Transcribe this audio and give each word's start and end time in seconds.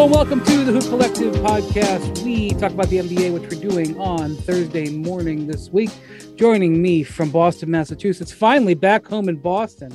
Hello 0.00 0.08
and 0.08 0.14
welcome 0.14 0.44
to 0.46 0.64
the 0.64 0.72
Hoop 0.72 0.84
Collective 0.84 1.34
podcast. 1.34 2.22
We 2.24 2.52
talk 2.52 2.72
about 2.72 2.88
the 2.88 3.00
NBA, 3.00 3.34
which 3.34 3.42
we're 3.42 3.60
doing 3.60 4.00
on 4.00 4.34
Thursday 4.34 4.88
morning 4.88 5.46
this 5.46 5.68
week. 5.68 5.90
Joining 6.36 6.80
me 6.80 7.02
from 7.02 7.30
Boston, 7.30 7.70
Massachusetts, 7.70 8.32
finally 8.32 8.72
back 8.72 9.06
home 9.06 9.28
in 9.28 9.36
Boston, 9.36 9.94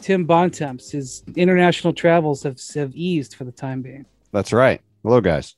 Tim 0.00 0.24
Bontemps. 0.24 0.90
His 0.90 1.22
international 1.36 1.92
travels 1.92 2.42
have, 2.42 2.58
have 2.74 2.96
eased 2.96 3.36
for 3.36 3.44
the 3.44 3.52
time 3.52 3.80
being. 3.80 4.06
That's 4.32 4.52
right. 4.52 4.80
Hello, 5.04 5.20
guys. 5.20 5.54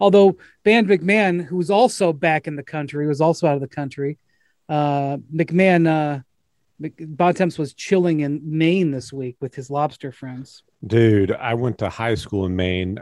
Although 0.00 0.38
Band 0.62 0.88
MacMahon, 0.88 1.44
who's 1.44 1.68
also 1.68 2.14
back 2.14 2.46
in 2.46 2.56
the 2.56 2.62
country, 2.62 3.06
was 3.06 3.20
also 3.20 3.48
out 3.48 3.56
of 3.56 3.60
the 3.60 3.68
country. 3.68 4.16
Uh, 4.66 5.18
MacMahon, 5.30 5.86
uh, 5.86 6.22
Bontemps 6.80 7.58
was 7.58 7.74
chilling 7.74 8.20
in 8.20 8.40
Maine 8.44 8.92
this 8.92 9.12
week 9.12 9.36
with 9.40 9.54
his 9.54 9.68
lobster 9.68 10.10
friends. 10.10 10.62
Dude, 10.86 11.32
I 11.32 11.54
went 11.54 11.78
to 11.78 11.88
high 11.88 12.14
school 12.14 12.46
in 12.46 12.56
Maine, 12.56 12.98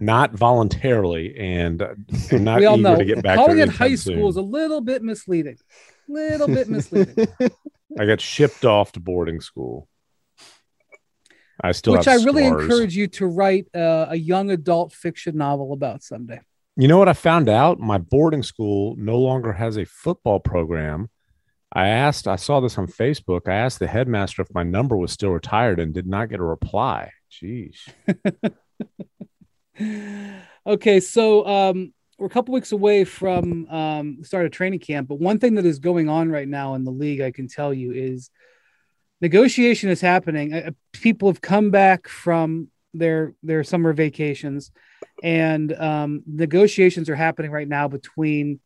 not 0.00 0.32
voluntarily, 0.32 1.36
and 1.36 1.82
I'm 2.30 2.44
not 2.44 2.60
we 2.60 2.66
all 2.66 2.78
eager 2.78 2.82
know 2.82 2.96
to 2.96 3.04
get 3.04 3.22
back. 3.22 3.36
calling 3.36 3.58
it 3.58 3.68
high 3.68 3.86
anytime 3.86 4.14
school 4.14 4.28
is 4.28 4.36
a 4.36 4.42
little 4.42 4.80
bit 4.80 5.02
misleading. 5.02 5.56
Little 6.08 6.48
bit 6.48 6.68
misleading. 6.68 7.26
I 7.98 8.06
got 8.06 8.20
shipped 8.20 8.64
off 8.64 8.92
to 8.92 9.00
boarding 9.00 9.40
school. 9.40 9.88
I 11.60 11.72
still 11.72 11.92
which 11.92 12.08
I 12.08 12.14
really 12.14 12.46
scars. 12.46 12.62
encourage 12.62 12.96
you 12.96 13.06
to 13.08 13.26
write 13.26 13.68
uh, 13.74 14.06
a 14.08 14.16
young 14.16 14.50
adult 14.50 14.92
fiction 14.92 15.36
novel 15.36 15.72
about 15.72 16.02
someday. 16.02 16.40
You 16.76 16.88
know 16.88 16.98
what 16.98 17.08
I 17.08 17.12
found 17.12 17.48
out? 17.48 17.78
My 17.78 17.98
boarding 17.98 18.42
school 18.42 18.96
no 18.96 19.18
longer 19.18 19.52
has 19.52 19.76
a 19.76 19.84
football 19.84 20.40
program. 20.40 21.10
I 21.74 21.88
asked, 21.88 22.28
I 22.28 22.36
saw 22.36 22.60
this 22.60 22.76
on 22.76 22.86
Facebook. 22.86 23.48
I 23.48 23.54
asked 23.54 23.78
the 23.78 23.86
headmaster 23.86 24.42
if 24.42 24.54
my 24.54 24.62
number 24.62 24.96
was 24.96 25.10
still 25.10 25.30
retired 25.30 25.80
and 25.80 25.94
did 25.94 26.06
not 26.06 26.28
get 26.28 26.40
a 26.40 26.44
reply. 26.44 27.10
Jeez. 27.30 27.88
okay, 30.66 31.00
so 31.00 31.46
um, 31.46 31.94
we're 32.18 32.26
a 32.26 32.30
couple 32.30 32.52
weeks 32.52 32.72
away 32.72 33.04
from 33.04 33.66
um, 33.70 34.18
start 34.22 34.44
of 34.44 34.52
training 34.52 34.80
camp, 34.80 35.08
but 35.08 35.18
one 35.18 35.38
thing 35.38 35.54
that 35.54 35.64
is 35.64 35.78
going 35.78 36.10
on 36.10 36.30
right 36.30 36.48
now 36.48 36.74
in 36.74 36.84
the 36.84 36.90
league, 36.90 37.22
I 37.22 37.30
can 37.30 37.48
tell 37.48 37.72
you, 37.72 37.92
is 37.92 38.30
negotiation 39.22 39.88
is 39.88 40.02
happening. 40.02 40.52
Uh, 40.52 40.72
people 40.92 41.28
have 41.28 41.40
come 41.40 41.70
back 41.70 42.06
from 42.06 42.68
their 42.92 43.34
their 43.42 43.64
summer 43.64 43.94
vacations, 43.94 44.72
and 45.22 45.72
um, 45.72 46.22
negotiations 46.26 47.08
are 47.08 47.16
happening 47.16 47.50
right 47.50 47.68
now 47.68 47.88
between 47.88 48.60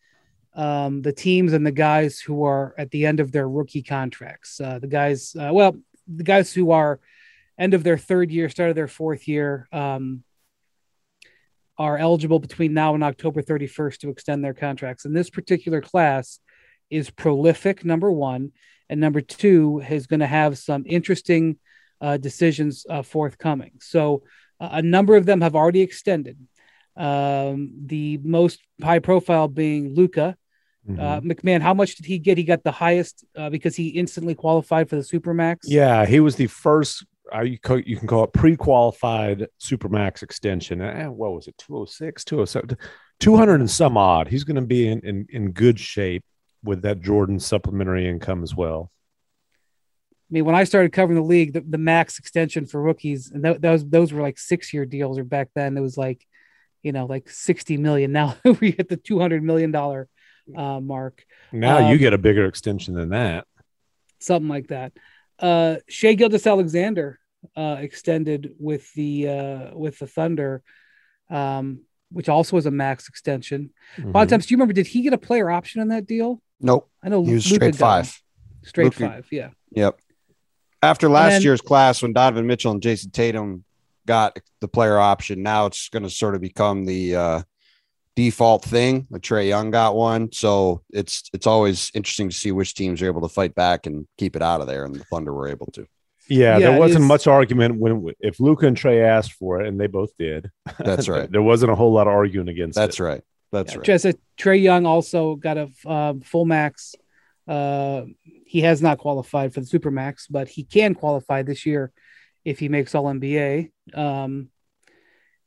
um, 0.57 1.03
the 1.03 1.13
teams 1.13 1.53
and 1.53 1.67
the 1.67 1.71
guys 1.71 2.19
who 2.19 2.45
are 2.45 2.75
at 2.79 2.91
the 2.91 3.07
end 3.07 3.21
of 3.21 3.31
their 3.31 3.49
rookie 3.49 3.83
contracts. 3.83 4.61
Uh, 4.61 4.79
the 4.79 4.87
guys, 4.87 5.37
uh, 5.39 5.51
well, 5.53 5.77
the 6.09 6.25
guys 6.25 6.53
who 6.53 6.71
are 6.71 6.99
end 7.59 7.75
of 7.75 7.85
their 7.85 7.99
third 7.99 8.31
year, 8.31 8.49
start 8.49 8.71
of 8.71 8.77
their 8.77 8.89
fourth 8.89 9.29
year, 9.29 9.69
um, 9.71 10.25
are 11.79 11.99
eligible 11.99 12.39
between 12.39 12.73
now 12.73 12.95
and 12.95 13.05
October 13.05 13.43
31st 13.43 13.99
to 13.99 14.09
extend 14.09 14.43
their 14.43 14.55
contracts. 14.55 15.05
And 15.05 15.15
this 15.15 15.29
particular 15.29 15.83
class 15.83 16.41
is 16.89 17.11
prolific, 17.11 17.85
number 17.85 18.11
one. 18.11 18.53
And 18.89 19.01
number 19.01 19.21
two 19.21 19.83
is 19.87 20.07
going 20.07 20.21
to 20.21 20.27
have 20.27 20.57
some 20.57 20.85
interesting 20.87 21.59
uh, 22.01 22.17
decisions 22.17 22.87
uh, 22.89 23.03
forthcoming. 23.03 23.73
So 23.81 24.23
uh, 24.59 24.71
a 24.73 24.83
number 24.83 25.17
of 25.17 25.27
them 25.27 25.43
have 25.43 25.55
already 25.55 25.83
extended. 25.83 26.39
Um, 26.97 27.73
the 27.85 28.19
most 28.23 28.61
high 28.83 29.01
profile 29.01 29.49
being 29.49 29.95
Luka. 29.95 30.37
Mhm. 30.89 31.01
Uh, 31.01 31.21
MacMahon, 31.21 31.61
how 31.61 31.75
much 31.75 31.97
did 31.97 32.07
he 32.07 32.19
get? 32.19 32.39
He 32.39 32.45
got 32.45 32.63
the 32.63 32.71
highest 32.71 33.25
uh, 33.37 33.51
because 33.51 33.75
he 33.75 33.89
instantly 33.89 34.35
qualified 34.35 34.89
for 34.89 34.97
the 34.97 35.03
Supermax. 35.03 35.59
Yeah, 35.65 36.07
he 36.07 36.21
was 36.21 36.37
the 36.37 36.47
first. 36.47 37.05
Uh, 37.35 37.41
you, 37.41 37.59
co- 37.59 37.83
you 37.85 37.97
can 37.97 38.07
call 38.07 38.23
it 38.23 38.33
pre-qualified 38.33 39.49
supermax 39.61 40.23
extension. 40.23 40.81
Eh, 40.81 41.07
what 41.07 41.33
was 41.33 41.49
it? 41.49 41.59
206, 41.59 42.25
207, 42.25 42.79
200 43.19 43.55
and 43.61 43.71
some 43.71 43.97
odd. 43.97 44.29
He's 44.29 44.45
going 44.45 44.55
to 44.55 44.63
be 44.63 44.87
in, 44.87 45.01
in 45.01 45.27
in 45.31 45.51
good 45.51 45.81
shape 45.81 46.25
with 46.63 46.83
that 46.83 47.01
Jordan 47.01 47.41
supplementary 47.41 48.09
income 48.09 48.45
as 48.45 48.55
well. 48.55 48.93
I 50.29 50.31
mean, 50.31 50.45
when 50.45 50.55
I 50.55 50.65
started 50.65 50.93
covering 50.93 51.17
the 51.17 51.25
league, 51.27 51.53
the, 51.53 51.61
the 51.63 51.79
max 51.79 52.19
extension 52.19 52.67
for 52.67 52.81
rookies, 52.81 53.31
and 53.31 53.43
th- 53.43 53.61
those 53.61 53.89
those 53.89 54.13
were 54.13 54.23
like 54.23 54.39
six 54.39 54.73
year 54.73 54.87
deals. 54.87 55.19
Or 55.19 55.25
back 55.25 55.49
then, 55.57 55.77
it 55.77 55.81
was 55.81 55.97
like, 55.97 56.25
you 56.85 56.93
know, 56.93 57.07
like 57.07 57.29
sixty 57.29 57.77
million. 57.77 58.13
Now 58.17 58.37
we 58.61 58.71
hit 58.71 58.89
the 58.89 58.97
two 58.97 59.19
hundred 59.19 59.43
million 59.43 59.73
dollar 59.73 60.09
uh, 60.55 60.81
mark, 60.81 61.25
Now 61.53 61.79
Um, 61.79 61.91
you 61.91 61.99
get 61.99 62.13
a 62.13 62.19
bigger 62.19 62.45
extension 62.47 62.95
than 62.95 63.09
that. 63.11 63.47
something 64.19 64.49
like 64.49 64.69
that. 64.69 64.93
Uh, 65.39 65.77
Shai 65.89 66.15
Gilgeous-Alexander 66.15 67.19
uh, 67.57 67.77
extended 67.81 68.55
with 68.59 68.93
the 68.95 69.29
uh, 69.29 69.77
with 69.79 69.99
the 69.99 70.07
Thunder, 70.07 70.63
um, 71.31 71.81
which 72.11 72.29
also 72.29 72.57
was 72.57 72.67
a 72.67 72.71
max 72.71 73.09
extension. 73.09 73.71
Mhm. 73.97 74.13
Bontemps, 74.13 74.47
do 74.47 74.53
you 74.53 74.57
remember? 74.57 74.73
Did 74.73 74.87
he 74.87 75.03
get 75.03 75.13
a 75.13 75.19
player 75.19 75.51
option 75.51 75.81
in 75.83 75.89
that 75.89 76.07
deal? 76.07 76.41
Nope. 76.61 76.89
I 77.03 77.09
know 77.09 77.23
He 77.25 77.35
was 77.35 77.45
Luka 77.51 77.57
straight 77.73 77.73
got 77.79 77.79
five. 77.79 78.23
Straight 78.63 78.85
Luka- 78.85 79.09
five. 79.09 79.27
Yeah. 79.31 79.51
Yep. 79.73 79.99
After 80.83 81.09
last 81.09 81.33
then- 81.33 81.43
year's 81.43 81.61
class, 81.61 82.03
when 82.03 82.13
Donovan 82.13 82.47
Mitchell 82.47 82.73
and 82.73 82.81
Jayson 82.81 83.11
Tatum 83.13 83.65
got 84.07 84.39
the 84.61 84.69
player 84.69 84.99
option, 84.99 85.43
now 85.43 85.67
it's 85.67 85.89
going 85.89 86.03
to 86.05 86.11
sort 86.11 86.35
of 86.35 86.41
become 86.41 86.85
the 86.85 87.17
uh, 87.17 87.43
default 88.17 88.65
thing. 88.65 89.07
Like 89.11 89.23
Trae 89.23 89.47
Young 89.49 89.71
got 89.71 89.95
one, 89.95 90.33
so 90.33 90.83
it's 90.91 91.23
it's 91.33 91.47
always 91.47 91.91
interesting 91.95 92.29
to 92.31 92.35
see 92.37 92.51
which 92.51 92.75
teams 92.75 93.01
are 93.03 93.07
able 93.07 93.21
to 93.21 93.29
fight 93.29 93.55
back 93.55 93.87
and 93.87 94.07
keep 94.19 94.35
it 94.35 94.43
out 94.43 94.61
of 94.61 94.67
there, 94.67 94.85
and 94.85 94.95
the 94.95 95.05
Thunder 95.05 95.33
were 95.33 95.47
able 95.49 95.67
to. 95.75 95.87
Yeah, 96.29 96.59
Yeah, 96.59 96.71
there 96.71 96.81
wasn't 96.81 97.03
is- 97.05 97.09
much 97.09 97.27
argument 97.29 97.77
when 97.79 98.13
if 98.19 98.41
Luka 98.41 98.67
and 98.67 98.77
Trey 98.77 99.01
asked 99.03 99.35
for 99.35 99.61
it, 99.61 99.69
and 99.69 99.79
they 99.79 99.87
both 99.87 100.11
did. 100.19 100.51
That's 100.79 101.09
right. 101.15 101.31
there 101.31 101.43
wasn't 101.43 101.71
a 101.71 101.77
whole 101.77 101.93
lot 101.93 102.09
of 102.09 102.13
arguing 102.15 102.49
against 102.49 102.75
That's 102.77 102.99
it. 102.99 103.03
right. 103.05 103.23
That's 103.53 103.73
Yeah, 103.73 103.79
right. 103.79 103.87
Just 103.87 104.07
Trae 104.37 104.61
Young 104.61 104.87
also 104.87 105.37
got 105.37 105.57
a 105.57 105.69
uh, 105.87 106.15
full 106.25 106.45
max. 106.47 106.97
Uh, 107.47 108.03
he 108.45 108.63
has 108.63 108.83
not 108.83 108.99
qualified 108.99 109.55
for 109.55 109.61
the 109.61 109.67
super 109.67 109.93
max, 109.93 110.27
but 110.27 110.49
he 110.49 110.65
can 110.65 110.95
qualify 110.95 111.43
this 111.43 111.65
year 111.65 111.93
if 112.45 112.59
he 112.59 112.69
makes 112.69 112.93
All 112.97 113.05
NBA. 113.05 113.71
Um, 113.95 114.49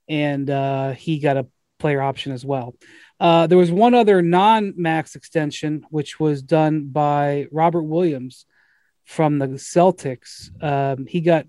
and 0.08 0.50
uh, 0.50 0.92
he 0.94 1.20
got 1.20 1.36
a 1.38 1.48
player 1.80 2.02
option 2.02 2.32
as 2.32 2.46
well. 2.46 2.76
Uh, 3.20 3.48
there 3.48 3.58
was 3.58 3.72
one 3.72 3.94
other 3.94 4.22
non-max 4.22 5.16
extension, 5.16 5.86
which 5.90 6.20
was 6.20 6.42
done 6.42 6.86
by 6.86 7.48
Robert 7.52 7.84
Williams 7.84 8.46
from 9.06 9.40
the 9.40 9.48
Celtics. 9.48 10.52
Um, 10.64 11.08
he 11.08 11.20
got 11.20 11.48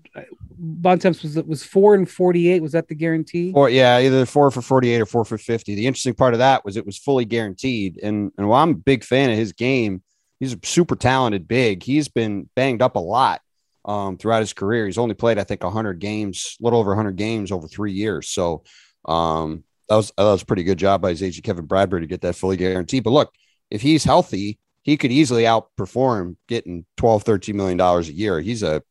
Bontemps 0.57 1.21
was 1.21 1.35
was 1.43 1.63
four 1.63 1.95
and 1.95 2.09
forty-eight. 2.09 2.61
Was 2.61 2.71
that 2.73 2.87
the 2.87 2.95
guarantee? 2.95 3.51
Or 3.55 3.69
yeah, 3.69 3.99
either 3.99 4.25
four 4.25 4.51
for 4.51 4.61
48 4.61 5.01
or 5.01 5.05
four 5.05 5.25
for 5.25 5.37
50. 5.37 5.75
The 5.75 5.87
interesting 5.87 6.13
part 6.13 6.33
of 6.33 6.39
that 6.39 6.65
was 6.65 6.75
it 6.75 6.85
was 6.85 6.97
fully 6.97 7.25
guaranteed. 7.25 7.99
And 8.01 8.31
and 8.37 8.47
while 8.47 8.63
I'm 8.63 8.71
a 8.71 8.75
big 8.75 9.03
fan 9.03 9.29
of 9.29 9.37
his 9.37 9.53
game, 9.53 10.01
he's 10.39 10.53
a 10.53 10.59
super 10.63 10.95
talented 10.95 11.47
big. 11.47 11.83
He's 11.83 12.09
been 12.09 12.49
banged 12.55 12.81
up 12.81 12.95
a 12.95 12.99
lot 12.99 13.41
um, 13.85 14.17
throughout 14.17 14.41
his 14.41 14.53
career. 14.53 14.85
He's 14.85 14.97
only 14.97 15.15
played, 15.15 15.37
I 15.37 15.43
think, 15.43 15.63
100 15.63 15.99
games, 15.99 16.57
a 16.59 16.63
little 16.63 16.79
over 16.79 16.91
100 16.91 17.15
games 17.15 17.51
over 17.51 17.67
three 17.67 17.93
years. 17.93 18.29
So 18.29 18.63
um, 19.05 19.63
that 19.91 19.97
was 19.97 20.11
that 20.17 20.23
was 20.23 20.41
a 20.41 20.45
pretty 20.45 20.63
good 20.63 20.77
job 20.79 21.01
by 21.01 21.09
his 21.09 21.21
agent 21.21 21.43
Kevin 21.43 21.65
Bradbury 21.65 22.01
to 22.01 22.07
get 22.07 22.21
that 22.21 22.35
fully 22.35 22.55
guaranteed. 22.57 23.03
But 23.03 23.11
look, 23.11 23.33
if 23.69 23.81
he's 23.81 24.03
healthy, 24.05 24.57
he 24.83 24.95
could 24.95 25.11
easily 25.11 25.43
outperform 25.43 26.37
getting 26.47 26.85
12, 26.97 27.23
13 27.23 27.55
million 27.57 27.77
dollars 27.77 28.07
a 28.09 28.13
year. 28.13 28.39
He's 28.39 28.63
a 28.63 28.81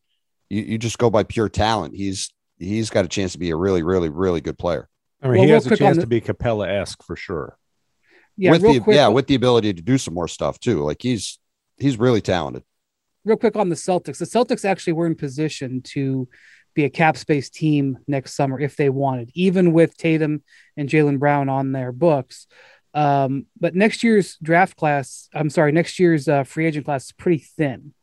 you, 0.51 0.63
you 0.63 0.79
just 0.79 0.99
go 0.99 1.09
by 1.11 1.23
pure 1.23 1.49
talent. 1.49 1.95
He's 1.97 2.31
he's 2.59 2.91
got 2.91 3.05
a 3.05 3.09
chance 3.09 3.33
to 3.33 3.39
be 3.39 3.51
a 3.51 3.57
really, 3.57 3.83
really, 3.83 4.11
really 4.11 4.41
good 4.43 4.59
player. 4.59 4.89
I 5.23 5.29
mean, 5.29 5.39
Well, 5.39 5.45
he 5.47 5.51
has 5.53 5.67
a 5.67 5.77
chance 5.77 5.97
the- 5.97 6.03
to 6.03 6.07
be 6.07 6.21
Capela 6.21 6.69
esque 6.69 7.03
for 7.03 7.17
sure. 7.17 7.57
Yeah, 8.37 8.53
with 8.53 8.63
the 8.63 8.81
quick. 8.81 8.97
yeah, 8.97 9.09
with 9.09 9.27
the 9.27 9.35
ability 9.35 9.73
to 9.75 9.83
do 9.83 9.99
some 9.99 10.15
more 10.15 10.29
stuff 10.29 10.61
too. 10.61 10.83
Like 10.85 11.01
he's 11.03 11.39
he's 11.79 11.99
really 11.99 12.21
talented. 12.21 12.63
real 13.25 13.37
quick 13.37 13.57
on 13.57 13.69
the 13.69 13.75
Celtics. 13.75 14.19
The 14.19 14.25
Celtics 14.25 14.65
actually 14.65 14.95
were 14.95 15.07
in 15.07 15.15
position 15.15 15.83
to 15.95 16.29
be 16.75 16.85
a 16.85 16.91
cap 16.91 17.17
space 17.17 17.51
team 17.51 17.99
next 18.07 18.35
summer 18.35 18.61
if 18.61 18.77
they 18.77 18.89
wanted, 18.89 19.31
even 19.35 19.73
with 19.73 19.97
Tatum 19.97 20.43
and 20.77 20.89
Jaylen 20.89 21.19
Brown 21.19 21.49
on 21.49 21.73
their 21.73 21.93
books. 21.93 22.47
Um, 22.95 23.47
but 23.59 23.75
next 23.75 24.03
year's 24.03 24.37
draft 24.43 24.77
class, 24.77 25.29
I'm 25.35 25.51
sorry, 25.51 25.73
next 25.73 25.99
year's 25.99 26.29
uh, 26.29 26.45
free 26.45 26.67
agent 26.67 26.85
class 26.85 27.07
is 27.07 27.13
pretty 27.13 27.39
thin 27.39 27.95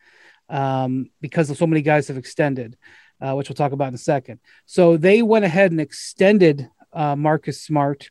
um, 0.50 1.10
because 1.22 1.56
so 1.58 1.68
many 1.68 1.82
guys 1.82 2.08
have 2.08 2.18
extended, 2.18 2.78
uh, 3.22 3.34
which 3.34 3.50
we'll 3.50 3.56
talk 3.56 3.74
about 3.74 3.90
in 3.90 3.96
a 3.96 4.00
second. 4.00 4.40
So 4.66 4.98
they 4.98 5.22
went 5.22 5.46
ahead 5.46 5.72
and 5.72 5.82
extended 5.82 6.70
uh, 6.94 7.16
Marcus 7.16 7.62
Smart 7.62 8.10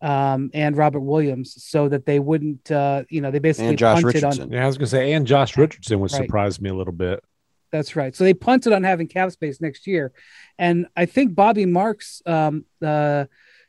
um, 0.00 0.50
and 0.54 0.76
Robert 0.76 1.00
Williams 1.00 1.62
so 1.62 1.88
that 1.88 2.06
they 2.06 2.18
wouldn't, 2.18 2.70
uh, 2.70 3.04
you 3.08 3.20
know, 3.20 3.30
they 3.30 3.38
basically 3.38 3.68
And 3.68 3.78
Josh 3.78 4.02
punted 4.02 4.24
on 4.24 4.30
Richardson. 4.30 4.52
Yeah, 4.52 4.64
I 4.64 4.66
was 4.66 4.78
gonna 4.78 4.86
say, 4.86 5.12
and 5.12 5.26
Josh 5.26 5.56
Richardson 5.56 6.00
which 6.00 6.12
Right. 6.12 6.22
surprise 6.22 6.60
me 6.60 6.70
a 6.70 6.74
little 6.74 6.92
bit. 6.92 7.22
That's 7.70 7.96
right. 7.96 8.14
So 8.14 8.24
they 8.24 8.34
punted 8.34 8.72
on 8.72 8.82
having 8.82 9.08
cap 9.08 9.30
space 9.30 9.60
next 9.60 9.86
year, 9.86 10.12
and 10.58 10.86
I 10.96 11.06
think 11.06 11.34
Bobby 11.34 11.66
Marks 11.66 12.22
um, 12.24 12.64
uh, 12.84 13.26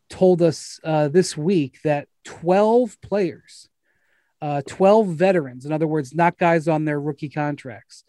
told 0.10 0.42
us 0.42 0.80
uh, 0.84 1.10
this 1.10 1.36
week 1.36 1.80
that 1.84 2.08
twelve 2.24 3.00
players, 3.02 3.70
uh, 4.42 4.62
twelve 4.68 5.08
veterans, 5.08 5.66
in 5.66 5.74
other 5.74 5.88
words, 5.88 6.14
not 6.14 6.38
guys 6.38 6.68
on 6.68 6.86
their 6.86 7.00
rookie 7.00 7.30
contracts, 7.30 8.04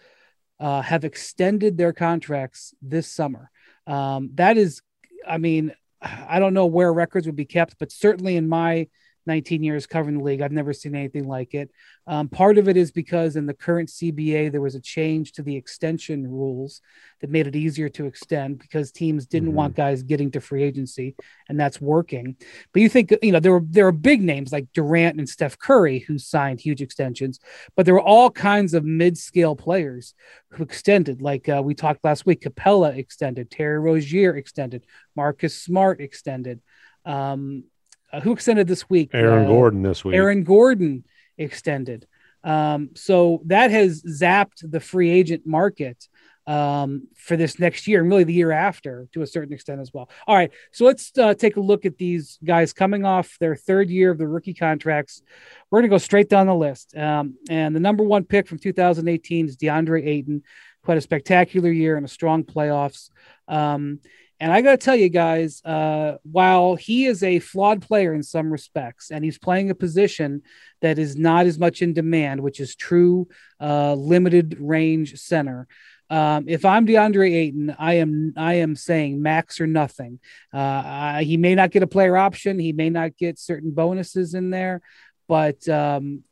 uh, 0.61 0.83
have 0.83 1.05
extended 1.05 1.77
their 1.77 1.93
contracts 1.93 2.73
this 2.81 3.09
summer. 3.09 3.51
Um, 3.87 4.31
that 4.35 4.57
is 4.57 4.83
I 5.27 5.39
mean, 5.39 5.75
I 6.01 6.39
don't 6.39 6.55
know 6.55 6.67
where 6.67 6.93
records 6.93 7.27
would 7.27 7.37
be 7.37 7.45
kept, 7.45 7.79
but 7.79 7.93
certainly 7.93 8.37
in 8.37 8.49
my 8.49 8.89
19 9.26 9.62
years 9.62 9.87
covering 9.87 10.19
the 10.19 10.25
league. 10.25 10.40
I've 10.40 10.52
never 10.52 10.72
seen 10.72 10.94
anything 10.94 11.28
like 11.28 11.55
it. 11.55 11.70
Um, 12.06 12.28
part 12.28 12.58
of 12.58 12.69
it 12.69 12.76
is 12.76 12.90
because 12.90 13.37
in 13.37 13.46
the 13.46 13.55
current 13.55 13.88
CBA, 13.88 14.50
there 14.50 14.61
was 14.61 14.75
a 14.75 14.81
change 14.81 15.32
to 15.32 15.43
the 15.43 15.56
extension 15.56 16.26
rules 16.26 16.81
that 17.20 17.31
made 17.31 17.46
it 17.46 17.55
easier 17.55 17.88
to 17.90 18.06
extend 18.06 18.58
because 18.58 18.90
teams 18.90 19.26
didn't 19.26 19.50
mm-hmm. 19.50 19.56
want 19.56 19.76
guys 19.76 20.02
getting 20.02 20.31
to 20.32 20.40
free 20.40 20.62
agency, 20.62 21.14
and 21.49 21.61
that's 21.61 21.81
working. 21.81 22.37
But 22.72 22.82
you 22.82 22.88
think, 22.88 23.14
you 23.22 23.32
know, 23.32 23.40
there 23.40 23.52
were 23.52 23.62
there 23.64 23.87
are 23.87 23.93
big 23.93 24.22
names 24.22 24.52
like 24.52 24.72
Durant 24.72 25.19
and 25.19 25.28
Steph 25.28 25.58
Curry 25.58 26.00
who 26.00 26.19
signed 26.19 26.61
huge 26.61 26.82
extensions, 26.82 27.38
but 27.76 27.84
there 27.84 27.94
were 27.94 28.00
all 28.00 28.31
kinds 28.31 28.75
of 28.75 28.84
mid-scale 28.84 29.55
players 29.55 30.14
who 30.50 30.62
extended. 30.62 31.20
Like 31.22 31.49
uh, 31.49 31.62
we 31.64 31.75
talked 31.75 32.05
last 32.05 32.26
week, 32.26 32.43
Capela 32.43 32.96
extended, 32.96 33.50
Terry 33.50 33.78
Rozier 33.78 34.34
extended, 34.37 34.84
Marcus 35.14 35.56
Smart 35.56 36.00
extended. 36.00 36.61
Um, 37.05 37.64
uh, 38.12 38.21
who 38.21 38.33
extended 38.33 38.67
this 38.67 38.89
week? 38.89 39.11
Aaron 39.12 39.45
uh, 39.45 39.49
Gordon 39.49 39.83
this 39.83 40.05
week. 40.05 40.15
Aaron 40.15 40.45
Gordon 40.45 41.05
extended. 41.39 42.07
Um, 42.43 42.91
so 42.95 43.43
that 43.47 43.71
has 43.71 44.03
zapped 44.03 44.69
the 44.71 44.81
free 44.81 45.11
agent 45.11 45.47
market 45.47 46.09
um, 46.47 47.07
for 47.15 47.37
this 47.37 47.59
next 47.59 47.87
year 47.87 48.01
and 48.01 48.09
really 48.09 48.25
the 48.25 48.33
year 48.33 48.51
after 48.51 49.07
to 49.12 49.23
a 49.23 49.27
certain 49.27 49.53
extent 49.53 49.81
as 49.81 49.93
well. 49.93 50.11
All 50.27 50.35
right, 50.35 50.51
so 50.73 50.85
let's 50.85 51.17
uh, 51.19 51.35
take 51.35 51.57
a 51.57 51.61
look 51.61 51.85
at 51.85 51.99
these 51.99 52.39
guys 52.43 52.73
coming 52.73 53.05
off 53.05 53.37
their 53.39 53.55
third 53.55 53.91
year 53.91 54.11
of 54.11 54.19
the 54.19 54.27
rookie 54.27 54.55
contracts. 54.55 55.23
We're 55.71 55.81
going 55.81 55.91
to 55.91 55.95
go 55.95 55.99
straight 55.99 56.29
down 56.29 56.47
the 56.47 56.55
list. 56.55 56.97
Um, 56.97 57.37
and 57.49 57.77
the 57.77 57.81
number 57.81 58.03
one 58.03 58.25
pick 58.25 58.49
from 58.49 58.59
2018 58.59 59.47
is 59.47 59.56
Deandre 59.56 60.06
Ayton, 60.06 60.43
who 60.83 60.93
had 60.93 60.99
a 60.99 61.03
spectacular 61.03 61.71
year 61.71 61.97
and 61.97 62.06
a 62.06 62.09
strong 62.09 62.43
playoffs. 62.43 63.11
Um, 63.47 64.01
and 64.41 64.51
I 64.51 64.63
got 64.63 64.71
to 64.71 64.77
tell 64.79 64.97
you 64.97 65.11
guys, 65.11 65.63
uh, 65.65 66.17
while 66.23 66.75
he 66.75 67.05
is 67.05 67.23
a 67.23 67.41
flawed 67.41 67.83
player 67.83 68.15
in 68.15 68.23
some 68.23 68.51
respects, 68.51 69.11
and 69.11 69.23
he's 69.23 69.39
playing 69.39 69.71
a 69.71 69.75
position 69.75 70.43
that 70.81 70.99
is 70.99 71.15
not 71.15 71.45
as 71.45 71.59
much 71.59 71.83
in 71.83 71.93
demand, 71.93 72.41
which 72.41 72.59
is 72.59 72.75
true 72.75 73.29
uh, 73.61 73.93
limited 73.95 74.57
range 74.59 75.19
center. 75.19 75.69
Um, 76.09 76.47
if 76.49 76.65
I'm 76.65 76.87
Deandre 76.87 77.33
Ayton, 77.33 77.77
I 77.79 77.95
am 77.95 78.33
I 78.37 78.55
am 78.55 78.75
saying 78.75 79.21
max 79.21 79.61
or 79.61 79.67
nothing. 79.67 80.19
Uh, 80.53 80.83
I, 80.85 81.23
he 81.25 81.37
may 81.37 81.55
not 81.55 81.71
get 81.71 81.83
a 81.83 81.87
player 81.87 82.17
option, 82.17 82.59
he 82.59 82.73
may 82.73 82.89
not 82.89 83.19
get 83.19 83.39
certain 83.39 83.73
bonuses 83.73 84.33
in 84.33 84.49
there, 84.49 84.81
but 85.29 85.69
um, 85.69 86.25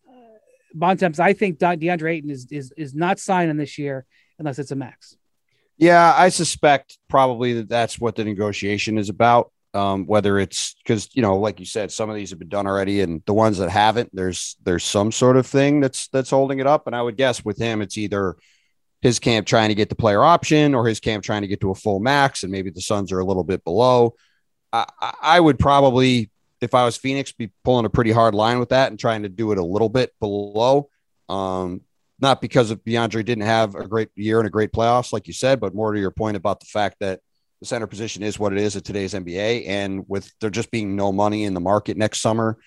Bontemps, 0.74 1.20
I 1.20 1.34
think 1.34 1.58
Deandre 1.58 2.14
Ayton 2.14 2.30
is 2.30 2.46
is 2.50 2.72
is 2.74 2.94
not 2.94 3.18
signing 3.18 3.58
this 3.58 3.76
year 3.76 4.06
unless 4.38 4.58
it's 4.58 4.70
a 4.70 4.76
max. 4.76 5.17
Yeah, 5.78 6.12
I 6.16 6.28
suspect 6.28 6.98
probably 7.08 7.54
that 7.54 7.68
that's 7.68 7.98
what 8.00 8.16
the 8.16 8.24
negotiation 8.24 8.98
is 8.98 9.08
about. 9.08 9.52
Um, 9.74 10.06
whether 10.06 10.38
it's 10.38 10.74
because 10.82 11.08
you 11.14 11.22
know, 11.22 11.38
like 11.38 11.60
you 11.60 11.66
said, 11.66 11.92
some 11.92 12.08
of 12.08 12.16
these 12.16 12.30
have 12.30 12.38
been 12.38 12.48
done 12.48 12.66
already, 12.66 13.00
and 13.00 13.22
the 13.26 13.34
ones 13.34 13.58
that 13.58 13.70
haven't, 13.70 14.10
there's 14.12 14.56
there's 14.64 14.82
some 14.82 15.12
sort 15.12 15.36
of 15.36 15.46
thing 15.46 15.80
that's 15.80 16.08
that's 16.08 16.30
holding 16.30 16.58
it 16.58 16.66
up. 16.66 16.86
And 16.86 16.96
I 16.96 17.02
would 17.02 17.16
guess 17.16 17.44
with 17.44 17.58
him, 17.58 17.80
it's 17.82 17.98
either 17.98 18.36
his 19.02 19.18
camp 19.18 19.46
trying 19.46 19.68
to 19.68 19.74
get 19.74 19.88
the 19.88 19.94
player 19.94 20.22
option 20.22 20.74
or 20.74 20.86
his 20.86 21.00
camp 21.00 21.22
trying 21.22 21.42
to 21.42 21.48
get 21.48 21.60
to 21.60 21.70
a 21.70 21.74
full 21.74 22.00
max, 22.00 22.42
and 22.42 22.50
maybe 22.50 22.70
the 22.70 22.80
Suns 22.80 23.12
are 23.12 23.20
a 23.20 23.24
little 23.24 23.44
bit 23.44 23.62
below. 23.62 24.14
I, 24.72 24.86
I 25.22 25.38
would 25.38 25.58
probably, 25.58 26.30
if 26.60 26.74
I 26.74 26.84
was 26.84 26.96
Phoenix, 26.96 27.30
be 27.32 27.50
pulling 27.62 27.86
a 27.86 27.90
pretty 27.90 28.10
hard 28.10 28.34
line 28.34 28.58
with 28.58 28.70
that 28.70 28.90
and 28.90 28.98
trying 28.98 29.22
to 29.22 29.28
do 29.28 29.52
it 29.52 29.58
a 29.58 29.64
little 29.64 29.88
bit 29.88 30.12
below. 30.18 30.88
Um, 31.28 31.82
not 32.20 32.40
because 32.40 32.70
of 32.70 32.82
Deandre 32.84 33.24
didn't 33.24 33.44
have 33.44 33.74
a 33.74 33.86
great 33.86 34.08
year 34.16 34.38
and 34.38 34.46
a 34.46 34.50
great 34.50 34.72
playoffs, 34.72 35.12
like 35.12 35.26
you 35.26 35.32
said, 35.32 35.60
but 35.60 35.74
more 35.74 35.92
to 35.92 36.00
your 36.00 36.10
point 36.10 36.36
about 36.36 36.60
the 36.60 36.66
fact 36.66 36.96
that 37.00 37.20
the 37.60 37.66
center 37.66 37.86
position 37.86 38.22
is 38.22 38.38
what 38.38 38.52
it 38.52 38.58
is 38.58 38.76
at 38.76 38.84
today's 38.84 39.14
NBA. 39.14 39.68
And 39.68 40.04
with 40.08 40.30
there 40.40 40.50
just 40.50 40.70
being 40.70 40.96
no 40.96 41.12
money 41.12 41.44
in 41.44 41.54
the 41.54 41.60
market 41.60 41.96
next 41.96 42.20
summer, 42.20 42.58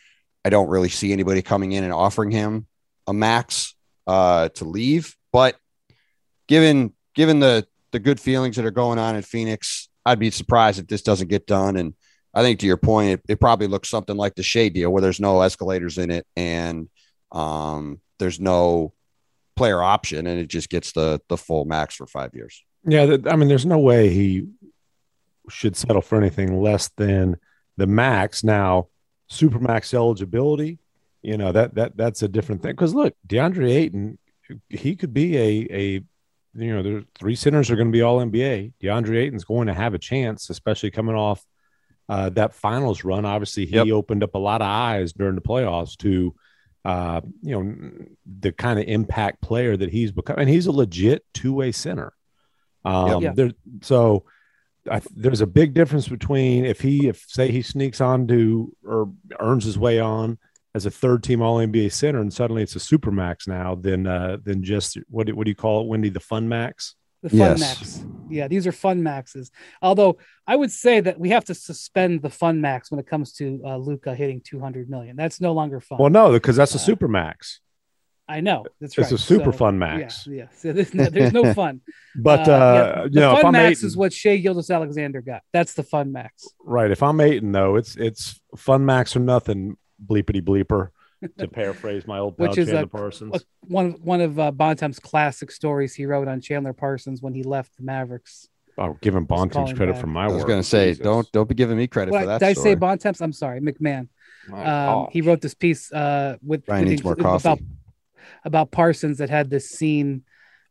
I 0.43 0.49
don't 0.49 0.69
really 0.69 0.89
see 0.89 1.13
anybody 1.13 1.41
coming 1.41 1.71
in 1.71 1.83
and 1.83 1.93
offering 1.93 2.31
him 2.31 2.67
a 3.07 3.13
max 3.13 3.75
uh, 4.07 4.49
to 4.49 4.65
leave. 4.65 5.15
But 5.31 5.55
given 6.47 6.93
given 7.13 7.39
the 7.39 7.65
the 7.91 7.99
good 7.99 8.19
feelings 8.19 8.55
that 8.55 8.65
are 8.65 8.71
going 8.71 8.99
on 8.99 9.15
in 9.15 9.21
Phoenix, 9.21 9.89
I'd 10.05 10.19
be 10.19 10.31
surprised 10.31 10.79
if 10.79 10.87
this 10.87 11.01
doesn't 11.01 11.29
get 11.29 11.45
done. 11.45 11.75
And 11.75 11.93
I 12.33 12.41
think 12.41 12.59
to 12.59 12.65
your 12.65 12.77
point, 12.77 13.11
it, 13.11 13.21
it 13.27 13.39
probably 13.39 13.67
looks 13.67 13.89
something 13.89 14.15
like 14.15 14.35
the 14.35 14.43
Shai 14.43 14.69
deal 14.69 14.91
where 14.91 15.01
there's 15.01 15.19
no 15.19 15.41
escalators 15.41 15.97
in 15.97 16.09
it 16.09 16.25
and 16.35 16.89
um, 17.31 17.99
there's 18.17 18.39
no 18.39 18.93
player 19.55 19.81
option 19.81 20.27
and 20.27 20.39
it 20.39 20.47
just 20.47 20.69
gets 20.69 20.91
the 20.93 21.21
the 21.27 21.37
full 21.37 21.65
max 21.65 21.95
for 21.95 22.07
five 22.07 22.33
years. 22.33 22.63
Yeah, 22.83 23.17
I 23.27 23.35
mean, 23.35 23.47
there's 23.47 23.65
no 23.65 23.79
way 23.79 24.09
he 24.09 24.47
should 25.49 25.75
settle 25.75 26.01
for 26.01 26.17
anything 26.17 26.61
less 26.61 26.89
than 26.97 27.37
the 27.77 27.87
max. 27.87 28.43
Now, 28.43 28.87
super 29.27 29.59
max 29.59 29.93
eligibility, 29.93 30.79
you 31.21 31.37
know 31.37 31.51
that 31.51 31.75
that 31.75 31.97
that's 31.97 32.23
a 32.23 32.27
different 32.27 32.61
thing. 32.61 32.71
Because 32.71 32.93
look, 32.93 33.13
Deandre 33.27 33.69
Ayton, 33.69 34.17
he 34.69 34.95
could 34.95 35.13
be 35.13 35.37
a 35.37 35.67
a 35.71 36.03
you 36.53 36.75
know, 36.75 36.83
there's 36.83 37.03
three 37.17 37.35
centers 37.35 37.71
are 37.71 37.75
going 37.75 37.87
to 37.87 37.93
be 37.93 38.01
all 38.01 38.19
NBA. 38.19 38.73
Deandre 38.81 39.17
Ayton's 39.17 39.45
going 39.45 39.67
to 39.67 39.73
have 39.73 39.93
a 39.93 39.99
chance, 39.99 40.49
especially 40.49 40.91
coming 40.91 41.15
off 41.15 41.45
uh, 42.09 42.29
that 42.31 42.53
finals 42.53 43.03
run. 43.03 43.25
Obviously, 43.25 43.65
he 43.65 43.77
yep. 43.77 43.87
opened 43.87 44.23
up 44.23 44.35
a 44.35 44.39
lot 44.39 44.61
of 44.61 44.67
eyes 44.67 45.13
during 45.13 45.35
the 45.35 45.41
playoffs 45.41 45.95
to 45.97 46.35
uh, 46.83 47.21
you 47.41 47.63
know, 47.63 47.91
the 48.39 48.51
kind 48.51 48.79
of 48.79 48.85
impact 48.87 49.41
player 49.41 49.77
that 49.77 49.89
he's 49.89 50.11
become, 50.11 50.37
and 50.39 50.49
he's 50.49 50.67
a 50.67 50.71
legit 50.71 51.23
two 51.33 51.53
way 51.53 51.71
center. 51.71 52.13
Um, 52.83 53.21
yeah. 53.21 53.33
there, 53.35 53.51
so 53.81 54.23
I, 54.89 55.01
there's 55.15 55.41
a 55.41 55.47
big 55.47 55.73
difference 55.73 56.07
between 56.07 56.65
if 56.65 56.81
he, 56.81 57.07
if 57.07 57.23
say 57.27 57.51
he 57.51 57.61
sneaks 57.61 58.01
on 58.01 58.27
to 58.27 58.75
or 58.83 59.11
earns 59.39 59.65
his 59.65 59.77
way 59.77 59.99
on 59.99 60.39
as 60.73 60.85
a 60.85 60.91
third 60.91 61.23
team 61.23 61.41
All 61.41 61.57
NBA 61.57 61.91
center, 61.91 62.19
and 62.19 62.33
suddenly 62.33 62.63
it's 62.63 62.75
a 62.75 62.79
super 62.79 63.11
max 63.11 63.47
now, 63.47 63.75
than 63.75 64.07
uh, 64.07 64.37
than 64.43 64.63
just 64.63 64.97
what 65.09 65.27
do, 65.27 65.35
what 65.35 65.45
do 65.45 65.51
you 65.51 65.55
call 65.55 65.81
it, 65.81 65.87
Wendy? 65.87 66.09
The 66.09 66.19
fun 66.19 66.49
max. 66.49 66.95
The 67.21 67.29
fun 67.29 67.37
yes. 67.37 67.59
max. 67.59 68.05
Yeah, 68.31 68.47
these 68.47 68.67
are 68.67 68.71
fun 68.71 69.03
maxes. 69.03 69.51
Although 69.81 70.17
I 70.47 70.55
would 70.55 70.71
say 70.71 70.99
that 71.01 71.19
we 71.19 71.29
have 71.29 71.45
to 71.45 71.55
suspend 71.55 72.21
the 72.21 72.29
fun 72.29 72.61
max 72.61 72.91
when 72.91 72.99
it 72.99 73.07
comes 73.07 73.33
to 73.33 73.61
uh, 73.65 73.77
Luka 73.77 74.15
hitting 74.15 74.41
200 74.41 74.89
million. 74.89 75.15
That's 75.15 75.41
no 75.41 75.53
longer 75.53 75.79
fun. 75.79 75.97
Well, 75.99 76.09
no, 76.09 76.31
because 76.31 76.55
that's 76.55 76.73
a 76.73 76.77
uh, 76.77 76.81
super 76.81 77.07
max. 77.07 77.59
I 78.27 78.39
know 78.39 78.65
that's 78.79 78.97
right. 78.97 79.03
It's 79.03 79.11
a 79.11 79.17
super 79.17 79.51
so, 79.51 79.57
fun 79.57 79.77
max. 79.77 80.25
Yeah, 80.25 80.33
yeah. 80.33 80.45
So 80.55 80.71
there's, 80.71 80.93
no, 80.93 81.05
there's 81.05 81.33
no 81.33 81.53
fun. 81.55 81.81
but 82.15 82.47
uh, 82.47 82.51
uh, 82.51 83.07
yeah, 83.11 83.27
the 83.27 83.35
know, 83.35 83.41
fun 83.41 83.51
max 83.51 83.83
is 83.83 83.97
what 83.97 84.13
Shai 84.13 84.37
Gilgeous-Alexander 84.37 85.21
got. 85.21 85.41
That's 85.51 85.73
the 85.73 85.83
fun 85.83 86.13
max. 86.13 86.47
Right. 86.63 86.91
If 86.91 87.03
I'm 87.03 87.19
Ayton 87.19 87.51
though, 87.51 87.75
it's 87.75 87.97
it's 87.97 88.39
fun 88.55 88.85
max 88.85 89.15
or 89.15 89.19
nothing. 89.19 89.77
Bleepity 90.03 90.41
bleeper 90.41 90.89
to 91.37 91.47
paraphrase 91.47 92.07
my 92.07 92.19
old 92.19 92.37
pal 92.37 92.47
Which 92.47 92.57
is 92.57 92.67
Chandler 92.67 92.83
a, 92.83 92.87
Parsons. 92.87 93.35
A, 93.35 93.41
one 93.67 93.91
one 94.01 94.21
of 94.21 94.39
uh, 94.39 94.51
Bontemps' 94.51 94.99
classic 94.99 95.51
stories 95.51 95.93
he 95.93 96.05
wrote 96.05 96.27
on 96.27 96.41
Chandler 96.41 96.73
Parsons 96.73 97.21
when 97.21 97.33
he 97.33 97.43
left 97.43 97.75
the 97.77 97.83
Mavericks. 97.83 98.47
Oh, 98.77 98.97
giving 99.01 99.25
Bontemps 99.25 99.73
credit 99.73 99.93
back. 99.93 100.01
for 100.01 100.07
my 100.07 100.27
work. 100.27 100.31
I 100.31 100.35
was 100.35 100.45
going 100.45 100.59
to 100.59 100.67
say, 100.67 100.91
Jesus. 100.91 101.03
don't 101.03 101.31
don't 101.31 101.47
be 101.47 101.55
giving 101.55 101.77
me 101.77 101.87
credit 101.87 102.13
for 102.13 102.25
that. 102.25 102.39
Did 102.39 102.57
story. 102.57 102.71
I 102.71 102.73
say 102.73 102.75
Bontemps? 102.75 103.21
I'm 103.21 103.33
sorry, 103.33 103.59
MacMahon. 103.61 104.07
Um, 104.51 105.07
he 105.11 105.21
wrote 105.21 105.41
this 105.41 105.53
piece 105.53 105.91
uh, 105.91 106.37
with, 106.41 106.65
Brian 106.65 106.83
with 106.83 106.89
needs 106.91 107.03
more 107.03 107.15
coffee. 107.15 107.47
About, 107.47 107.59
about 108.43 108.71
Parsons 108.71 109.19
that 109.19 109.29
had 109.29 109.49
this 109.49 109.69
scene. 109.69 110.23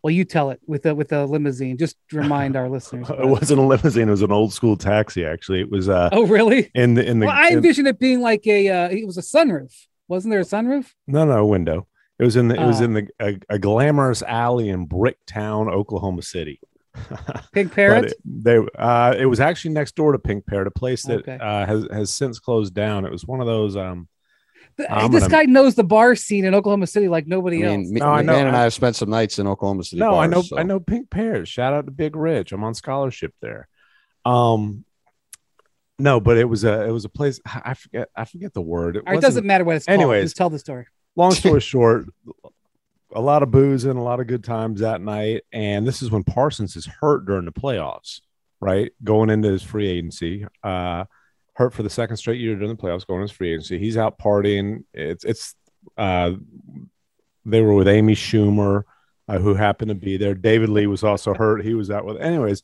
Well, 0.03 0.11
you 0.11 0.25
tell 0.25 0.51
it 0.51 0.61
with 0.67 0.87
a 0.87 0.95
with 0.95 1.13
a 1.13 1.27
limousine. 1.27 1.77
Just 1.77 1.97
remind 2.11 2.57
our 2.57 2.69
listeners. 2.71 3.09
it 3.11 3.29
wasn't 3.29 3.61
a 3.61 3.63
limousine. 3.63 4.09
It 4.09 4.13
was 4.13 4.23
an 4.23 4.33
old 4.33 4.53
school 4.53 4.77
taxi. 4.77 5.25
Actually, 5.25 5.61
it 5.61 5.71
was. 5.71 5.89
Uh, 5.89 6.09
oh, 6.11 6.27
really? 6.27 6.71
In 6.75 6.95
the 6.95 7.07
in 7.07 7.21
the. 7.21 7.27
Well, 7.27 7.37
I 7.37 7.51
envisioned 7.51 7.87
it 7.87 7.99
being 7.99 8.21
like 8.21 8.47
a. 8.47 8.69
Uh, 8.69 8.89
it 8.89 9.07
was 9.07 9.19
a 9.19 9.23
sunroof. 9.23 9.75
Wasn't 10.11 10.33
there 10.33 10.41
a 10.41 10.45
sunroof? 10.45 10.93
No, 11.07 11.25
no, 11.25 11.47
window. 11.47 11.87
It 12.19 12.25
was 12.25 12.35
in 12.35 12.49
the. 12.49 12.61
It 12.61 12.67
was 12.67 12.81
oh. 12.81 12.85
in 12.85 12.95
the 12.95 13.09
a, 13.21 13.39
a, 13.49 13.59
glamorous 13.61 14.23
alley 14.23 14.69
in 14.69 14.89
Bricktown, 14.89 15.73
Oklahoma 15.73 16.23
City. 16.23 16.61
Pink 17.53 17.73
Parrot. 17.73 18.07
It, 18.07 18.15
they. 18.25 18.59
Uh, 18.77 19.15
it 19.17 19.27
was 19.27 19.39
actually 19.39 19.71
next 19.71 19.95
door 19.95 20.11
to 20.11 20.19
Pink 20.19 20.47
Parrot, 20.47 20.67
a 20.67 20.73
place 20.73 21.05
that 21.05 21.21
okay. 21.21 21.39
uh, 21.41 21.65
has 21.65 21.87
has 21.93 22.13
since 22.13 22.41
closed 22.41 22.75
down. 22.75 23.05
It 23.05 23.13
was 23.13 23.25
one 23.25 23.41
of 23.41 23.47
those. 23.47 23.77
Um, 23.77 24.09
this 24.77 24.89
gonna, 24.89 25.29
guy 25.29 25.45
knows 25.45 25.77
the 25.77 25.85
bar 25.85 26.17
scene 26.17 26.45
in 26.45 26.57
Oklahoma 26.57 26.89
City 26.89 27.07
like 27.07 27.29
nobody 27.29 27.65
I 27.65 27.69
mean, 27.69 27.81
else. 27.83 27.91
Me, 27.91 28.01
no, 28.01 28.09
I 28.09 28.23
know. 28.23 28.33
Man 28.33 28.49
and 28.49 28.57
I 28.57 28.65
have 28.65 28.75
spent 28.75 28.97
some 28.97 29.11
nights 29.11 29.39
in 29.39 29.47
Oklahoma 29.47 29.85
City. 29.85 30.01
No, 30.01 30.11
bars, 30.11 30.25
I 30.25 30.27
know. 30.27 30.43
So. 30.43 30.59
I 30.59 30.65
know 30.65 30.81
Pink 30.81 31.09
Parrot. 31.09 31.47
Shout 31.47 31.73
out 31.73 31.87
to 31.87 31.93
Big 31.93 32.17
Rich. 32.17 32.51
I'm 32.51 32.65
on 32.65 32.75
scholarship 32.75 33.33
there. 33.41 33.69
Um, 34.25 34.85
no, 36.01 36.21
but 36.21 36.37
it 36.37 36.45
was 36.45 36.65
a 36.65 36.87
it 36.87 36.91
was 36.91 37.05
a 37.05 37.09
place 37.09 37.41
I 37.45 37.75
forget 37.75 38.09
I 38.17 38.25
forget 38.25 38.53
the 38.55 38.61
word. 38.61 38.97
It, 38.97 39.05
it 39.07 39.21
doesn't 39.21 39.47
matter 39.47 39.65
what 39.65 39.77
it's 39.77 39.89
anyways, 39.89 40.21
called. 40.21 40.25
Just 40.25 40.37
tell 40.37 40.51
the 40.51 40.59
story. 40.59 40.87
Long 41.17 41.31
story 41.33 41.61
short, 41.61 42.07
a 43.13 43.21
lot 43.21 43.43
of 43.43 43.51
booze 43.51 43.85
and 43.85 43.99
a 43.99 44.03
lot 44.03 44.21
of 44.21 44.27
good 44.27 44.45
times 44.45 44.81
that 44.81 45.01
night. 45.01 45.43
And 45.53 45.87
this 45.87 46.03
is 46.03 46.11
when 46.11 46.25
Parsons 46.25 46.77
is 46.77 46.87
hurt 46.87 47.27
during 47.27 47.45
the 47.45 47.53
playoffs, 47.53 48.21
right? 48.61 48.93
Going 49.03 49.31
into 49.31 49.51
his 49.51 49.63
free 49.63 49.89
agency. 49.89 50.47
Uh 50.63 51.05
hurt 51.55 51.75
for 51.75 51.83
the 51.83 51.91
second 51.91 52.17
straight 52.17 52.41
year 52.41 52.55
during 52.55 52.75
the 52.75 52.83
playoffs, 52.83 53.07
going 53.07 53.21
his 53.21 53.31
free 53.31 53.53
agency. 53.53 53.79
He's 53.79 53.99
out 53.99 54.19
partying. 54.19 54.85
It's 54.95 55.25
it's 55.25 55.55
uh 55.97 56.33
they 57.45 57.61
were 57.61 57.75
with 57.75 57.89
Amy 57.89 58.15
Schumer, 58.15 58.85
uh, 59.29 59.39
who 59.39 59.55
happened 59.55 59.91
to 59.91 59.95
be 59.95 60.17
there. 60.17 60.35
David 60.35 60.69
Lee 60.69 60.87
was 60.87 61.05
also 61.05 61.35
hurt. 61.35 61.65
He 61.65 61.75
was 61.75 61.91
out 61.91 62.05
with 62.05 62.17
anyways. 62.19 62.63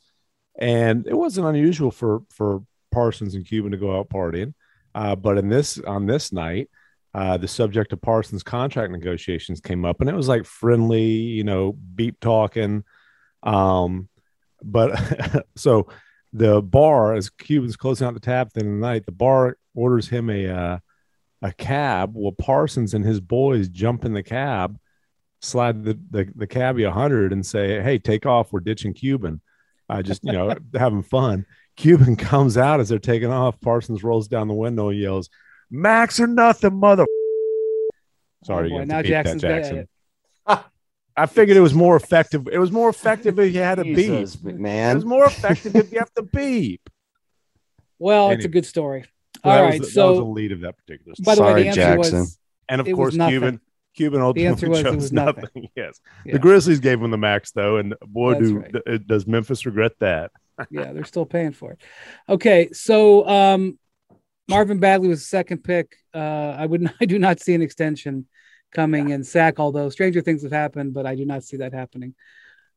And 0.59 1.05
it 1.07 1.13
wasn't 1.13 1.47
unusual 1.47 1.91
for 1.91 2.23
for 2.29 2.63
Parsons 2.91 3.35
and 3.35 3.45
Cuban 3.45 3.71
to 3.71 3.77
go 3.77 3.97
out 3.97 4.09
partying. 4.09 4.53
Uh, 4.95 5.15
but 5.15 5.37
in 5.37 5.49
this 5.49 5.79
on 5.79 6.05
this 6.05 6.31
night, 6.31 6.69
uh, 7.13 7.37
the 7.37 7.47
subject 7.47 7.93
of 7.93 8.01
Parsons' 8.01 8.43
contract 8.43 8.91
negotiations 8.91 9.59
came 9.59 9.85
up, 9.85 10.01
and 10.01 10.09
it 10.09 10.15
was 10.15 10.27
like 10.27 10.45
friendly, 10.45 11.05
you 11.05 11.43
know, 11.43 11.73
beep 11.73 12.19
talking. 12.19 12.83
Um, 13.43 14.09
but 14.63 15.45
so 15.55 15.87
the 16.33 16.61
bar, 16.61 17.13
as 17.13 17.29
Cuban's 17.29 17.77
closing 17.77 18.07
out 18.07 18.13
the 18.13 18.19
tab 18.19 18.51
the 18.53 18.63
night, 18.63 19.05
the 19.05 19.11
bar 19.11 19.57
orders 19.75 20.09
him 20.09 20.29
a 20.29 20.47
uh, 20.47 20.79
a 21.41 21.53
cab. 21.53 22.11
Well, 22.15 22.31
Parsons 22.31 22.93
and 22.93 23.05
his 23.05 23.19
boys 23.19 23.69
jump 23.69 24.05
in 24.05 24.13
the 24.13 24.23
cab, 24.23 24.77
slide 25.41 25.83
the 25.83 25.99
the, 26.09 26.31
the 26.35 26.85
a 26.85 26.91
hundred, 26.91 27.33
and 27.33 27.45
say, 27.45 27.81
"Hey, 27.81 27.97
take 27.99 28.25
off. 28.25 28.51
We're 28.51 28.59
ditching 28.59 28.93
Cuban." 28.93 29.41
I 29.89 30.01
just 30.01 30.23
you 30.23 30.33
know 30.33 30.53
having 30.73 31.03
fun. 31.03 31.45
Cuban 31.77 32.15
comes 32.17 32.57
out 32.57 32.79
as 32.81 32.89
they're 32.89 32.99
taking 32.99 33.31
off. 33.31 33.59
Parsons 33.61 34.03
rolls 34.03 34.27
down 34.27 34.47
the 34.49 34.53
window 34.53 34.89
and 34.89 34.99
yells, 34.99 35.29
"Max 35.71 36.19
or 36.19 36.27
nothing, 36.27 36.75
mother." 36.75 37.05
Sorry, 38.43 38.67
Oh, 38.67 38.69
boy, 38.69 38.79
you 38.81 38.85
now 38.85 38.95
now 38.97 39.01
Jackson's 39.01 39.41
Jackson. 39.41 39.77
it. 39.77 39.89
I 41.17 41.25
figured 41.25 41.57
it 41.57 41.61
was 41.61 41.73
more 41.73 41.95
effective. 41.95 42.47
It 42.51 42.59
was 42.59 42.71
more 42.71 42.89
effective 42.89 43.39
if 43.39 43.53
you 43.53 43.61
had 43.61 43.79
a 43.79 43.83
beep. 43.83 44.27
man. 44.43 44.91
It 44.91 44.95
was 44.95 45.05
more 45.05 45.25
effective 45.25 45.75
if 45.75 45.91
you 45.91 45.99
have 45.99 46.13
to 46.15 46.23
beep. 46.23 46.89
Well, 47.99 48.29
it's 48.29 48.45
a 48.45 48.47
good 48.47 48.65
story. 48.67 49.05
All 49.43 49.51
right. 49.51 49.51
So 49.51 49.51
All 49.51 49.55
that 49.55 49.61
right. 49.71 49.79
was 49.79 49.93
the, 49.93 50.01
that 50.01 50.07
was 50.09 50.17
the 50.19 50.23
lead 50.25 50.51
of 50.51 50.59
that 50.61 50.77
particular. 50.77 51.15
Story. 51.15 51.25
by 51.25 51.33
the 51.35 51.41
way, 51.41 51.47
Sorry, 51.49 51.61
the 51.63 51.67
answer 51.69 51.81
Jackson. 51.81 52.19
was 52.19 52.39
and 52.69 52.81
of 52.81 52.91
course, 52.91 53.15
nothing. 53.15 53.31
Cuban 53.39 53.61
Cuban 53.95 54.21
ultimately 54.21 54.47
answer 54.47 54.69
was 54.69 54.79
it 54.81 54.93
was 54.95 55.11
nothing. 55.11 55.41
nothing. 55.45 55.69
Yes, 55.75 55.99
Yeah. 56.23 56.33
the 56.33 56.39
Grizzlies 56.39 56.79
gave 56.79 57.01
him 57.01 57.09
the 57.09 57.17
max 57.17 57.53
though, 57.53 57.77
and 57.77 57.95
boy, 58.05 58.33
That's 58.35 58.45
do 58.45 58.57
right. 58.59 58.75
th- 58.85 59.07
does 59.07 59.25
Memphis 59.25 59.65
regret 59.65 59.93
that. 59.99 60.29
Yeah, 60.69 60.93
they're 60.93 61.03
still 61.03 61.25
paying 61.25 61.51
for 61.51 61.73
it. 61.73 61.81
Okay, 62.27 62.69
so 62.71 63.27
um, 63.27 63.77
Marvin 64.47 64.79
Bagley 64.79 65.07
was 65.07 65.19
the 65.19 65.27
second 65.27 65.63
pick. 65.63 65.95
Uh, 66.13 66.55
I 66.57 66.65
would 66.65 66.91
I 67.01 67.05
do 67.05 67.19
not 67.19 67.39
see 67.39 67.53
an 67.53 67.61
extension 67.61 68.27
coming 68.71 69.09
in 69.09 69.23
sack, 69.23 69.59
although 69.59 69.89
stranger 69.89 70.21
things 70.21 70.43
have 70.43 70.51
happened, 70.51 70.93
but 70.93 71.05
I 71.05 71.15
do 71.15 71.25
not 71.25 71.43
see 71.43 71.57
that 71.57 71.73
happening. 71.73 72.15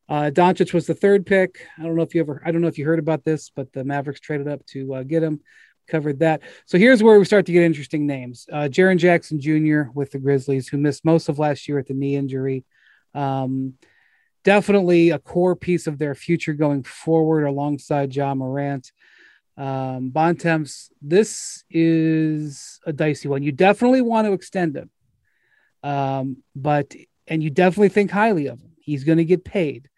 Uh, 0.09 0.29
Doncic 0.29 0.73
was 0.73 0.87
the 0.87 0.93
third 0.93 1.25
pick. 1.25 1.67
I 1.77 1.83
don't 1.83 1.95
know 1.95 2.03
if 2.03 2.13
you 2.13 2.21
ever 2.21 2.41
I 2.45 2.51
don't 2.51 2.61
know 2.61 2.67
if 2.67 2.77
you 2.77 2.85
heard 2.85 2.99
about 2.99 3.23
this, 3.23 3.49
but 3.55 3.71
the 3.73 3.83
Mavericks 3.83 4.19
traded 4.19 4.47
up 4.47 4.65
to 4.67 4.95
uh, 4.95 5.03
get 5.03 5.23
him. 5.23 5.41
Covered 5.87 6.19
that. 6.19 6.41
So 6.67 6.77
here's 6.77 7.03
where 7.03 7.19
we 7.19 7.25
start 7.25 7.47
to 7.47 7.51
get 7.51 7.63
interesting 7.63 8.05
names. 8.05 8.45
Uh, 8.49 8.69
Jaren 8.71 8.97
Jackson 8.97 9.41
Jr. 9.41 9.91
with 9.93 10.11
the 10.11 10.19
Grizzlies, 10.19 10.69
who 10.69 10.77
missed 10.77 11.03
most 11.03 11.27
of 11.27 11.39
last 11.39 11.67
year 11.67 11.75
with 11.75 11.87
the 11.87 11.93
knee 11.93 12.15
injury. 12.15 12.63
Um, 13.13 13.73
definitely 14.43 15.09
a 15.09 15.19
core 15.19 15.55
piece 15.55 15.87
of 15.87 15.97
their 15.97 16.15
future 16.15 16.53
going 16.53 16.83
forward 16.83 17.45
alongside 17.45 18.15
Ja 18.15 18.33
Morant. 18.33 18.91
Um, 19.57 20.09
Bontemps, 20.09 20.91
this 21.01 21.63
is 21.69 22.79
a 22.85 22.93
dicey 22.93 23.27
one. 23.27 23.43
You 23.43 23.51
definitely 23.51 24.01
want 24.01 24.25
to 24.25 24.33
extend 24.33 24.75
him, 24.75 24.89
um, 25.83 26.37
but 26.55 26.95
and 27.27 27.43
you 27.43 27.49
definitely 27.49 27.89
think 27.89 28.11
highly 28.11 28.47
of 28.47 28.59
him. 28.59 28.71
He's 28.79 29.03
going 29.03 29.19
to 29.19 29.25
get 29.25 29.43
paid, 29.43 29.89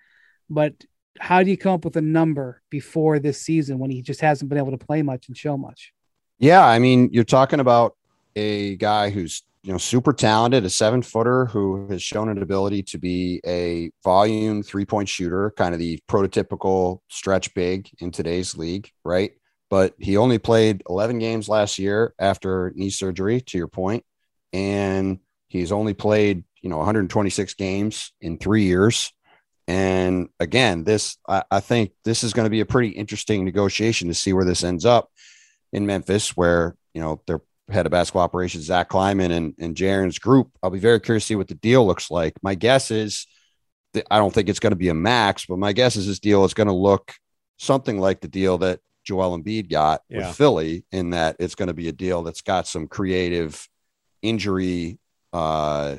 but 0.49 0.73
how 1.19 1.43
do 1.43 1.49
you 1.49 1.57
come 1.57 1.75
up 1.75 1.85
with 1.85 1.95
a 1.95 2.01
number 2.01 2.61
before 2.69 3.19
this 3.19 3.39
season 3.39 3.79
when 3.79 3.91
he 3.91 4.01
just 4.01 4.21
hasn't 4.21 4.49
been 4.49 4.57
able 4.57 4.71
to 4.71 4.85
play 4.85 5.01
much 5.01 5.27
and 5.27 5.37
show 5.37 5.55
much? 5.55 5.93
Yeah, 6.39 6.65
I 6.65 6.79
mean, 6.79 7.09
you're 7.13 7.23
talking 7.23 7.59
about 7.59 7.95
a 8.35 8.75
guy 8.77 9.11
who's 9.11 9.43
you 9.63 9.71
know 9.71 9.77
super 9.77 10.11
talented, 10.11 10.65
a 10.65 10.69
seven 10.69 11.01
footer 11.01 11.45
who 11.45 11.87
has 11.87 12.03
shown 12.03 12.27
an 12.27 12.41
ability 12.41 12.83
to 12.83 12.97
be 12.97 13.39
a 13.45 13.89
volume 14.03 14.61
three 14.61 14.85
point 14.85 15.07
shooter, 15.07 15.53
kind 15.57 15.73
of 15.73 15.79
the 15.79 15.99
prototypical 16.09 16.99
stretch 17.07 17.53
big 17.53 17.89
in 17.99 18.11
today's 18.11 18.57
league, 18.57 18.89
right? 19.05 19.31
But 19.69 19.95
he 19.97 20.17
only 20.17 20.37
played 20.37 20.83
11 20.87 21.17
games 21.19 21.47
last 21.47 21.79
year 21.79 22.13
after 22.19 22.73
knee 22.75 22.89
surgery, 22.89 23.41
to 23.41 23.57
your 23.57 23.69
point, 23.69 24.03
and 24.51 25.19
he's 25.47 25.71
only 25.71 25.93
played 25.93 26.43
you 26.61 26.69
know 26.69 26.77
126 26.77 27.53
games 27.53 28.11
in 28.19 28.37
three 28.37 28.63
years. 28.63 29.13
And 29.65 30.27
again, 30.41 30.83
this 30.83 31.17
I, 31.25 31.43
I 31.49 31.61
think 31.61 31.91
this 32.03 32.25
is 32.25 32.33
going 32.33 32.45
to 32.45 32.49
be 32.49 32.59
a 32.59 32.65
pretty 32.65 32.89
interesting 32.89 33.45
negotiation 33.45 34.09
to 34.09 34.13
see 34.13 34.33
where 34.33 34.45
this 34.45 34.65
ends 34.65 34.85
up 34.85 35.09
in 35.71 35.85
Memphis, 35.85 36.35
where 36.35 36.75
you 36.93 36.99
know 36.99 37.21
their 37.27 37.39
head 37.69 37.85
of 37.85 37.91
basketball 37.91 38.23
operations, 38.23 38.65
Zach 38.65 38.89
Kleiman 38.89 39.31
and 39.31 39.53
and 39.59 39.75
Jaren's 39.75 40.19
group. 40.19 40.51
I'll 40.61 40.69
be 40.69 40.79
very 40.79 40.99
curious 40.99 41.23
to 41.23 41.27
see 41.27 41.35
what 41.35 41.47
the 41.47 41.55
deal 41.55 41.85
looks 41.85 42.11
like. 42.11 42.33
My 42.41 42.55
guess 42.55 42.91
is 42.91 43.25
that 43.93 44.05
I 44.11 44.17
don't 44.17 44.33
think 44.33 44.49
it's 44.49 44.59
going 44.59 44.71
to 44.71 44.77
be 44.77 44.89
a 44.89 44.93
max, 44.93 45.45
but 45.45 45.59
my 45.59 45.71
guess 45.73 45.95
is 45.95 46.07
this 46.07 46.19
deal 46.19 46.43
is 46.45 46.53
going 46.53 46.67
to 46.67 46.73
look 46.73 47.13
something 47.57 47.99
like 47.99 48.21
the 48.21 48.27
deal 48.27 48.57
that 48.59 48.79
Joel 49.05 49.37
Embiid 49.37 49.69
got 49.69 50.01
Yeah. 50.09 50.27
with 50.27 50.35
Philly, 50.35 50.85
in 50.91 51.11
that 51.11 51.35
it's 51.39 51.55
going 51.55 51.67
to 51.67 51.73
be 51.73 51.87
a 51.89 51.91
deal 51.93 52.23
that's 52.23 52.41
got 52.41 52.67
some 52.67 52.87
creative 52.87 53.67
injury 54.21 54.99
uh, 55.31 55.97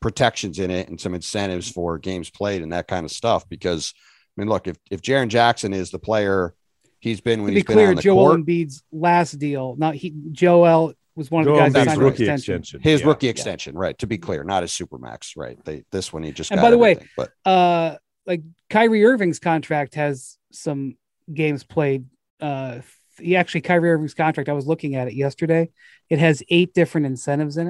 protections 0.00 0.58
in 0.58 0.70
it 0.70 0.88
and 0.88 1.00
some 1.00 1.14
incentives 1.14 1.70
for 1.70 1.98
games 1.98 2.30
played 2.30 2.62
and 2.62 2.72
that 2.72 2.88
kind 2.88 3.04
of 3.04 3.10
stuff. 3.12 3.48
Because 3.48 3.92
I 4.36 4.40
mean, 4.40 4.48
look, 4.48 4.66
if 4.66 4.76
if 4.90 5.02
Jaren 5.02 5.28
Jackson 5.28 5.72
is 5.72 5.90
the 5.90 5.98
player 5.98 6.54
he's 7.02 7.20
been 7.20 7.40
To 7.40 7.42
when 7.44 7.50
be 7.52 7.56
he's 7.60 7.64
been 7.64 7.74
clear, 7.76 7.88
on 7.90 7.96
the 7.96 8.02
Joel 8.02 8.28
court, 8.28 8.40
Embiid's 8.40 8.82
last 8.92 9.32
deal, 9.38 9.74
not 9.76 9.94
he. 9.94 10.14
Joel 10.30 10.94
was 11.14 11.30
one 11.30 11.46
of 11.46 11.52
the 11.52 11.60
guys 11.60 11.72
that 11.74 11.80
Embiid's 11.80 11.88
signed 11.90 12.00
rookie 12.00 12.22
extension. 12.24 12.54
extension. 12.60 12.80
his 12.80 13.00
Yeah. 13.02 13.06
rookie 13.08 13.28
extension, 13.28 13.74
right? 13.74 13.98
To 13.98 14.06
be 14.06 14.16
clear, 14.16 14.44
not 14.44 14.62
his 14.62 14.70
supermax, 14.70 15.36
right? 15.36 15.62
They 15.64 15.84
this 15.90 16.12
one 16.12 16.22
he 16.22 16.32
just 16.32 16.50
And 16.50 16.58
got 16.58 16.62
by 16.66 16.70
the 16.70 16.78
way, 16.78 16.96
but 17.16 17.30
uh 17.44 17.96
like 18.24 18.40
Kyrie 18.70 19.04
Irving's 19.04 19.38
contract 19.40 19.96
has 19.96 20.38
some 20.52 20.96
games 21.32 21.64
played. 21.64 22.06
Uh 22.40 22.78
he 23.20 23.36
actually 23.36 23.60
Kyrie 23.60 23.90
Irving's 23.90 24.14
contract, 24.14 24.48
I 24.48 24.54
was 24.54 24.66
looking 24.66 24.94
at 24.94 25.08
it 25.08 25.14
yesterday. 25.14 25.68
It 26.08 26.18
has 26.18 26.42
eight 26.48 26.72
different 26.72 27.06
incentives 27.06 27.56
in 27.58 27.68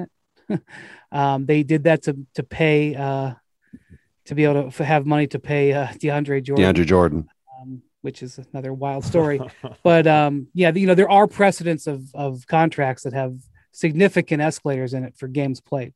it. 0.49 0.61
um 1.11 1.45
they 1.45 1.63
did 1.63 1.83
that 1.85 2.03
to 2.03 2.17
to 2.35 2.43
pay 2.43 2.95
uh 2.95 3.33
to 4.25 4.35
be 4.35 4.45
able 4.45 4.71
to 4.71 4.85
have 4.85 5.05
money 5.05 5.27
to 5.27 5.39
pay 5.39 5.73
uh 5.73 5.87
DeAndre 6.01 6.41
Jordan, 6.43 6.73
DeAndre 6.73 6.85
Jordan. 6.85 7.27
Which 8.03 8.21
is 8.21 8.39
another 8.51 8.73
wild 8.73 9.03
story. 9.03 9.41
but 9.83 10.05
um 10.05 10.47
yeah, 10.53 10.71
you 10.73 10.85
know, 10.85 10.95
there 10.95 11.09
are 11.09 11.27
precedents 11.27 11.87
of 11.87 12.13
of 12.13 12.45
contracts 12.47 13.03
that 13.03 13.13
have 13.13 13.35
significant 13.71 14.41
escalators 14.41 14.93
in 14.93 15.03
it 15.03 15.15
for 15.17 15.27
games 15.27 15.59
played. 15.59 15.93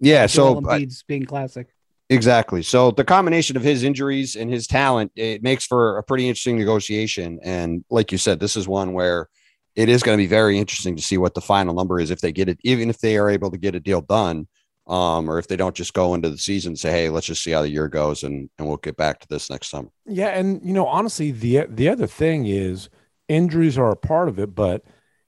Yeah, 0.00 0.26
Joel 0.26 0.62
so 0.62 0.70
I- 0.70 0.80
Embiid's 0.80 1.02
being 1.04 1.24
classic. 1.24 1.68
Exactly. 2.08 2.62
So 2.62 2.90
the 2.90 3.04
combination 3.04 3.56
of 3.56 3.62
his 3.62 3.84
injuries 3.84 4.34
and 4.34 4.50
his 4.50 4.66
talent, 4.66 5.12
it 5.14 5.44
makes 5.44 5.64
for 5.64 5.96
a 5.96 6.02
pretty 6.02 6.28
interesting 6.28 6.58
negotiation. 6.58 7.38
And 7.40 7.84
like 7.88 8.10
you 8.10 8.18
said, 8.18 8.40
this 8.40 8.56
is 8.56 8.66
one 8.66 8.94
where 8.94 9.28
it 9.76 9.88
is 9.88 10.02
going 10.02 10.18
to 10.18 10.22
be 10.22 10.26
very 10.26 10.58
interesting 10.58 10.96
to 10.96 11.02
see 11.02 11.18
what 11.18 11.34
the 11.34 11.40
final 11.40 11.72
number 11.72 12.00
is 12.00 12.10
if 12.10 12.20
they 12.20 12.32
get 12.32 12.48
it, 12.48 12.58
even 12.64 12.90
if 12.90 12.98
they 12.98 13.16
are 13.16 13.30
able 13.30 13.52
to 13.52 13.58
get 13.58 13.76
a 13.76 13.80
deal 13.80 14.00
done, 14.00 14.48
um, 14.90 15.30
or 15.30 15.38
if 15.38 15.46
they 15.46 15.56
don't 15.56 15.76
just 15.76 15.94
go 15.94 16.14
into 16.14 16.28
the 16.28 16.36
season 16.36 16.70
and 16.70 16.78
say, 16.78 16.90
"Hey, 16.90 17.08
let's 17.08 17.26
just 17.26 17.44
see 17.44 17.52
how 17.52 17.62
the 17.62 17.70
year 17.70 17.88
goes, 17.88 18.24
and 18.24 18.50
and 18.58 18.66
we'll 18.66 18.76
get 18.76 18.96
back 18.96 19.20
to 19.20 19.28
this 19.28 19.48
next 19.48 19.68
summer." 19.68 19.88
Yeah, 20.04 20.28
and 20.28 20.60
you 20.64 20.72
know, 20.72 20.86
honestly, 20.86 21.30
the 21.30 21.66
the 21.68 21.88
other 21.88 22.08
thing 22.08 22.46
is 22.46 22.90
injuries 23.28 23.78
are 23.78 23.92
a 23.92 23.96
part 23.96 24.28
of 24.28 24.40
it, 24.40 24.54
but 24.54 24.82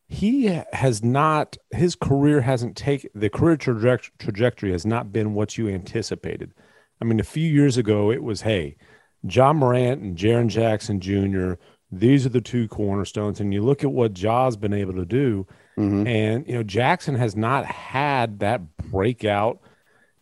he 0.09 0.47
has 0.73 1.04
not 1.04 1.57
his 1.71 1.95
career 1.95 2.40
hasn't 2.40 2.76
taken 2.76 3.09
the 3.14 3.31
career 3.31 3.57
traject- 3.57 4.11
trajectory 4.19 4.73
has 4.73 4.85
not 4.85 5.12
been 5.12 5.33
what 5.33 5.57
you 5.57 5.69
anticipated. 5.69 6.52
I 7.00 7.04
mean, 7.04 7.21
a 7.21 7.25
few 7.25 7.49
years 7.49 7.76
ago, 7.76 8.11
it 8.11 8.23
was 8.23 8.42
hey, 8.42 8.76
Ja 9.23 9.52
Morant 9.52 10.02
and 10.02 10.16
Jaren 10.16 10.49
Jackson 10.49 11.00
Jr. 11.00 11.54
These 11.92 12.26
are 12.26 12.31
the 12.31 12.40
two 12.40 12.66
cornerstones, 12.66 13.38
and 13.38 13.54
you 13.54 13.62
look 13.62 13.85
at 13.85 13.92
what 13.92 14.12
Ja's 14.12 14.57
been 14.57 14.73
able 14.73 14.95
to 14.95 15.04
do, 15.04 15.47
Mhm. 15.79 16.07
and 16.07 16.47
you 16.47 16.55
know 16.55 16.62
Jackson 16.62 17.14
has 17.14 17.35
not 17.35 17.64
had 17.64 18.41
that 18.41 18.76
breakout 18.76 19.61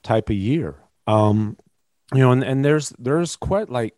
type 0.02 0.30
of 0.30 0.37
year. 0.37 0.76
Um, 1.07 1.57
you 2.12 2.21
know, 2.21 2.30
and, 2.33 2.42
and 2.45 2.64
there's 2.64 2.90
there's 2.99 3.37
quite 3.37 3.69
like 3.71 3.95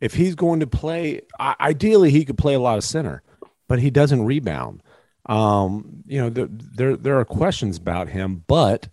if 0.00 0.14
he's 0.14 0.34
going 0.34 0.60
to 0.60 0.66
play, 0.66 1.22
ideally 1.40 2.10
he 2.10 2.24
could 2.24 2.38
play 2.38 2.54
a 2.54 2.60
lot 2.60 2.78
of 2.78 2.84
center, 2.84 3.22
but 3.68 3.78
he 3.80 3.90
doesn't 3.90 4.24
rebound. 4.24 4.82
Um, 5.26 6.02
you 6.06 6.20
know, 6.20 6.30
there, 6.30 6.48
there 6.50 6.96
there 6.96 7.18
are 7.18 7.24
questions 7.24 7.76
about 7.76 8.08
him, 8.08 8.44
but 8.46 8.88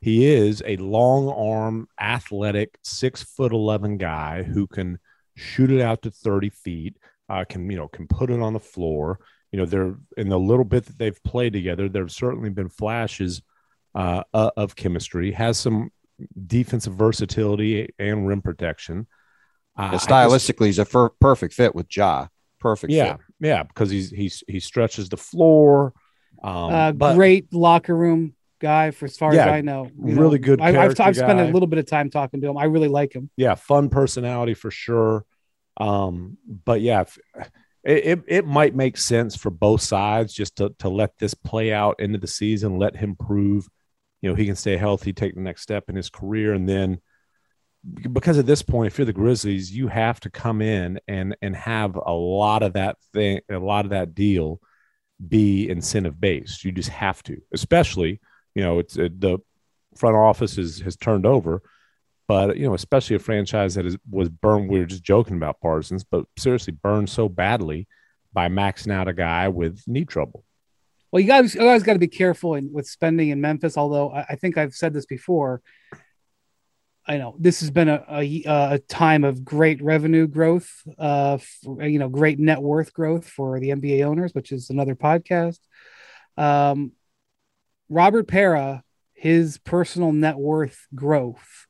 he 0.00 0.26
is 0.26 0.62
a 0.66 0.76
long 0.76 1.28
arm, 1.28 1.88
athletic, 2.00 2.78
six 2.82 3.22
foot 3.22 3.52
eleven 3.52 3.96
guy 3.98 4.42
who 4.42 4.66
can 4.66 4.98
shoot 5.36 5.70
it 5.70 5.80
out 5.80 6.02
to 6.02 6.10
thirty 6.10 6.50
feet. 6.50 6.96
Uh, 7.28 7.44
can 7.48 7.68
you 7.70 7.76
know 7.76 7.88
can 7.88 8.06
put 8.06 8.30
it 8.30 8.40
on 8.40 8.52
the 8.52 8.60
floor. 8.60 9.18
You 9.52 9.58
know, 9.58 9.64
they're 9.66 9.94
in 10.16 10.28
the 10.28 10.38
little 10.38 10.64
bit 10.64 10.86
that 10.86 10.98
they've 10.98 11.22
played 11.24 11.52
together. 11.52 11.88
there 11.88 12.02
have 12.02 12.12
certainly 12.12 12.50
been 12.50 12.68
flashes 12.68 13.42
uh, 13.94 14.22
uh, 14.32 14.50
of 14.56 14.76
chemistry. 14.76 15.32
Has 15.32 15.58
some 15.58 15.90
defensive 16.46 16.94
versatility 16.94 17.88
and 17.98 18.26
rim 18.26 18.42
protection. 18.42 19.06
Uh, 19.76 19.82
Yeah, 19.82 19.88
I 19.88 19.92
just- 19.92 20.08
stylistically, 20.08 20.66
he's 20.66 20.78
a 20.78 20.84
fer- 20.84 21.10
perfect 21.20 21.54
fit 21.54 21.74
with 21.74 21.86
Ja. 21.96 22.26
Perfect. 22.60 22.92
yeah, 22.92 23.12
fit. 23.16 23.20
yeah, 23.40 23.62
because 23.62 23.88
he's 23.90 24.10
he's 24.10 24.44
he 24.46 24.60
stretches 24.60 25.08
the 25.08 25.16
floor. 25.16 25.94
Um, 26.44 26.54
uh, 26.54 26.92
but 26.92 27.14
great 27.14 27.52
locker 27.54 27.96
room 27.96 28.34
guy 28.60 28.90
for 28.90 29.06
as 29.06 29.16
far 29.16 29.34
Yeah, 29.34 29.46
as 29.46 29.52
I 29.52 29.60
know. 29.62 29.86
You 30.04 30.14
really 30.20 30.38
know, 30.38 30.44
good 30.44 30.60
I, 30.60 30.68
I've, 30.84 31.00
I've 31.00 31.16
spent 31.16 31.40
a 31.40 31.46
little 31.46 31.66
bit 31.66 31.78
of 31.78 31.86
time 31.86 32.10
talking 32.10 32.42
to 32.42 32.48
him. 32.48 32.58
I 32.58 32.64
really 32.64 32.88
like 32.88 33.14
him. 33.14 33.30
yeah, 33.36 33.54
fun 33.54 33.88
personality 33.88 34.52
for 34.52 34.70
sure. 34.70 35.24
Um, 35.78 36.36
but 36.46 36.82
yeah, 36.82 37.00
if, 37.00 37.18
it, 37.84 38.04
it, 38.04 38.24
it 38.28 38.46
might 38.46 38.74
make 38.74 38.96
sense 38.96 39.36
for 39.36 39.50
both 39.50 39.80
sides 39.80 40.32
just 40.32 40.56
to, 40.56 40.74
to 40.78 40.88
let 40.88 41.16
this 41.18 41.34
play 41.34 41.72
out 41.72 41.98
into 41.98 42.18
the 42.18 42.26
season, 42.26 42.78
let 42.78 42.96
him 42.96 43.16
prove, 43.16 43.68
you 44.20 44.28
know, 44.28 44.36
he 44.36 44.46
can 44.46 44.56
stay 44.56 44.76
healthy, 44.76 45.12
take 45.12 45.34
the 45.34 45.40
next 45.40 45.62
step 45.62 45.88
in 45.88 45.96
his 45.96 46.10
career. 46.10 46.52
And 46.52 46.68
then 46.68 47.00
because 48.12 48.38
at 48.38 48.46
this 48.46 48.62
point, 48.62 48.88
if 48.88 48.98
you're 48.98 49.06
the 49.06 49.12
Grizzlies, 49.12 49.72
you 49.72 49.88
have 49.88 50.20
to 50.20 50.30
come 50.30 50.60
in 50.60 51.00
and, 51.08 51.36
and 51.40 51.56
have 51.56 51.96
a 51.96 52.12
lot 52.12 52.62
of 52.62 52.74
that 52.74 52.96
thing, 53.12 53.40
a 53.50 53.58
lot 53.58 53.86
of 53.86 53.90
that 53.90 54.14
deal 54.14 54.60
be 55.26 55.68
incentive 55.68 56.20
based. 56.20 56.64
You 56.64 56.72
just 56.72 56.90
have 56.90 57.22
to, 57.24 57.40
especially, 57.52 58.20
you 58.54 58.62
know, 58.62 58.78
it's 58.78 58.96
it, 58.96 59.20
the 59.20 59.38
front 59.96 60.16
office 60.16 60.58
is, 60.58 60.80
has 60.80 60.96
turned 60.96 61.26
over 61.26 61.62
but 62.30 62.56
you 62.56 62.64
know, 62.64 62.74
especially 62.74 63.16
a 63.16 63.18
franchise 63.18 63.74
that 63.74 63.84
is 63.84 63.96
was 64.08 64.28
burned. 64.28 64.70
We 64.70 64.78
were 64.78 64.84
just 64.84 65.02
joking 65.02 65.36
about 65.36 65.60
Parsons, 65.60 66.04
but 66.04 66.26
seriously 66.38 66.72
burned 66.72 67.10
so 67.10 67.28
badly 67.28 67.88
by 68.32 68.48
maxing 68.48 68.92
out 68.92 69.08
a 69.08 69.12
guy 69.12 69.48
with 69.48 69.82
knee 69.88 70.04
trouble. 70.04 70.44
Well, 71.10 71.18
you 71.18 71.26
guys, 71.26 71.56
you 71.56 71.62
guys 71.62 71.82
got 71.82 71.94
to 71.94 71.98
be 71.98 72.06
careful 72.06 72.54
in, 72.54 72.72
with 72.72 72.86
spending 72.86 73.30
in 73.30 73.40
Memphis. 73.40 73.76
Although 73.76 74.12
I, 74.12 74.26
I, 74.28 74.36
think 74.36 74.56
I've 74.56 74.74
said 74.74 74.94
this 74.94 75.06
before, 75.06 75.60
I 77.04 77.18
know 77.18 77.34
this 77.36 77.58
has 77.62 77.72
been 77.72 77.88
a, 77.88 78.04
a, 78.08 78.44
a 78.46 78.78
time 78.78 79.24
of 79.24 79.44
great 79.44 79.82
revenue 79.82 80.28
growth, 80.28 80.70
uh, 81.00 81.38
you 81.80 81.98
know, 81.98 82.08
great 82.08 82.38
net 82.38 82.62
worth 82.62 82.92
growth 82.92 83.26
for 83.26 83.58
the 83.58 83.70
NBA 83.70 84.04
owners, 84.04 84.36
which 84.36 84.52
is 84.52 84.70
another 84.70 84.94
podcast. 84.94 85.58
Um, 86.36 86.92
Robert 87.88 88.28
Pera, 88.28 88.84
his 89.14 89.58
personal 89.58 90.12
net 90.12 90.36
worth 90.36 90.86
growth 90.94 91.66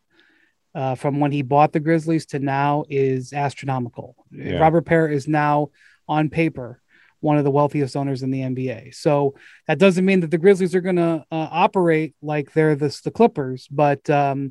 uh, 0.75 0.95
from 0.95 1.21
when 1.21 1.33
he 1.33 1.43
bought 1.43 1.73
the 1.73 1.81
Grizzlies 1.81 2.27
to 2.27 2.39
now 2.39 2.85
is 2.89 3.33
astronomical. 3.33 4.17
Yeah. 4.31 4.59
Robert 4.59 4.87
Pera 4.87 5.13
is 5.13 5.27
now 5.27 5.71
on 6.09 6.31
paper 6.31 6.81
one 7.21 7.37
of 7.37 7.45
the 7.45 7.51
wealthiest 7.51 7.97
owners 7.97 8.23
in 8.23 8.31
the 8.31 8.41
NBA. 8.41 8.95
So 8.95 9.35
that 9.67 9.79
doesn't 9.79 10.05
mean 10.05 10.21
that 10.21 10.31
the 10.31 10.39
Grizzlies 10.39 10.75
are 10.75 10.81
going 10.81 10.97
to 10.97 11.25
uh, 11.31 11.49
operate 11.51 12.15
like 12.23 12.53
they're 12.53 12.75
the, 12.75 12.99
the 13.05 13.11
Clippers, 13.11 13.69
but 13.71 14.09
um, 14.09 14.51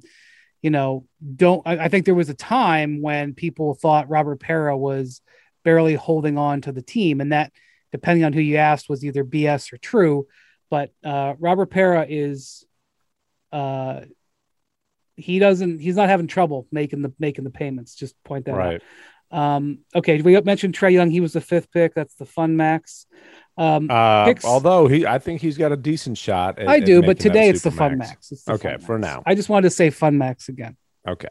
you 0.61 0.69
know, 0.69 1.05
don't. 1.35 1.61
I, 1.65 1.85
I, 1.85 1.87
think 1.87 2.05
there 2.05 2.15
was 2.15 2.29
a 2.29 2.33
time 2.33 3.01
when 3.01 3.33
people 3.33 3.73
thought 3.75 4.09
Robert 4.09 4.39
Pera 4.39 4.77
was 4.77 5.21
barely 5.63 5.95
holding 5.95 6.37
on 6.37 6.61
to 6.61 6.71
the 6.71 6.81
team, 6.81 7.21
and 7.21 7.31
that, 7.31 7.53
depending 7.91 8.25
on 8.25 8.33
who 8.33 8.41
you 8.41 8.57
asked, 8.57 8.89
was 8.89 9.05
either 9.05 9.23
BS 9.23 9.71
or 9.71 9.77
true. 9.77 10.27
But 10.69 10.91
uh, 11.03 11.35
Robert 11.39 11.67
Pera 11.67 12.05
is 12.07 12.65
uh, 13.51 14.01
he 15.19 15.39
doesn't 15.39 15.79
he's 15.79 15.95
not 15.95 16.09
having 16.09 16.27
trouble 16.27 16.67
making 16.71 17.01
the 17.01 17.13
making 17.19 17.43
the 17.43 17.49
payments. 17.49 17.95
Just 17.95 18.21
point 18.23 18.45
that 18.45 18.55
right. 18.55 18.75
out. 18.75 18.81
Um, 19.31 19.79
okay, 19.95 20.21
we 20.21 20.39
mentioned 20.41 20.73
Trae 20.73 20.91
Young. 20.91 21.11
He 21.11 21.21
was 21.21 21.33
the 21.33 21.41
fifth 21.41 21.71
pick. 21.71 21.93
That's 21.93 22.15
the 22.15 22.25
fun 22.25 22.57
max. 22.57 23.05
Um, 23.57 23.89
uh, 23.89 24.25
picks, 24.25 24.45
although 24.45 24.87
he, 24.87 25.05
I 25.05 25.19
think 25.19 25.41
he's 25.41 25.57
got 25.57 25.71
a 25.71 25.77
decent 25.77 26.17
shot. 26.17 26.57
At, 26.57 26.67
I 26.67 26.79
do, 26.79 27.01
but 27.01 27.19
today 27.19 27.49
it's 27.49 27.61
the 27.61 27.71
fun 27.71 27.97
max. 27.97 28.29
The 28.29 28.53
okay, 28.53 28.71
fun 28.71 28.79
for 28.79 28.97
max. 28.97 29.15
now. 29.15 29.23
I 29.25 29.35
just 29.35 29.49
wanted 29.49 29.69
to 29.69 29.75
say 29.75 29.89
fun 29.89 30.17
max 30.17 30.49
again. 30.49 30.77
Okay. 31.07 31.27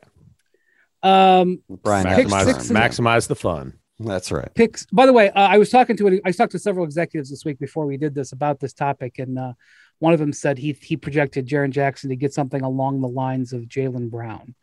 Um, 1.02 1.62
Brian, 1.68 2.06
maximize, 2.06 2.70
maximize 2.70 3.28
the 3.28 3.36
fun. 3.36 3.78
That's 4.00 4.30
right. 4.30 4.52
Picks. 4.54 4.86
By 4.86 5.06
the 5.06 5.12
way, 5.12 5.30
uh, 5.30 5.40
I 5.40 5.58
was 5.58 5.70
talking 5.70 5.96
to 5.96 6.20
I 6.24 6.30
talked 6.30 6.52
to 6.52 6.58
several 6.58 6.84
executives 6.84 7.30
this 7.30 7.44
week 7.44 7.58
before 7.58 7.86
we 7.86 7.96
did 7.96 8.14
this 8.14 8.32
about 8.32 8.60
this 8.60 8.72
topic, 8.72 9.18
and 9.18 9.38
uh, 9.38 9.52
one 9.98 10.12
of 10.12 10.18
them 10.18 10.32
said 10.32 10.58
he 10.58 10.72
he 10.80 10.96
projected 10.96 11.46
Jaren 11.46 11.70
Jackson 11.70 12.10
to 12.10 12.16
get 12.16 12.32
something 12.32 12.62
along 12.62 13.00
the 13.00 13.08
lines 13.08 13.52
of 13.52 13.62
Jaylen 13.62 14.10
Brown, 14.10 14.54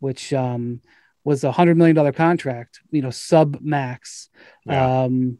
which 0.00 0.32
um, 0.32 0.80
was 1.24 1.44
a 1.44 1.52
hundred 1.52 1.76
million 1.76 1.96
dollar 1.96 2.12
contract, 2.12 2.80
you 2.90 3.02
know, 3.02 3.10
sub 3.10 3.58
max, 3.60 4.28
yeah. 4.66 5.02
um, 5.04 5.38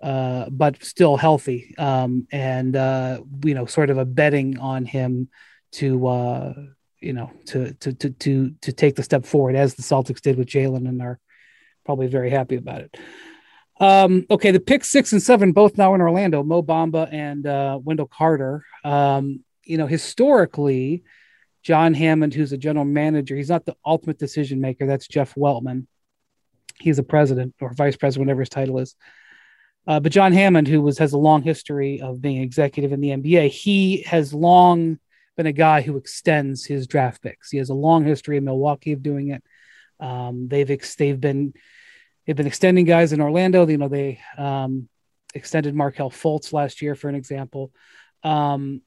uh, 0.00 0.48
but 0.50 0.82
still 0.84 1.16
healthy, 1.16 1.74
um, 1.78 2.26
and 2.30 2.76
uh, 2.76 3.20
you 3.44 3.54
know, 3.54 3.66
sort 3.66 3.90
of 3.90 3.98
a 3.98 4.04
betting 4.04 4.58
on 4.58 4.84
him 4.84 5.28
to 5.72 6.06
uh, 6.06 6.54
you 7.00 7.12
know 7.12 7.30
to 7.46 7.74
to 7.74 7.92
to 7.92 8.10
to 8.10 8.54
to 8.60 8.72
take 8.72 8.94
the 8.94 9.02
step 9.02 9.24
forward 9.24 9.56
as 9.56 9.74
the 9.74 9.82
Celtics 9.82 10.20
did 10.20 10.36
with 10.36 10.48
Jaylen 10.48 10.88
and 10.88 11.02
are 11.02 11.18
probably 11.84 12.06
very 12.06 12.30
happy 12.30 12.56
about 12.56 12.82
it. 12.82 12.96
Um, 13.84 14.24
okay, 14.30 14.50
the 14.50 14.60
pick 14.60 14.82
six 14.82 15.12
and 15.12 15.22
seven, 15.22 15.52
both 15.52 15.76
now 15.76 15.92
in 15.92 16.00
Orlando, 16.00 16.42
Mo 16.42 16.62
Bamba 16.62 17.12
and 17.12 17.46
uh, 17.46 17.78
Wendell 17.82 18.06
Carter. 18.06 18.64
Um, 18.82 19.44
you 19.62 19.76
know, 19.76 19.86
historically, 19.86 21.04
John 21.62 21.92
Hammond, 21.92 22.32
who's 22.32 22.54
a 22.54 22.56
general 22.56 22.86
manager, 22.86 23.36
he's 23.36 23.50
not 23.50 23.66
the 23.66 23.76
ultimate 23.84 24.18
decision 24.18 24.62
maker. 24.62 24.86
That's 24.86 25.06
Jeff 25.06 25.34
Weltman. 25.34 25.86
He's 26.80 26.98
a 26.98 27.02
president 27.02 27.56
or 27.60 27.74
vice 27.74 27.94
president, 27.94 28.26
whatever 28.26 28.40
his 28.40 28.48
title 28.48 28.78
is. 28.78 28.96
Uh, 29.86 30.00
but 30.00 30.12
John 30.12 30.32
Hammond, 30.32 30.66
who 30.66 30.80
was 30.80 30.96
has 30.96 31.12
a 31.12 31.18
long 31.18 31.42
history 31.42 32.00
of 32.00 32.22
being 32.22 32.40
executive 32.40 32.90
in 32.90 33.02
the 33.02 33.10
NBA, 33.10 33.50
he 33.50 34.00
has 34.04 34.32
long 34.32 34.98
been 35.36 35.46
a 35.46 35.52
guy 35.52 35.82
who 35.82 35.98
extends 35.98 36.64
his 36.64 36.86
draft 36.86 37.20
picks. 37.22 37.50
He 37.50 37.58
has 37.58 37.68
a 37.68 37.74
long 37.74 38.02
history 38.02 38.38
in 38.38 38.44
Milwaukee 38.44 38.92
of 38.92 39.02
doing 39.02 39.28
it. 39.28 39.42
Um, 40.00 40.48
they've 40.48 40.70
ex- 40.70 40.94
they've 40.94 41.20
been 41.20 41.52
they've 42.26 42.36
been 42.36 42.46
extending 42.46 42.84
guys 42.84 43.12
in 43.12 43.20
Orlando. 43.20 43.66
You 43.66 43.78
know, 43.78 43.88
they 43.88 44.20
um, 44.36 44.88
extended 45.34 45.74
Markelle 45.74 46.10
Fultz 46.10 46.52
last 46.52 46.82
year, 46.82 46.94
for 46.94 47.08
an 47.08 47.14
example. 47.14 47.72
Um, 48.22 48.82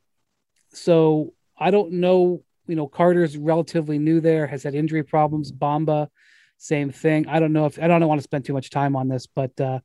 so 0.73 1.33
I 1.57 1.71
don't 1.71 1.93
know. 1.93 2.43
You 2.67 2.75
know, 2.75 2.87
Carter's 2.87 3.37
relatively 3.37 3.97
new 3.97 4.19
there, 4.19 4.45
has 4.45 4.63
had 4.63 4.75
injury 4.75 5.03
problems. 5.03 5.51
Bamba, 5.51 6.09
same 6.57 6.91
thing. 6.91 7.27
I 7.27 7.39
don't 7.39 7.53
know 7.53 7.65
if 7.65 7.81
I 7.81 7.87
don't 7.87 8.05
want 8.07 8.19
to 8.19 8.23
spend 8.23 8.45
too 8.45 8.53
much 8.53 8.69
time 8.69 8.95
on 8.95 9.07
this, 9.07 9.25
but 9.25 9.59
uh, 9.61 9.79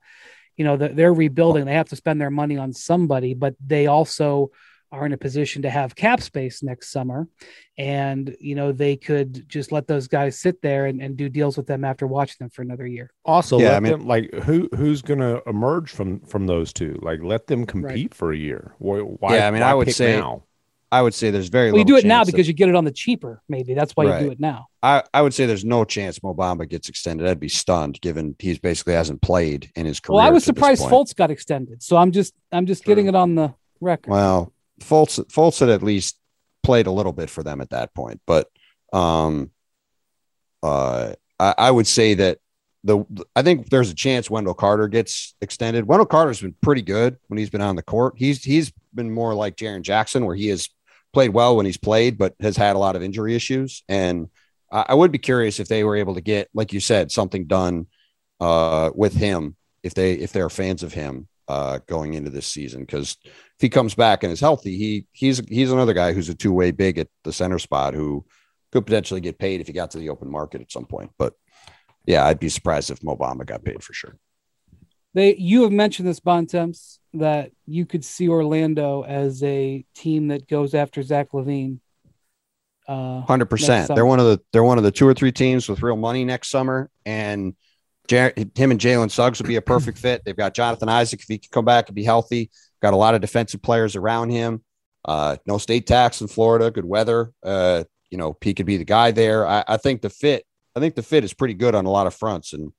you 0.56 0.64
know, 0.64 0.76
they're 0.76 1.14
rebuilding. 1.14 1.64
They 1.64 1.74
have 1.74 1.88
to 1.90 1.96
spend 1.96 2.20
their 2.20 2.30
money 2.30 2.56
on 2.56 2.72
somebody, 2.72 3.34
but 3.34 3.54
they 3.64 3.86
also 3.86 4.50
are 4.92 5.06
in 5.06 5.12
a 5.12 5.16
position 5.16 5.62
to 5.62 5.70
have 5.70 5.96
cap 5.96 6.20
space 6.20 6.62
next 6.62 6.92
summer. 6.92 7.26
And 7.78 8.36
you 8.38 8.54
know 8.54 8.70
they 8.70 8.96
could 8.96 9.48
just 9.48 9.72
let 9.72 9.86
those 9.86 10.06
guys 10.06 10.38
sit 10.38 10.60
there 10.60 10.86
and, 10.86 11.00
and 11.00 11.16
do 11.16 11.30
deals 11.30 11.56
with 11.56 11.66
them 11.66 11.84
after 11.84 12.06
watching 12.06 12.36
them 12.38 12.50
for 12.50 12.60
another 12.60 12.86
year. 12.86 13.10
Also 13.24 13.58
yeah, 13.58 13.76
I 13.76 13.80
mean, 13.80 13.92
them, 13.92 14.06
like 14.06 14.32
who 14.34 14.68
who's 14.76 15.00
gonna 15.00 15.40
emerge 15.46 15.90
from 15.90 16.20
from 16.20 16.46
those 16.46 16.72
two? 16.72 16.98
Like 17.02 17.20
let 17.22 17.46
them 17.46 17.64
compete 17.64 18.10
right. 18.10 18.14
for 18.14 18.32
a 18.32 18.36
year. 18.36 18.74
Why, 18.78 19.36
yeah 19.36 19.48
i 19.48 19.50
mean 19.50 19.62
i 19.62 19.74
would 19.74 19.92
say 19.92 20.18
now? 20.18 20.44
i 20.90 21.00
would 21.00 21.14
say 21.14 21.30
there's 21.30 21.48
very 21.48 21.70
well 21.70 21.78
you 21.78 21.84
do 21.84 21.96
it 21.96 22.04
now 22.04 22.24
because 22.24 22.46
that, 22.46 22.48
you 22.48 22.52
get 22.52 22.68
it 22.68 22.74
on 22.74 22.84
the 22.84 22.90
cheaper 22.90 23.42
maybe. 23.48 23.74
That's 23.74 23.92
why 23.92 24.04
right. 24.04 24.20
you 24.20 24.26
do 24.26 24.32
it 24.32 24.40
now. 24.40 24.66
I, 24.82 25.02
I 25.14 25.22
would 25.22 25.32
say 25.32 25.46
there's 25.46 25.64
no 25.64 25.84
chance 25.84 26.22
Mo 26.22 26.34
Bamba 26.34 26.68
gets 26.68 26.88
extended. 26.88 27.26
I'd 27.26 27.40
be 27.40 27.48
stunned 27.48 28.00
given 28.00 28.36
he's 28.38 28.58
basically 28.58 28.94
hasn't 28.94 29.22
played 29.22 29.70
in 29.76 29.86
his 29.86 30.00
career 30.00 30.16
well 30.16 30.26
i 30.26 30.30
was 30.30 30.44
surprised 30.44 30.82
Fultz 30.82 31.14
got 31.16 31.30
extended 31.30 31.82
so 31.82 31.96
i'm 31.96 32.12
just 32.12 32.34
i'm 32.52 32.66
just 32.66 32.84
getting 32.84 33.06
it 33.06 33.14
on 33.14 33.34
the 33.34 33.54
record. 33.80 34.10
Well 34.10 34.52
Fultz, 34.82 35.18
Fultz 35.30 35.60
had 35.60 35.68
at 35.68 35.82
least 35.82 36.18
played 36.62 36.86
a 36.86 36.92
little 36.92 37.12
bit 37.12 37.30
for 37.30 37.42
them 37.42 37.60
at 37.60 37.70
that 37.70 37.94
point, 37.94 38.20
but 38.26 38.48
um, 38.92 39.50
uh, 40.62 41.14
I, 41.38 41.54
I 41.58 41.70
would 41.70 41.86
say 41.86 42.14
that 42.14 42.38
the 42.84 43.04
I 43.36 43.42
think 43.42 43.70
there's 43.70 43.90
a 43.90 43.94
chance 43.94 44.28
Wendell 44.28 44.54
Carter 44.54 44.88
gets 44.88 45.34
extended. 45.40 45.86
Wendell 45.86 46.06
Carter's 46.06 46.40
been 46.40 46.54
pretty 46.60 46.82
good 46.82 47.16
when 47.28 47.38
he's 47.38 47.50
been 47.50 47.60
on 47.60 47.76
the 47.76 47.82
court. 47.82 48.14
He's 48.16 48.42
he's 48.42 48.72
been 48.94 49.12
more 49.12 49.34
like 49.34 49.56
Jaren 49.56 49.82
Jackson, 49.82 50.26
where 50.26 50.34
he 50.34 50.48
has 50.48 50.68
played 51.12 51.30
well 51.30 51.56
when 51.56 51.66
he's 51.66 51.76
played, 51.76 52.18
but 52.18 52.34
has 52.40 52.56
had 52.56 52.76
a 52.76 52.78
lot 52.80 52.96
of 52.96 53.02
injury 53.02 53.34
issues. 53.34 53.84
And 53.88 54.28
I, 54.70 54.86
I 54.88 54.94
would 54.94 55.12
be 55.12 55.18
curious 55.18 55.60
if 55.60 55.68
they 55.68 55.84
were 55.84 55.96
able 55.96 56.14
to 56.14 56.20
get, 56.20 56.48
like 56.54 56.72
you 56.72 56.80
said, 56.80 57.12
something 57.12 57.46
done 57.46 57.86
uh, 58.40 58.90
with 58.94 59.14
him 59.14 59.56
if 59.82 59.94
they 59.94 60.14
if 60.14 60.32
they're 60.32 60.50
fans 60.50 60.82
of 60.82 60.92
him 60.92 61.28
uh, 61.48 61.78
going 61.86 62.14
into 62.14 62.30
this 62.30 62.46
season 62.46 62.80
because 62.80 63.16
he 63.62 63.68
comes 63.68 63.94
back 63.94 64.22
and 64.22 64.32
is 64.32 64.40
healthy, 64.40 64.76
he 64.76 65.06
he's 65.12 65.40
he's 65.48 65.72
another 65.72 65.94
guy 65.94 66.12
who's 66.12 66.28
a 66.28 66.34
two 66.34 66.52
way 66.52 66.70
big 66.70 66.98
at 66.98 67.08
the 67.24 67.32
center 67.32 67.58
spot 67.58 67.94
who 67.94 68.24
could 68.72 68.84
potentially 68.84 69.20
get 69.20 69.38
paid 69.38 69.60
if 69.60 69.66
he 69.66 69.72
got 69.72 69.92
to 69.92 69.98
the 69.98 70.10
open 70.10 70.30
market 70.30 70.60
at 70.60 70.72
some 70.72 70.84
point. 70.84 71.10
But 71.18 71.34
yeah, 72.06 72.26
I'd 72.26 72.40
be 72.40 72.48
surprised 72.48 72.90
if 72.90 73.02
Mo 73.02 73.16
Bamba 73.16 73.46
got 73.46 73.64
paid 73.64 73.82
for 73.82 73.92
sure. 73.92 74.16
They 75.14 75.36
you 75.36 75.62
have 75.62 75.72
mentioned 75.72 76.08
this 76.08 76.20
Bontemps 76.20 76.98
that 77.14 77.52
you 77.66 77.86
could 77.86 78.04
see 78.04 78.28
Orlando 78.28 79.02
as 79.02 79.42
a 79.42 79.84
team 79.94 80.28
that 80.28 80.48
goes 80.48 80.74
after 80.74 81.02
Zach 81.02 81.32
LaVine. 81.32 81.78
Uh, 82.88 83.20
Hundred 83.20 83.46
percent. 83.46 83.94
They're 83.94 84.06
one 84.06 84.18
of 84.18 84.26
the 84.26 84.40
they're 84.52 84.64
one 84.64 84.78
of 84.78 84.84
the 84.84 84.90
two 84.90 85.06
or 85.06 85.14
three 85.14 85.32
teams 85.32 85.68
with 85.68 85.82
real 85.82 85.96
money 85.96 86.24
next 86.24 86.48
summer, 86.50 86.90
and 87.06 87.54
Jar- 88.08 88.32
him 88.36 88.70
and 88.70 88.80
Jalen 88.80 89.10
Suggs 89.10 89.38
would 89.38 89.46
be 89.46 89.56
a 89.56 89.62
perfect 89.62 89.98
fit. 89.98 90.22
They've 90.24 90.36
got 90.36 90.54
Jonathan 90.54 90.88
Isaac 90.88 91.20
if 91.20 91.28
he 91.28 91.38
can 91.38 91.50
come 91.52 91.64
back 91.64 91.88
and 91.88 91.94
be 91.94 92.04
healthy. 92.04 92.50
Got 92.82 92.94
a 92.94 92.96
lot 92.96 93.14
of 93.14 93.20
defensive 93.20 93.62
players 93.62 93.96
around 93.96 94.30
him. 94.30 94.62
Uh, 95.04 95.36
no 95.46 95.58
state 95.58 95.86
tax 95.86 96.20
in 96.20 96.28
Florida. 96.28 96.70
Good 96.70 96.84
weather. 96.84 97.32
Uh, 97.42 97.84
you 98.10 98.18
know, 98.18 98.36
he 98.42 98.54
could 98.54 98.66
be 98.66 98.76
the 98.76 98.84
guy 98.84 99.10
there. 99.10 99.46
I, 99.46 99.64
I, 99.66 99.76
think 99.76 100.02
the 100.02 100.10
fit. 100.10 100.44
I 100.76 100.80
think 100.80 100.94
the 100.94 101.02
fit 101.02 101.24
is 101.24 101.32
pretty 101.32 101.54
good 101.54 101.74
on 101.74 101.86
a 101.86 101.90
lot 101.90 102.06
of 102.06 102.14
fronts. 102.14 102.52
And 102.52 102.72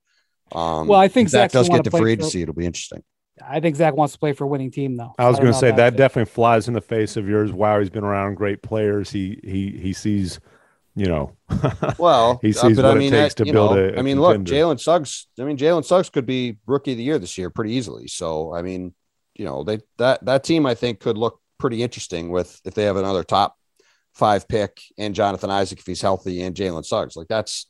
um, 0.52 0.88
well, 0.88 1.00
I 1.00 1.08
think 1.08 1.30
Zach 1.30 1.52
does 1.52 1.70
get 1.70 1.84
to 1.86 1.92
free 1.92 2.14
agency. 2.14 2.42
It'll 2.42 2.54
be 2.54 2.66
interesting. 2.66 3.04
I 3.46 3.60
think 3.60 3.76
Zach 3.76 3.96
wants 3.96 4.14
to 4.14 4.20
play 4.20 4.34
for 4.34 4.44
a 4.44 4.48
winning 4.48 4.72
team, 4.72 4.96
though. 4.96 5.16
I 5.18 5.28
was 5.28 5.40
going 5.40 5.52
to 5.52 5.58
say 5.58 5.72
that 5.72 5.96
definitely 5.96 6.32
flies 6.32 6.68
in 6.68 6.76
the 6.76 6.82
face 6.82 7.18
of 7.18 7.28
yours. 7.28 7.52
Wow, 7.52 7.80
he's 7.80 7.90
been 7.90 8.04
around 8.04 8.36
great 8.36 8.62
players. 8.62 9.10
He 9.10 9.40
he 9.44 9.72
he 9.72 9.92
sees 9.94 10.40
you 10.96 11.08
know, 11.08 11.36
Well, 11.98 12.40
he 12.42 12.50
uh, 12.50 12.54
sees 12.54 12.76
but 12.76 12.86
what 12.86 12.98
I 12.98 13.02
it 13.02 13.10
takes 13.10 13.34
that, 13.36 13.46
to 13.46 13.52
build 13.52 13.76
know, 13.76 13.84
a- 13.84 13.94
a 13.94 14.00
I 14.00 14.02
mean, 14.02 14.22
look. 14.22 14.42
Jalen 14.42 14.80
Suggs. 14.80 15.28
I 15.40 15.44
mean, 15.44 15.58
Jalen 15.58 15.84
Suggs 15.86 16.10
could 16.10 16.26
be 16.26 16.58
rookie 16.66 16.92
of 16.92 16.98
the 16.98 17.04
year 17.04 17.20
this 17.20 17.38
year 17.38 17.50
pretty 17.50 17.74
easily. 17.74 18.08
So, 18.08 18.54
I 18.54 18.62
mean, 18.62 18.94
you 19.36 19.46
know, 19.46 19.64
they 19.64 19.80
that 19.98 20.24
that 20.26 20.44
team 20.44 20.66
I 20.66 20.76
think 20.76 21.00
could 21.00 21.18
look 21.18 21.40
pretty 21.58 21.82
interesting 21.84 22.30
with 22.30 22.60
if 22.66 22.74
they 22.74 22.84
have 22.84 22.98
another 22.98 23.24
top 23.24 23.56
five 24.14 24.48
pick 24.48 24.82
and 24.98 25.16
Jonathan 25.16 25.50
Isaac 25.50 25.80
if 25.80 25.86
he's 25.86 26.02
healthy 26.02 26.42
and 26.44 26.56
Jalen 26.56 26.86
Suggs. 26.86 27.16
Like 27.16 27.28
that's, 27.28 27.68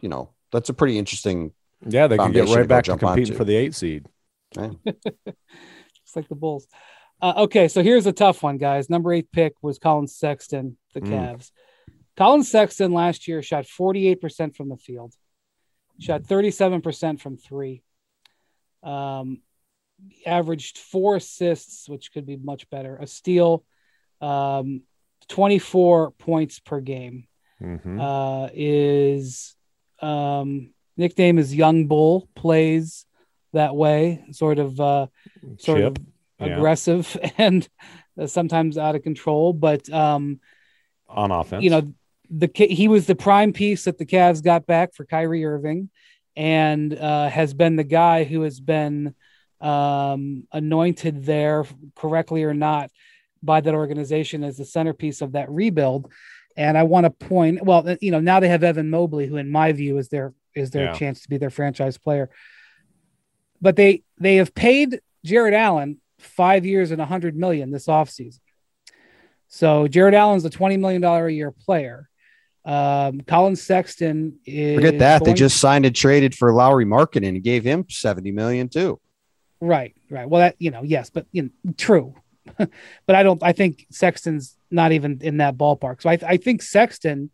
you 0.00 0.08
know, 0.08 0.30
that's 0.52 0.68
a 0.68 0.74
pretty 0.74 0.98
interesting. 0.98 1.52
yeah, 1.86 2.06
they 2.06 2.16
can 2.18 2.32
get 2.32 2.40
foundation 2.46 2.54
to 2.54 2.60
right 2.60 2.68
back 2.68 2.84
to 2.84 2.88
jump 2.90 3.00
competing 3.00 3.32
onto. 3.32 3.38
for 3.38 3.44
the 3.44 3.56
eight 3.56 3.74
seed. 3.74 4.06
just 4.54 6.16
like 6.16 6.28
the 6.28 6.34
Bulls. 6.34 6.66
Uh, 7.20 7.32
okay, 7.38 7.68
so 7.68 7.82
here's 7.82 8.06
a 8.06 8.12
tough 8.12 8.42
one, 8.42 8.58
guys. 8.58 8.90
Number 8.90 9.12
eight 9.12 9.30
pick 9.32 9.54
was 9.62 9.78
Collin 9.78 10.06
Sexton, 10.06 10.76
the 10.94 11.00
Mm. 11.00 11.08
Cavs. 11.08 11.50
Collin 12.16 12.42
Sexton 12.44 12.92
last 12.92 13.26
year 13.28 13.42
shot 13.42 13.64
48% 13.66 14.54
from 14.56 14.68
the 14.68 14.76
field, 14.76 15.14
shot 15.98 16.22
37% 16.22 17.20
from 17.20 17.36
three, 17.36 17.82
um, 18.82 19.40
averaged 20.24 20.78
four 20.78 21.16
assists, 21.16 21.88
which 21.88 22.12
could 22.12 22.26
be 22.26 22.36
much 22.36 22.68
better, 22.70 22.96
a 22.96 23.06
steal, 23.06 23.64
um, 24.20 24.82
24 25.28 26.12
points 26.12 26.58
per 26.58 26.80
game. 26.80 27.26
Mhm. 27.60 27.98
Uh, 28.00 28.50
is 28.52 29.54
um, 30.02 30.74
nickname 30.96 31.38
is 31.38 31.54
Young 31.54 31.86
Bull, 31.86 32.28
plays 32.34 33.06
that 33.52 33.74
way, 33.74 34.24
sort 34.32 34.58
of. 34.58 34.78
Uh, 34.78 35.06
sort 35.58 35.78
Chip. 35.78 35.98
of 35.98 36.04
Yeah. 36.38 36.56
aggressive 36.56 37.16
and 37.38 37.66
uh, 38.20 38.26
sometimes 38.26 38.76
out 38.76 38.94
of 38.94 39.02
control. 39.02 39.54
But 39.54 39.88
um, 39.90 40.40
on 41.08 41.30
offense. 41.30 41.64
you 41.64 41.70
know, 41.70 41.94
the 42.28 42.50
he 42.54 42.88
was 42.88 43.06
the 43.06 43.14
prime 43.14 43.52
piece 43.54 43.84
that 43.84 43.96
the 43.96 44.04
Cavs 44.04 44.42
got 44.42 44.66
back 44.66 44.92
for 44.94 45.06
Kyrie 45.06 45.44
Irving, 45.46 45.88
and 46.36 46.92
uh, 46.92 47.28
has 47.30 47.54
been 47.54 47.76
the 47.76 47.84
guy 47.84 48.24
who 48.24 48.42
has 48.42 48.60
been 48.60 49.14
um, 49.60 50.46
anointed 50.52 51.24
there, 51.24 51.64
correctly 51.94 52.44
or 52.44 52.54
not, 52.54 52.90
by 53.42 53.60
that 53.60 53.74
organization 53.74 54.44
as 54.44 54.56
the 54.56 54.64
centerpiece 54.64 55.20
of 55.22 55.32
that 55.32 55.50
rebuild. 55.50 56.12
And 56.56 56.76
I 56.78 56.84
want 56.84 57.04
to 57.04 57.10
point, 57.10 57.62
well, 57.64 57.96
you 58.00 58.10
know, 58.10 58.20
now 58.20 58.40
they 58.40 58.48
have 58.48 58.64
Evan 58.64 58.90
Mobley, 58.90 59.26
who, 59.26 59.36
in 59.36 59.50
my 59.50 59.72
view, 59.72 59.98
is 59.98 60.08
their 60.08 60.32
is 60.54 60.70
their 60.70 60.84
Yeah. 60.84 60.92
chance 60.94 61.20
to 61.22 61.28
be 61.28 61.36
their 61.36 61.50
franchise 61.50 61.98
player. 61.98 62.30
But 63.60 63.76
they 63.76 64.02
they 64.18 64.36
have 64.36 64.54
paid 64.54 65.00
Jarrett 65.24 65.54
Allen 65.54 66.00
five 66.18 66.64
years 66.64 66.90
and 66.90 67.00
a 67.00 67.04
hundred 67.06 67.36
million 67.36 67.70
this 67.70 67.86
offseason. 67.86 68.40
So 69.48 69.86
Jarrett 69.86 70.14
Allen's 70.14 70.44
a 70.44 70.50
twenty 70.50 70.76
million 70.76 71.02
dollar 71.02 71.26
a 71.26 71.32
year 71.32 71.50
player. 71.50 72.08
Um, 72.64 73.20
Collin 73.20 73.54
Sexton 73.54 74.40
is 74.44 74.74
Forget 74.74 74.98
that 74.98 75.24
they 75.24 75.34
just 75.34 75.60
signed 75.60 75.86
and 75.86 75.94
traded 75.94 76.34
for 76.34 76.52
Lauri 76.52 76.84
Markkanen 76.84 77.28
and 77.28 77.42
gave 77.42 77.62
him 77.64 77.84
seventy 77.88 78.32
million 78.32 78.68
too. 78.68 78.98
Right, 79.60 79.94
right. 80.10 80.28
Well, 80.28 80.40
that 80.40 80.56
you 80.58 80.70
know, 80.70 80.82
yes, 80.82 81.10
but 81.10 81.26
you 81.32 81.44
know, 81.64 81.72
true. 81.76 82.14
but 82.58 83.16
I 83.16 83.22
don't. 83.22 83.42
I 83.42 83.52
think 83.52 83.86
Sexton's 83.90 84.56
not 84.70 84.92
even 84.92 85.18
in 85.22 85.38
that 85.38 85.56
ballpark. 85.56 86.02
So 86.02 86.10
I, 86.10 86.18
I 86.26 86.36
think 86.36 86.62
Sexton 86.62 87.30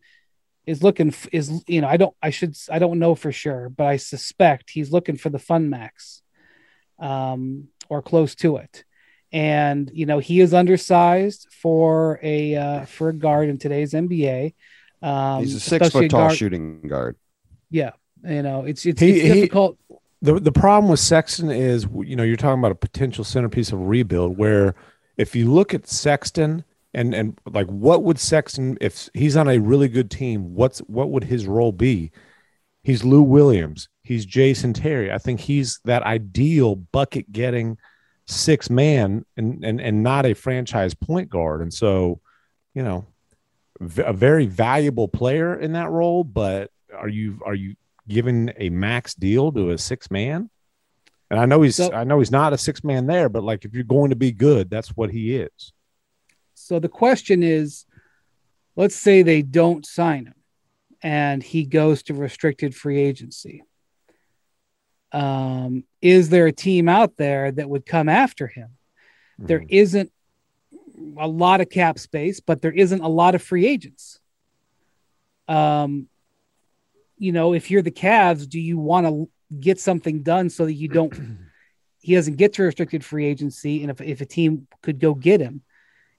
is 0.65 0.83
looking 0.83 1.09
f- 1.09 1.29
is 1.33 1.63
you 1.67 1.81
know 1.81 1.89
I 1.89 1.97
don't 1.97 2.15
I 2.23 2.31
should 2.31 2.57
I 2.71 2.79
don't 2.79 2.99
know 2.99 3.15
for 3.15 3.33
sure, 3.33 3.69
but 3.69 3.87
I 3.87 3.97
suspect 3.97 4.71
he's 4.71 4.91
looking 4.93 5.17
for 5.17 5.29
the 5.29 5.39
fun 5.39 5.69
max, 5.69 6.23
um, 6.99 7.69
or 7.89 8.03
close 8.03 8.35
to 8.37 8.57
it. 8.57 8.85
And 9.33 9.91
you 9.93 10.07
know 10.07 10.19
he 10.19 10.41
is 10.41 10.55
undersized 10.55 11.49
for 11.51 12.21
a 12.23 12.55
uh, 12.55 12.85
for 12.85 13.09
a 13.09 13.13
guard 13.15 13.49
in 13.49 13.59
today's 13.59 13.93
NBA. 13.93 14.55
Um, 15.03 15.41
He's 15.41 15.55
a 15.57 15.61
six 15.61 15.89
foot 15.91 16.11
tall 16.11 16.21
guard- 16.29 16.37
shooting 16.37 16.83
guard. 16.83 17.17
Yeah, 17.71 17.93
you 18.25 18.43
know 18.43 18.65
it's 18.65 18.87
it's, 18.87 19.01
He- 19.01 19.11
it's 19.21 19.23
he- 19.23 19.35
difficult. 19.41 19.79
The 20.23 20.39
the 20.39 20.53
problem 20.53 20.89
with 20.89 21.01
Sexton 21.01 21.51
is 21.51 21.87
you 22.05 22.17
know 22.17 22.23
you're 22.23 22.37
talking 22.37 22.61
about 22.61 22.73
a 22.73 22.77
potential 22.77 23.25
centerpiece 23.25 23.73
of 23.73 23.81
rebuild 23.81 24.39
where 24.39 24.75
if 25.17 25.35
you 25.35 25.53
look 25.53 25.75
at 25.75 25.89
Sexton 25.89 26.65
and 26.95 27.13
and 27.13 27.39
like 27.51 27.67
what 27.67 28.05
would 28.05 28.19
Sexton 28.19 28.79
if 28.81 29.11
he's 29.13 29.37
on 29.37 29.49
a 29.49 29.59
really 29.59 29.89
good 29.89 30.11
team 30.11 30.55
what's 30.55 30.79
what 30.81 31.11
would 31.11 31.25
his 31.25 31.47
role 31.47 31.73
be? 31.73 32.13
He's 32.85 33.05
Lou 33.05 33.23
Williams, 33.23 33.89
he's 34.03 34.25
Jason 34.25 34.73
Terry. 34.73 35.13
I 35.13 35.19
think 35.19 35.41
he's 35.41 35.81
that 35.85 36.05
ideal 36.05 36.77
bucket 36.77 37.33
getting 37.33 37.77
six 38.27 38.71
man 38.71 39.27
and 39.37 39.65
and 39.65 39.81
and 39.81 40.03
not 40.05 40.25
a 40.25 40.35
franchise 40.35 40.95
point 40.95 41.31
guard. 41.31 41.63
And 41.63 41.75
so, 41.75 42.21
you 42.75 42.83
know, 42.85 43.07
a 43.81 44.13
very 44.13 44.47
valuable 44.47 45.09
player 45.09 45.59
in 45.59 45.73
that 45.73 45.91
role, 45.91 46.23
but 46.23 46.71
are 46.97 47.09
you 47.09 47.41
are 47.45 47.55
you 47.55 47.75
giving 48.09 48.51
a 48.57 48.69
max 48.71 49.15
deal 49.15 49.53
to 49.53 49.71
a 49.71 49.79
six 49.79 50.11
man? 50.11 50.51
And 51.31 51.41
I 51.41 51.47
know 51.47 51.62
he's 51.62 51.77
So- 51.77 51.93
I 51.93 52.05
know 52.05 52.19
he's 52.19 52.31
not 52.31 52.53
a 52.53 52.59
six 52.59 52.85
man 52.85 53.07
there, 53.07 53.29
but 53.29 53.43
like 53.43 53.65
if 53.65 53.73
you're 53.75 53.85
going 53.85 54.11
to 54.11 54.17
be 54.17 54.33
good, 54.33 54.69
that's 54.69 54.91
what 54.97 55.11
he 55.11 55.37
is. 55.37 55.73
So 56.55 56.79
the 56.79 56.88
question 56.88 57.43
is, 57.43 57.87
let's 58.77 58.95
say 58.95 59.23
they 59.23 59.43
don't 59.43 59.85
sign 59.87 60.27
him 60.27 60.35
and 61.03 61.43
he 61.43 61.65
goes 61.65 62.03
to 62.05 62.15
restricted 62.15 62.75
free 62.75 62.99
agency. 63.01 63.62
Um, 65.12 65.85
is 66.01 66.31
there 66.31 66.47
a 66.47 66.53
team 66.53 66.88
out 66.88 67.17
there 67.17 67.51
that 67.53 67.69
would 67.69 67.85
come 67.85 68.09
after 68.09 68.47
him? 68.47 68.71
There 69.38 69.61
Mhm. 69.61 69.67
isn't 69.69 70.12
a 71.19 71.29
lot 71.29 71.61
of 71.61 71.69
cap 71.69 71.99
space, 71.99 72.41
but 72.41 72.62
there 72.62 72.73
isn't 72.73 73.01
a 73.01 73.09
lot 73.09 73.35
of 73.35 73.43
free 73.43 73.67
agents. 73.67 74.21
Um, 75.49 76.09
you 77.23 77.31
know, 77.31 77.55
if 77.55 77.71
you're 77.71 77.83
the 77.83 77.93
Cavs, 77.93 78.49
do 78.49 78.59
you 78.59 78.79
want 78.79 79.07
to 79.07 79.31
get 79.61 79.79
something 79.79 80.25
done 80.25 80.51
so 80.51 80.65
that 80.65 80.75
you 80.75 80.89
don't 80.89 81.15
he 82.01 82.17
doesn't 82.17 82.37
get 82.37 82.55
to 82.55 82.65
restricted 82.65 83.05
free 83.05 83.27
agency? 83.27 83.83
And 83.83 83.93
if, 83.93 84.01
if 84.01 84.21
a 84.21 84.27
team 84.27 84.67
could 84.83 84.99
go 84.99 85.15
get 85.15 85.41
him, 85.41 85.63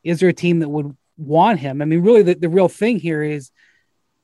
is 0.02 0.22
there 0.22 0.30
a 0.30 0.34
team 0.34 0.60
that 0.60 0.70
would 0.70 0.96
want 1.18 1.60
him? 1.60 1.82
I 1.82 1.86
mean, 1.86 2.04
really, 2.04 2.22
the, 2.22 2.36
the 2.36 2.48
real 2.48 2.70
thing 2.70 3.00
here 3.00 3.22
is 3.22 3.52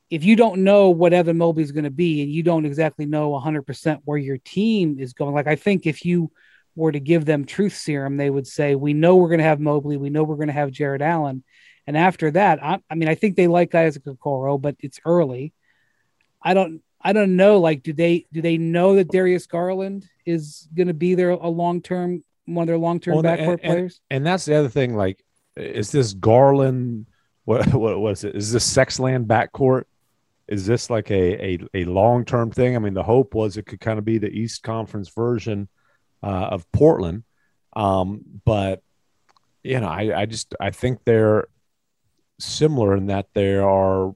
if 0.10 0.24
you 0.24 0.38
don't 0.38 0.64
know 0.64 0.90
what 0.90 1.12
Evan 1.12 1.38
Mobley 1.38 1.64
is 1.64 1.74
going 1.74 1.84
to 1.84 1.92
be 1.92 2.22
and 2.22 2.32
you 2.32 2.44
don't 2.44 2.66
exactly 2.66 3.06
know 3.06 3.32
100% 3.32 4.00
where 4.06 4.18
your 4.18 4.38
team 4.38 5.00
is 5.00 5.12
going, 5.12 5.36
like 5.36 5.48
I 5.48 5.58
think 5.58 5.86
if 5.86 6.06
you 6.06 6.32
were 6.78 6.94
to 6.94 7.00
give 7.02 7.26
them 7.26 7.44
truth 7.44 7.76
serum, 7.76 8.16
they 8.16 8.30
would 8.30 8.48
say, 8.48 8.76
We 8.76 8.94
know 8.94 9.18
we're 9.18 9.28
going 9.28 9.40
to 9.40 9.44
have 9.44 9.60
Mobley, 9.60 9.98
we 9.98 10.10
know 10.10 10.24
we're 10.24 10.38
going 10.38 10.48
to 10.48 10.54
have 10.54 10.72
Jarrett 10.72 11.02
Allen. 11.02 11.44
And 11.86 11.98
after 11.98 12.32
that, 12.32 12.64
I, 12.64 12.80
I 12.90 12.96
mean, 12.96 13.10
I 13.10 13.16
think 13.16 13.36
they 13.36 13.48
like 13.48 13.76
Isaac 13.76 14.06
Okoro, 14.06 14.62
but 14.62 14.78
it's 14.80 15.02
early. 15.04 15.52
I 16.42 16.54
don't. 16.54 16.82
I 17.02 17.14
don't 17.14 17.38
know. 17.38 17.60
Like, 17.60 17.84
do 17.84 17.94
they 17.94 18.26
do 18.34 18.42
they 18.42 18.58
know 18.58 18.96
that 18.96 19.10
Darius 19.10 19.48
Garland 19.48 20.06
is 20.26 20.68
going 20.76 20.88
to 20.90 20.94
be 20.94 21.16
there 21.16 21.30
a 21.30 21.48
long 21.48 21.82
term, 21.82 22.24
one 22.46 22.64
of 22.64 22.68
their 22.68 22.78
long 22.78 23.00
term 23.00 23.16
Well, 23.16 23.26
and- 23.26 23.40
backcourt 23.40 23.52
and- 23.52 23.62
players? 23.62 24.02
And 24.10 24.26
that's 24.26 24.46
the 24.46 24.56
other 24.56 24.70
thing. 24.70 24.96
Like, 24.96 25.24
is 25.56 25.92
this 25.92 26.14
Garland? 26.14 27.06
What 27.46 27.74
what 27.74 28.00
was 28.00 28.24
it? 28.24 28.36
Is 28.36 28.52
this 28.52 28.72
Sexland 28.72 29.26
backcourt? 29.28 29.84
Is 30.48 30.66
this 30.66 30.90
like 30.90 31.10
a 31.10 31.54
a, 31.54 31.60
a 31.74 31.86
long 31.86 32.26
term 32.26 32.52
thing? 32.52 32.76
I 32.76 32.80
mean, 32.80 32.94
the 32.94 33.04
hope 33.04 33.34
was 33.34 33.56
it 33.58 33.66
could 33.66 33.80
kind 33.80 33.98
of 33.98 34.06
be 34.06 34.18
the 34.18 34.30
East 34.30 34.62
Conference 34.64 35.10
version 35.10 35.68
uh, 36.22 36.50
of 36.52 36.70
Portland, 36.74 37.24
um, 37.76 38.22
but 38.46 38.84
you 39.64 39.80
know, 39.80 39.88
I 39.88 40.22
I 40.22 40.26
just 40.26 40.54
I 40.60 40.72
think 40.72 41.00
they're 41.06 41.48
similar 42.40 42.96
in 42.96 43.08
that 43.08 43.28
they 43.34 43.56
are 43.56 44.16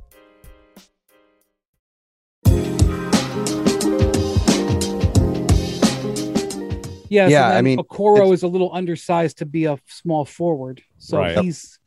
Yes, 7.11 7.29
Yeah, 7.29 7.49
and 7.49 7.57
I 7.57 7.61
mean, 7.61 7.77
Okoro 7.77 8.31
is 8.33 8.43
a 8.43 8.47
little 8.47 8.73
undersized 8.73 9.39
to 9.39 9.45
be 9.45 9.65
a 9.65 9.77
small 9.85 10.23
forward, 10.23 10.81
so 10.97 11.17
Right. 11.19 11.37
he's 11.37 11.77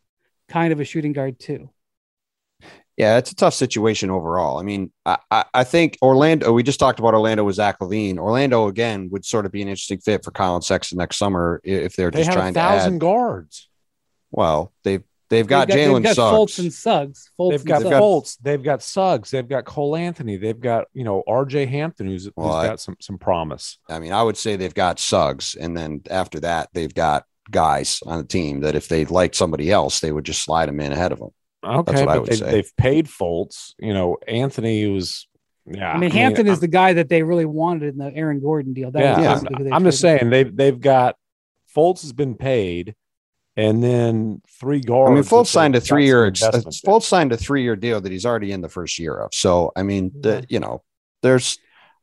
kind 0.48 0.70
of 0.70 0.80
a 0.80 0.84
shooting 0.84 1.14
guard 1.14 1.38
too. 1.38 1.70
Yeah, 2.98 3.16
it's 3.16 3.32
a 3.32 3.34
tough 3.34 3.54
situation 3.54 4.10
overall. 4.10 4.58
I 4.58 4.62
mean, 4.64 4.92
I, 5.06 5.16
I, 5.30 5.44
I 5.54 5.64
think 5.64 5.96
Orlando, 6.02 6.52
we 6.52 6.62
just 6.62 6.78
talked 6.78 6.98
about 7.00 7.14
Orlando 7.14 7.42
with 7.42 7.56
Zach 7.56 7.80
LaVine. 7.80 8.18
Orlando, 8.18 8.68
again, 8.68 9.08
would 9.10 9.24
sort 9.24 9.46
of 9.46 9.50
be 9.52 9.62
an 9.62 9.68
interesting 9.68 9.98
fit 9.98 10.22
for 10.22 10.30
Collin 10.30 10.60
Sexton 10.62 10.98
next 10.98 11.16
summer 11.16 11.60
if 11.64 11.96
they're 11.96 12.10
They 12.12 12.18
just 12.18 12.28
have 12.30 12.36
a 12.36 12.40
trying 12.40 12.54
to 12.54 12.60
thousand 12.60 12.94
add. 12.96 13.00
guards. 13.00 13.68
Well, 14.30 14.72
they've, 14.84 15.02
they've 15.34 15.46
got 15.46 15.68
They've 15.68 15.88
Jalen 15.88 15.94
they've 16.02 16.02
got 16.04 16.16
Suggs. 16.16 16.36
Fultz 16.54 16.58
and 16.60 16.72
Suggs. 16.72 17.30
Fultz 17.38 17.50
They've 17.50 17.60
and 17.60 17.68
got 17.68 17.82
Suggs. 17.82 17.94
Fultz. 17.96 18.38
They've 18.42 18.62
got 18.62 18.82
Suggs. 18.82 19.30
They've 19.30 19.48
got 19.48 19.64
Cole 19.64 19.96
Anthony. 19.96 20.36
They've 20.36 20.58
got 20.60 20.86
you 20.92 21.04
know 21.04 21.22
R.J. 21.26 21.66
Hampton, 21.66 22.06
who's, 22.06 22.24
who's 22.36 22.46
I- 22.46 22.66
got 22.66 22.80
some 22.80 22.96
some 23.00 23.18
promise. 23.18 23.78
I 23.88 23.98
mean, 23.98 24.12
I 24.12 24.22
would 24.22 24.36
say 24.36 24.56
they've 24.56 24.72
got 24.74 24.98
Suggs, 24.98 25.54
and 25.54 25.76
then 25.76 26.02
after 26.10 26.40
that, 26.40 26.68
they've 26.72 26.94
got 26.94 27.24
guys 27.50 28.02
on 28.06 28.18
the 28.18 28.24
team 28.24 28.60
that 28.60 28.74
if 28.74 28.88
they 28.88 29.04
liked 29.04 29.34
somebody 29.34 29.70
else, 29.70 30.00
they 30.00 30.10
would 30.12 30.24
just 30.24 30.42
slide 30.42 30.66
them 30.68 30.80
in 30.80 30.92
ahead 30.92 31.12
of 31.12 31.18
them. 31.18 31.30
Okay, 31.64 31.92
what 32.04 32.08
I 32.08 32.14
but 32.14 32.20
would 32.22 32.30
they, 32.30 32.36
say. 32.36 32.50
they've 32.50 32.76
paid 32.76 33.06
Fultz. 33.06 33.72
You 33.78 33.94
know, 33.94 34.16
Anthony 34.26 34.86
was. 34.88 35.26
Yeah, 35.66 35.90
I 35.90 35.96
mean, 35.96 36.10
Hampton 36.10 36.46
is 36.46 36.60
the 36.60 36.68
guy 36.68 36.92
that 36.92 37.08
they 37.08 37.22
really 37.22 37.46
wanted 37.46 37.94
in 37.94 37.98
the 37.98 38.12
Aaron 38.14 38.38
Gordon 38.40 38.74
deal. 38.74 38.90
That 38.90 39.00
yeah, 39.00 39.10
was 39.16 39.18
Yeah. 39.24 39.32
basically 39.34 39.56
who 39.56 39.64
they 39.64 39.70
I'm, 39.70 39.76
I'm 39.76 39.84
just 39.84 40.00
saying 40.00 40.28
they've 40.28 40.54
they've 40.54 40.78
got 40.78 41.16
Fultz 41.74 42.02
has 42.02 42.12
been 42.12 42.34
paid, 42.34 42.94
and 43.56 43.82
then 43.82 44.42
three 44.60 44.80
guards. 44.80 45.10
I 45.10 45.14
mean, 45.14 45.22
that 45.22 45.28
Fultz 45.28 45.46
they've 45.46 45.48
signed 45.48 45.76
a 45.76 45.80
three-year. 45.80 46.24
Uh, 46.24 46.28
investment 46.28 46.66
in. 46.66 46.90
Fultz 46.90 47.02
signed 47.04 47.32
a 47.32 47.36
three-year 47.36 47.76
deal 47.76 48.00
that 48.00 48.10
he's 48.12 48.26
already 48.26 48.52
in 48.52 48.60
the 48.60 48.68
first 48.68 48.98
year 48.98 49.16
of. 49.16 49.32
So, 49.32 49.72
I 49.76 49.82
mean, 49.82 50.10
Yeah. 50.14 50.20
the, 50.22 50.46
you 50.48 50.60
know, 50.60 50.82
there's 51.22 51.58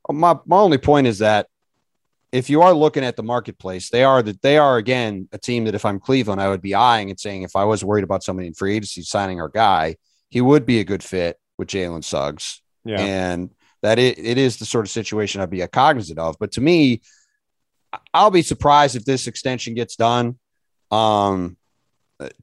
uh, 0.10 0.14
my 0.14 0.36
my 0.46 0.58
only 0.58 0.78
point 0.78 1.08
is 1.08 1.20
that 1.20 1.48
if 2.32 2.50
you 2.50 2.62
are 2.62 2.74
looking 2.74 3.04
at 3.04 3.18
the 3.18 3.24
marketplace, 3.24 3.90
they 3.90 4.04
are 4.04 4.22
that 4.24 4.42
they 4.42 4.58
are 4.58 4.78
again 4.78 5.28
a 5.34 5.38
team 5.38 5.66
that 5.66 5.76
if 5.76 5.84
I'm 5.84 6.00
Cleveland, 6.00 6.40
I 6.42 6.48
would 6.50 6.62
be 6.62 6.74
eyeing 6.74 7.10
and 7.10 7.20
saying 7.20 7.44
if 7.44 7.56
I 7.56 7.66
was 7.66 7.84
worried 7.84 8.06
about 8.06 8.24
somebody 8.24 8.48
in 8.48 8.54
free 8.54 8.76
agency 8.76 9.02
signing 9.02 9.42
our 9.42 9.50
guy, 9.50 9.98
he 10.30 10.40
would 10.40 10.66
be 10.66 10.80
a 10.80 10.86
good 10.86 11.04
fit 11.04 11.38
with 11.58 11.68
Jalen 11.68 12.04
Suggs 12.04 12.62
Yeah, 12.86 13.02
and 13.02 13.50
that 13.82 14.00
it, 14.00 14.18
it 14.18 14.38
is 14.38 14.58
the 14.58 14.66
sort 14.66 14.86
of 14.86 14.90
situation 14.92 15.42
I'd 15.42 15.50
be 15.50 15.66
cognizant 15.68 16.20
of. 16.20 16.38
But 16.40 16.54
to 16.54 16.62
me, 16.62 17.02
I'll 18.14 18.32
be 18.32 18.44
surprised 18.44 18.96
if 18.96 19.04
this 19.04 19.28
extension 19.28 19.74
gets 19.74 19.98
done. 19.98 20.40
Um, 20.92 21.58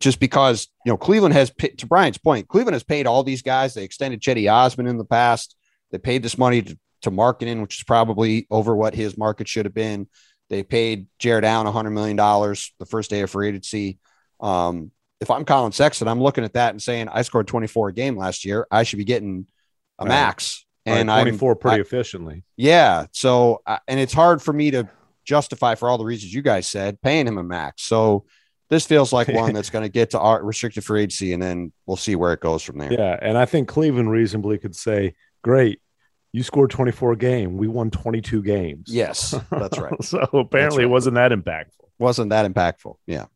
just 0.01 0.19
because 0.19 0.67
you 0.85 0.91
know 0.91 0.97
Cleveland 0.97 1.35
has 1.35 1.53
to 1.79 1.87
Brian's 1.87 2.19
point, 2.19 2.49
Cleveland 2.49 2.75
has 2.75 2.83
paid 2.83 3.07
all 3.07 3.23
these 3.23 3.43
guys. 3.43 3.75
They 3.75 3.85
extended 3.85 4.21
Cedi 4.23 4.53
Osman 4.53 4.87
in 4.89 4.99
the 4.99 5.05
past. 5.05 5.55
They 5.93 5.99
paid 5.99 6.23
this 6.23 6.37
money 6.37 6.63
to, 6.63 6.79
to 7.03 7.11
Markkanen, 7.11 7.63
which 7.63 7.79
is 7.79 7.85
probably 7.85 8.47
over 8.51 8.75
what 8.75 8.95
his 8.95 9.17
market 9.17 9.47
should 9.49 9.67
have 9.67 9.75
been. 9.75 10.09
They 10.51 10.63
paid 10.63 11.07
Jarrett 11.19 11.45
Allen 11.45 11.73
$100 11.73 11.93
million 11.93 12.17
the 12.17 12.87
first 12.87 13.11
day 13.11 13.21
of 13.21 13.31
free 13.31 13.49
agency. 13.49 13.99
Um, 14.41 14.91
if 15.21 15.31
I'm 15.31 15.45
Collin 15.45 15.73
Sexton, 15.73 16.09
I'm 16.09 16.21
looking 16.23 16.45
at 16.45 16.55
that 16.55 16.71
and 16.71 16.83
saying, 16.83 17.09
I 17.09 17.23
scored 17.23 17.47
24 17.47 17.89
a 17.89 17.93
game 17.93 18.17
last 18.17 18.45
year. 18.45 18.67
I 18.71 18.83
should 18.83 18.99
be 18.99 19.05
getting 19.05 19.47
a 19.99 20.05
Right. 20.05 20.09
max. 20.11 20.65
and 20.87 21.11
I'm 21.11 21.23
24 21.25 21.57
pretty 21.57 21.77
I- 21.77 21.81
efficiently. 21.81 22.45
yeah. 22.57 23.07
So, 23.13 23.61
uh, 23.67 23.79
and 23.89 24.01
it's 24.01 24.13
hard 24.15 24.41
for 24.41 24.53
me 24.55 24.71
to 24.71 24.89
justify 25.25 25.75
for 25.75 25.89
all 25.91 25.99
the 25.99 26.05
reasons 26.05 26.33
you 26.33 26.41
guys 26.41 26.67
said 26.67 27.01
paying 27.03 27.27
him 27.27 27.37
a 27.37 27.43
max. 27.43 27.83
So, 27.83 28.25
this 28.71 28.87
feels 28.87 29.13
like 29.13 29.29
one 29.29 29.53
that's 29.55 29.71
going 29.71 29.85
to 29.85 29.89
get 29.89 30.11
to 30.11 30.19
our 30.19 30.43
restricted 30.43 30.85
free 30.85 31.03
agency, 31.03 31.33
and 31.33 31.43
then 31.43 31.73
we'll 31.87 31.97
see 31.97 32.17
where 32.17 32.33
it 32.33 32.41
goes 32.41 32.63
from 32.63 32.79
there. 32.79 32.93
Yeah, 32.93 33.19
and 33.21 33.37
I 33.37 33.45
think 33.45 33.69
Cleveland 33.69 34.11
reasonably 34.11 34.59
could 34.59 34.77
say, 34.77 35.15
"Great, 35.43 35.81
you 36.33 36.43
scored 36.43 36.71
24 36.71 37.13
a 37.13 37.17
game. 37.17 37.57
We 37.57 37.69
won 37.69 37.91
22 37.91 38.43
games." 38.43 38.89
Yes, 38.89 39.35
that's 39.51 39.79
right. 39.79 40.03
so 40.03 40.21
apparently, 40.33 40.85
right. 40.85 40.91
it 40.91 40.93
wasn't 40.93 41.15
that 41.15 41.33
impactful. 41.33 41.89
Wasn't 41.99 42.31
that 42.31 42.51
impactful? 42.51 42.97
Yeah. 43.07 43.27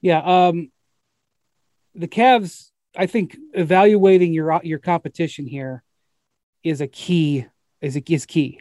Yeah. 0.00 0.18
Um, 0.18 0.70
the 1.94 2.08
Cavs, 2.08 2.70
I 2.96 3.06
think 3.06 3.36
evaluating 3.54 4.34
your 4.34 4.60
your 4.64 4.78
competition 4.78 5.46
here 5.46 5.82
is 6.62 6.80
a 6.80 6.86
key 6.86 7.46
is 7.80 7.96
a, 7.96 8.12
is 8.12 8.26
key. 8.26 8.60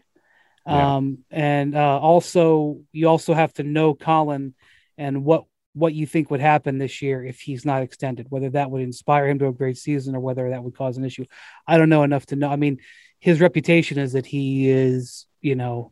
Yeah. 0.65 0.95
Um, 0.95 1.19
and 1.29 1.75
uh, 1.75 1.99
also 1.99 2.79
you 2.91 3.09
also 3.09 3.33
have 3.33 3.53
to 3.55 3.63
know 3.63 3.93
Collin 3.93 4.53
and 4.97 5.23
what 5.23 5.45
what 5.75 5.93
you 5.93 6.05
think 6.05 6.29
would 6.29 6.39
happen 6.39 6.77
this 6.77 7.01
year 7.01 7.25
if 7.25 7.39
he's 7.39 7.65
not 7.65 7.81
extended, 7.81 8.27
whether 8.29 8.49
that 8.51 8.69
would 8.69 8.81
inspire 8.81 9.27
him 9.27 9.39
to 9.39 9.47
a 9.47 9.53
great 9.53 9.77
season 9.77 10.15
or 10.15 10.19
whether 10.19 10.51
that 10.51 10.63
would 10.63 10.75
cause 10.75 10.97
an 10.97 11.05
issue. 11.05 11.25
I 11.67 11.77
don't 11.77 11.89
know 11.89 12.03
enough 12.03 12.27
to 12.27 12.35
know. 12.35 12.49
I 12.49 12.57
mean, 12.57 12.77
his 13.19 13.41
reputation 13.41 13.97
is 13.97 14.13
that 14.13 14.27
he 14.27 14.69
is, 14.69 15.25
you 15.41 15.55
know, 15.55 15.91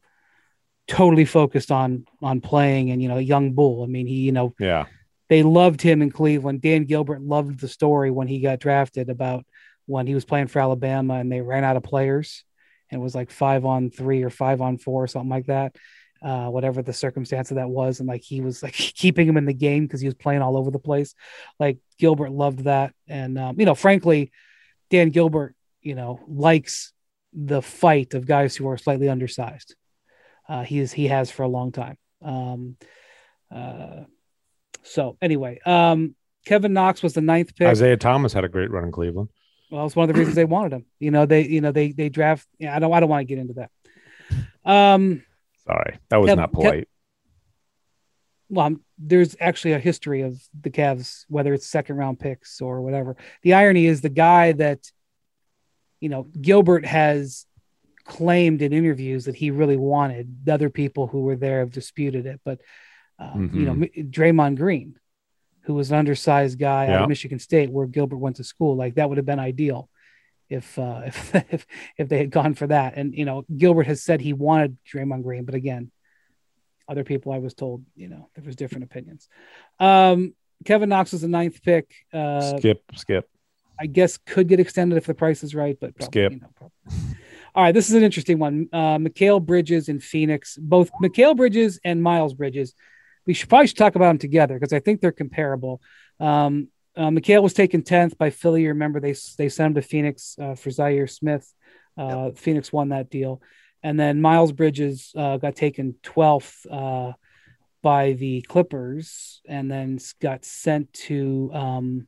totally 0.88 1.26
focused 1.26 1.72
on 1.72 2.06
on 2.22 2.42
playing 2.42 2.92
and 2.92 3.02
you 3.02 3.10
know, 3.10 3.18
a 3.18 3.22
young 3.22 3.54
bull. 3.54 3.84
I 3.84 3.88
mean, 3.88 4.08
he, 4.08 4.16
you 4.16 4.32
know, 4.32 4.54
Yeah, 4.60 4.86
they 5.30 5.44
loved 5.44 5.82
him 5.82 6.02
in 6.02 6.12
Cleveland. 6.12 6.62
Dan 6.62 6.86
Gilbert 6.86 7.22
loved 7.22 7.60
the 7.60 7.68
story 7.68 8.12
when 8.12 8.28
he 8.28 8.40
got 8.40 8.60
drafted 8.60 9.10
about 9.10 9.46
when 9.88 10.06
he 10.06 10.14
was 10.14 10.26
playing 10.26 10.48
for 10.48 10.60
Alabama 10.60 11.16
and 11.16 11.32
they 11.32 11.42
ran 11.42 11.64
out 11.64 11.78
of 11.78 11.84
players 11.84 12.44
and 12.90 13.00
it 13.00 13.04
was 13.04 13.16
like 13.16 13.32
five 13.32 13.66
on 13.66 13.90
three 13.90 14.24
or 14.24 14.30
five 14.30 14.62
on 14.62 14.78
four 14.78 15.04
or 15.04 15.08
something 15.08 15.30
like 15.30 15.48
that. 15.48 15.76
Uh, 16.22 16.48
whatever 16.48 16.84
the 16.84 16.94
circumstance 16.94 17.50
of 17.50 17.56
that 17.56 17.70
was, 17.70 18.00
and 18.00 18.08
like 18.08 18.22
he 18.22 18.42
was 18.42 18.62
like 18.62 18.74
keeping 18.74 19.28
him 19.28 19.38
in 19.38 19.46
the 19.46 19.54
game 19.54 19.86
because 19.86 20.02
he 20.02 20.08
was 20.08 20.14
playing 20.14 20.42
all 20.42 20.56
over 20.56 20.70
the 20.70 20.78
place. 20.78 21.16
Like 21.60 21.80
Gilbert 21.98 22.32
loved 22.32 22.66
that, 22.66 22.94
and 23.08 23.40
um, 23.40 23.60
you 23.60 23.66
know, 23.66 23.74
frankly, 23.74 24.32
Dan 24.92 25.10
Gilbert, 25.10 25.56
you 25.82 25.96
know, 25.96 26.20
likes 26.28 26.94
the 27.34 27.62
fight 27.62 28.14
of 28.14 28.28
guys 28.28 28.56
who 28.56 28.68
are 28.70 28.78
slightly 28.78 29.10
undersized. 29.10 29.76
Uh, 30.48 30.64
he 30.64 30.80
is 30.80 30.92
he 30.92 31.08
has 31.08 31.32
for 31.32 31.44
a 31.44 31.48
long 31.48 31.72
time. 31.72 31.98
Um, 32.22 32.76
uh, 33.54 34.02
so 34.84 35.18
anyway, 35.22 35.60
um, 35.66 36.16
Kevin 36.46 36.74
Knox 36.74 37.02
was 37.02 37.14
the 37.14 37.22
ninth 37.22 37.56
pick. 37.56 37.68
Isaiah 37.68 37.98
Thomas 37.98 38.34
had 38.34 38.44
a 38.44 38.50
great 38.50 38.72
run 38.72 38.84
in 38.84 38.92
Cleveland. 38.92 39.30
Well, 39.70 39.86
it's 39.86 39.96
one 39.96 40.10
of 40.10 40.14
the 40.14 40.20
reasons 40.20 40.36
they 40.36 40.46
wanted 40.46 40.74
him. 40.74 40.86
You 41.00 41.12
know, 41.12 41.26
they 41.26 41.48
you 41.48 41.62
know 41.62 41.72
they 41.72 41.94
they 41.94 42.10
draft. 42.10 42.48
Yeah, 42.60 42.76
I 42.76 42.80
don't 42.80 42.92
I 42.92 43.00
don't 43.00 43.10
want 43.10 43.22
to 43.22 43.26
get 43.26 43.40
into 43.40 43.54
that. 43.54 43.72
Um, 44.66 45.24
Sorry, 45.66 45.98
that 46.10 46.18
was 46.18 46.32
Kev- 46.32 46.38
not 46.38 46.50
Kev- 46.52 46.54
polite. 46.54 46.88
well, 48.50 48.64
I'm- 48.66 48.84
there's 48.98 49.36
actually 49.40 49.74
a 49.74 49.80
history 49.80 50.22
of 50.22 50.42
the 50.60 50.70
Cavs, 50.70 51.26
whether 51.30 51.54
it's 51.54 51.66
second 51.66 51.96
round 51.98 52.20
picks 52.20 52.62
or 52.62 52.82
whatever. 52.82 53.16
The 53.44 53.54
irony 53.54 53.86
is 53.86 54.02
the 54.02 54.10
guy 54.10 54.52
that, 54.54 54.92
you 56.00 56.10
know, 56.10 56.24
Gilbert 56.40 56.86
has 56.86 57.46
claimed 58.04 58.62
in 58.62 58.74
interviews 58.74 59.26
that 59.26 59.36
he 59.36 59.52
really 59.52 59.78
wanted. 59.78 60.46
The 60.46 60.54
other 60.54 60.70
people 60.70 61.08
who 61.08 61.22
were 61.22 61.36
there 61.38 61.60
have 61.60 61.72
disputed 61.72 62.26
it, 62.26 62.42
but 62.44 62.60
uh, 63.20 63.34
you 63.54 63.66
know, 63.66 63.74
Draymond 63.76 64.58
Green, 64.58 64.98
who 65.62 65.76
was 65.76 65.92
an 65.92 65.98
undersized 66.00 66.58
guy 66.58 66.88
out 66.88 67.04
of 67.04 67.10
Michigan 67.10 67.38
State, 67.40 67.70
where 67.70 67.86
Gilbert 67.86 68.18
went 68.18 68.38
to 68.38 68.44
school, 68.44 68.76
like 68.76 68.96
that 68.96 69.08
would 69.08 69.18
have 69.20 69.28
been 69.28 69.40
ideal. 69.40 69.90
If, 70.52 70.78
uh, 70.78 71.02
if 71.06 71.36
if 71.36 71.66
if 71.98 72.10
they 72.10 72.18
had 72.18 72.30
gone 72.30 72.54
for 72.54 72.68
that, 72.68 72.96
and 72.98 73.16
you 73.16 73.26
know 73.26 73.46
Gilbert 73.56 73.88
has 73.88 74.04
said 74.04 74.22
he 74.22 74.34
wanted 74.34 74.78
Draymond 74.86 75.24
Green, 75.24 75.46
but 75.46 75.56
again, 75.56 75.92
other 76.88 77.04
people 77.04 77.32
I 77.32 77.40
was 77.40 77.54
told, 77.54 77.84
you 77.96 78.10
know, 78.10 78.30
there 78.36 78.44
was 78.44 78.56
different 78.56 78.84
opinions. 78.84 79.30
Um, 79.80 80.34
Kevin 80.66 80.90
Knox 80.90 81.14
was 81.14 81.22
the 81.22 81.28
ninth 81.28 81.64
pick. 81.64 81.90
Uh, 82.14 82.58
skip, 82.58 82.84
skip. 82.96 83.30
I 83.80 83.88
guess 83.88 84.18
could 84.18 84.48
get 84.48 84.60
extended 84.60 84.98
if 84.98 85.06
the 85.06 85.16
price 85.16 85.44
is 85.44 85.56
right, 85.56 85.78
but 85.80 85.96
probably, 85.96 86.06
Skip. 86.06 86.32
You 86.34 86.40
know, 86.42 86.50
probably. 86.56 87.18
All 87.56 87.64
right, 87.64 87.74
this 87.74 87.90
is 87.90 87.96
an 87.96 88.04
interesting 88.04 88.38
one. 88.38 88.70
Uh, 88.72 88.98
Mikal 88.98 89.44
Bridges 89.44 89.90
in 89.90 90.00
Phoenix, 90.00 90.58
both 90.58 90.92
Mikal 91.02 91.36
Bridges 91.36 91.80
and 91.84 92.04
Miles 92.04 92.34
Bridges. 92.34 92.76
We 93.26 93.34
should 93.34 93.50
probably 93.50 93.68
should 93.68 93.78
talk 93.78 93.96
about 93.96 94.08
them 94.08 94.18
together 94.20 94.54
because 94.54 94.72
I 94.72 94.80
think 94.80 95.02
they're 95.02 95.12
comparable. 95.12 95.82
Um, 96.20 96.68
uh, 96.96 97.10
Mikal 97.10 97.42
was 97.42 97.54
taken 97.54 97.84
tenth 97.84 98.18
by 98.18 98.30
Philly. 98.30 98.64
You 98.64 98.70
remember 98.70 99.00
they 99.00 99.16
they 99.38 99.50
sent 99.50 99.68
him 99.68 99.74
to 99.76 99.82
Phoenix 99.82 100.36
uh, 100.40 100.56
for 100.56 100.70
Zhaire 100.70 101.10
Smith. 101.10 101.52
Uh, 101.98 102.32
Phoenix 102.32 102.72
won 102.72 102.90
that 102.90 103.10
deal, 103.10 103.42
and 103.84 104.00
then 104.00 104.22
Miles 104.22 104.52
Bridges 104.52 105.12
uh, 105.16 105.38
got 105.38 105.56
taken 105.56 105.96
twelfth 106.04 106.66
uh, 106.70 107.14
by 107.82 108.14
the 108.14 108.42
Clippers, 108.42 109.42
and 109.48 109.70
then 109.70 110.00
got 110.22 110.46
sent 110.46 110.92
to 110.94 111.50
um, 111.54 112.08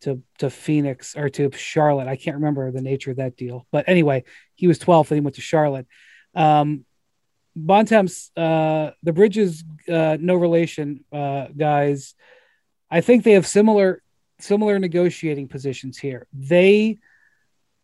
to 0.00 0.22
to 0.38 0.50
Phoenix 0.50 1.16
or 1.16 1.28
to 1.30 1.50
Charlotte. 1.52 2.08
I 2.08 2.16
can't 2.16 2.36
remember 2.36 2.70
the 2.70 2.82
nature 2.82 3.10
of 3.10 3.18
that 3.18 3.36
deal, 3.36 3.66
but 3.70 3.88
anyway, 3.88 4.24
he 4.54 4.66
was 4.66 4.78
12th 4.78 5.10
and 5.10 5.16
he 5.16 5.20
went 5.20 5.36
to 5.36 5.42
Charlotte. 5.42 5.86
Um, 6.34 6.84
Bontemps, 7.56 8.30
uh, 8.36 8.90
the 9.02 9.14
Bridges, 9.14 9.64
uh, 9.88 10.18
no 10.20 10.34
relation, 10.34 11.04
uh, 11.10 11.46
guys. 11.56 12.14
I 12.90 13.00
think 13.00 13.24
they 13.24 13.32
have 13.32 13.46
similar 13.46 14.02
similar 14.38 14.78
negotiating 14.78 15.48
positions 15.48 15.98
here. 15.98 16.26
They 16.32 16.98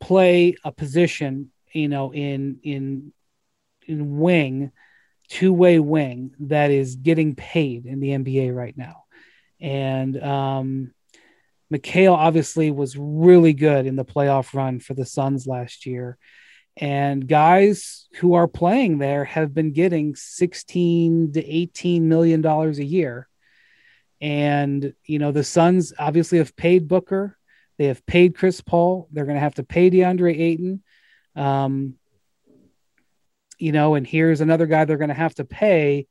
play 0.00 0.56
a 0.64 0.72
position, 0.72 1.50
you 1.72 1.88
know, 1.88 2.12
in 2.12 2.60
in 2.62 3.12
in 3.86 4.18
wing, 4.18 4.72
two 5.28 5.52
way 5.52 5.78
wing 5.78 6.34
that 6.40 6.70
is 6.70 6.96
getting 6.96 7.34
paid 7.34 7.86
in 7.86 8.00
the 8.00 8.10
NBA 8.10 8.54
right 8.54 8.76
now, 8.76 9.04
and 9.60 10.22
um, 10.22 10.94
Mikal 11.72 12.14
obviously 12.14 12.70
was 12.70 12.96
really 12.96 13.54
good 13.54 13.86
in 13.86 13.96
the 13.96 14.04
playoff 14.04 14.54
run 14.54 14.78
for 14.78 14.94
the 14.94 15.06
Suns 15.06 15.46
last 15.46 15.86
year. 15.86 16.18
And 16.76 17.26
guys 17.26 18.08
who 18.16 18.34
are 18.34 18.48
playing 18.48 18.98
there 18.98 19.24
have 19.24 19.52
been 19.52 19.72
getting 19.72 20.14
16 20.14 21.32
to 21.32 21.44
18 21.44 22.08
million 22.08 22.40
dollars 22.40 22.78
a 22.78 22.84
year. 22.84 23.28
And 24.22 24.94
you 25.04 25.18
know, 25.18 25.32
the 25.32 25.42
Suns 25.42 25.92
obviously 25.98 26.38
have 26.38 26.54
paid 26.54 26.86
Booker, 26.86 27.36
they 27.76 27.86
have 27.86 28.06
paid 28.06 28.36
Chris 28.36 28.60
Paul, 28.60 29.08
they're 29.10 29.24
going 29.24 29.36
to 29.36 29.40
have 29.40 29.56
to 29.56 29.64
pay 29.64 29.90
Deandre 29.90 30.38
Ayton. 30.38 30.82
Um, 31.34 31.94
you 33.58 33.72
know, 33.72 33.96
and 33.96 34.06
here's 34.06 34.40
another 34.40 34.66
guy 34.66 34.84
they're 34.84 34.96
going 34.96 35.08
to 35.08 35.14
have 35.14 35.34
to 35.34 35.44
pay. 35.44 36.06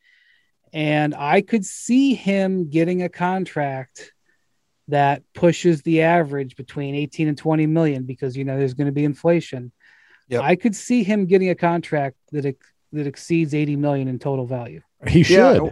And 0.74 1.16
I 1.16 1.42
could 1.42 1.66
see 1.66 2.14
him 2.14 2.70
getting 2.70 3.02
a 3.02 3.10
contract 3.10 4.12
that 4.90 5.24
pushes 5.34 5.82
the 5.82 6.02
average 6.02 6.58
between 6.58 6.96
18 6.96 7.30
and 7.30 7.38
20 7.38 7.66
million 7.66 8.04
because 8.04 8.36
you 8.36 8.44
know 8.44 8.58
there's 8.58 8.74
going 8.74 8.88
to 8.88 8.94
be 8.94 9.06
inflation. 9.06 9.72
Yep. 10.28 10.44
I 10.44 10.58
could 10.58 10.76
see 10.76 11.04
him 11.04 11.28
getting 11.28 11.50
a 11.50 11.56
contract 11.56 12.18
that 12.34 12.46
ex- 12.46 12.74
that 12.92 13.08
exceeds 13.08 13.54
80 13.54 13.78
million 13.78 14.10
in 14.10 14.20
total 14.20 14.46
value. 14.46 14.82
He 15.08 15.24
should. 15.24 15.64
Yeah, 15.64 15.72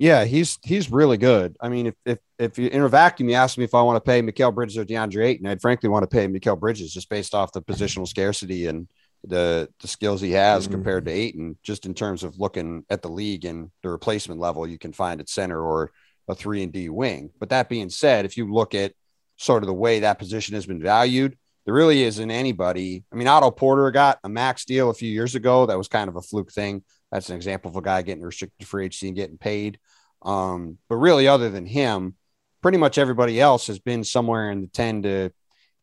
yeah, 0.00 0.24
he's 0.24 0.58
he's 0.64 0.90
really 0.90 1.18
good. 1.18 1.58
I 1.60 1.68
mean, 1.68 1.88
if 1.88 1.94
if 2.06 2.18
if 2.38 2.58
you 2.58 2.68
in 2.68 2.80
a 2.80 2.88
vacuum, 2.88 3.28
you 3.28 3.34
ask 3.34 3.58
me 3.58 3.64
if 3.64 3.74
I 3.74 3.82
want 3.82 3.96
to 3.96 4.00
pay 4.00 4.22
Mikal 4.22 4.54
Bridges 4.54 4.78
or 4.78 4.84
Deandre 4.86 5.26
Ayton, 5.26 5.46
I'd 5.46 5.60
frankly 5.60 5.90
want 5.90 6.04
to 6.04 6.06
pay 6.08 6.26
Mikal 6.26 6.58
Bridges 6.58 6.94
just 6.94 7.10
based 7.10 7.34
off 7.34 7.52
the 7.52 7.60
positional 7.60 8.08
scarcity 8.08 8.66
and 8.66 8.88
the 9.24 9.68
the 9.82 9.88
skills 9.88 10.22
he 10.22 10.32
has 10.32 10.64
mm-hmm. 10.64 10.72
compared 10.72 11.04
to 11.04 11.10
Ayton, 11.10 11.58
just 11.62 11.84
in 11.84 11.92
terms 11.92 12.22
of 12.22 12.40
looking 12.40 12.86
at 12.88 13.02
the 13.02 13.10
league 13.10 13.44
and 13.44 13.70
the 13.82 13.90
replacement 13.90 14.40
level 14.40 14.66
you 14.66 14.78
can 14.78 14.94
find 14.94 15.20
at 15.20 15.28
center 15.28 15.60
or 15.62 15.90
a 16.28 16.34
three 16.34 16.62
and 16.62 16.72
D 16.72 16.88
wing. 16.88 17.30
But 17.38 17.50
that 17.50 17.68
being 17.68 17.90
said, 17.90 18.24
if 18.24 18.38
you 18.38 18.50
look 18.50 18.74
at 18.74 18.94
sort 19.36 19.62
of 19.62 19.66
the 19.66 19.74
way 19.74 20.00
that 20.00 20.18
position 20.18 20.54
has 20.54 20.64
been 20.64 20.80
valued, 20.80 21.36
there 21.66 21.74
really 21.74 22.04
isn't 22.04 22.30
anybody. 22.30 23.04
I 23.12 23.16
mean, 23.16 23.28
Otto 23.28 23.50
Porter 23.50 23.90
got 23.90 24.18
a 24.24 24.30
max 24.30 24.64
deal 24.64 24.88
a 24.88 24.94
few 24.94 25.10
years 25.10 25.34
ago. 25.34 25.66
That 25.66 25.76
was 25.76 25.88
kind 25.88 26.08
of 26.08 26.16
a 26.16 26.22
fluke 26.22 26.52
thing. 26.52 26.84
That's 27.12 27.28
an 27.28 27.36
example 27.36 27.70
of 27.70 27.76
a 27.76 27.82
guy 27.82 28.02
getting 28.02 28.22
restricted 28.22 28.66
free 28.66 28.86
agency 28.86 29.08
and 29.08 29.16
getting 29.16 29.38
paid. 29.38 29.78
Um, 30.22 30.78
but 30.88 30.96
really, 30.96 31.28
other 31.28 31.50
than 31.50 31.66
him, 31.66 32.14
pretty 32.62 32.78
much 32.78 32.98
everybody 32.98 33.40
else 33.40 33.66
has 33.68 33.78
been 33.78 34.04
somewhere 34.04 34.50
in 34.50 34.60
the 34.60 34.66
10 34.68 35.02
to 35.02 35.30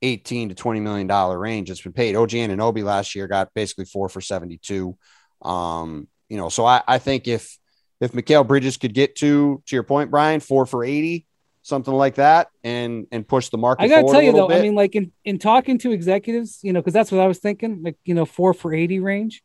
18 0.01 0.49
to 0.49 0.55
20 0.55 0.79
million 0.79 1.07
dollar 1.07 1.37
range. 1.37 1.69
It's 1.69 1.81
been 1.81 1.93
paid. 1.93 2.15
OG 2.15 2.29
Anunoby 2.31 2.83
last 2.83 3.15
year 3.15 3.27
got 3.27 3.53
basically 3.53 3.85
four 3.85 4.09
for 4.09 4.21
72. 4.21 4.95
Um, 5.41 6.07
you 6.29 6.37
know, 6.37 6.49
so 6.49 6.65
I, 6.65 6.83
I 6.87 6.99
think 6.99 7.27
if 7.27 7.57
if 7.99 8.11
Mikal 8.11 8.47
Bridges 8.47 8.77
could 8.77 8.93
get 8.93 9.15
to 9.17 9.61
to 9.65 9.75
your 9.75 9.83
point, 9.83 10.11
Brian, 10.11 10.39
four 10.39 10.65
for 10.65 10.83
80, 10.83 11.25
something 11.63 11.93
like 11.93 12.15
that, 12.15 12.49
and 12.63 13.07
and 13.11 13.27
push 13.27 13.49
the 13.49 13.57
market. 13.57 13.83
I 13.83 13.87
gotta 13.87 14.07
tell 14.11 14.21
you 14.21 14.33
though, 14.33 14.47
bit. 14.47 14.59
I 14.59 14.61
mean, 14.61 14.75
like 14.75 14.95
in 14.95 15.11
in 15.25 15.39
talking 15.39 15.79
to 15.79 15.91
executives, 15.91 16.59
you 16.61 16.73
know, 16.73 16.81
because 16.81 16.93
that's 16.93 17.11
what 17.11 17.21
I 17.21 17.27
was 17.27 17.39
thinking, 17.39 17.81
like 17.83 17.97
you 18.05 18.13
know, 18.13 18.25
four 18.25 18.53
for 18.53 18.73
80 18.73 18.99
range. 18.99 19.41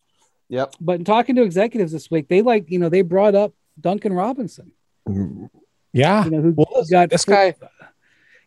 Yep. 0.49 0.75
But 0.81 0.99
in 0.99 1.05
talking 1.05 1.37
to 1.37 1.43
executives 1.43 1.93
this 1.93 2.11
week, 2.11 2.29
they 2.29 2.43
like, 2.43 2.71
you 2.71 2.79
know, 2.79 2.91
they 2.91 3.01
brought 3.01 3.35
up 3.35 3.55
Duncan 3.81 4.13
Robinson. 4.13 4.73
Yeah. 5.93 6.25
You 6.25 6.31
know, 6.31 6.41
who 6.41 6.55
well, 6.57 6.85
got 6.91 7.11
this 7.11 7.25
guy 7.25 7.55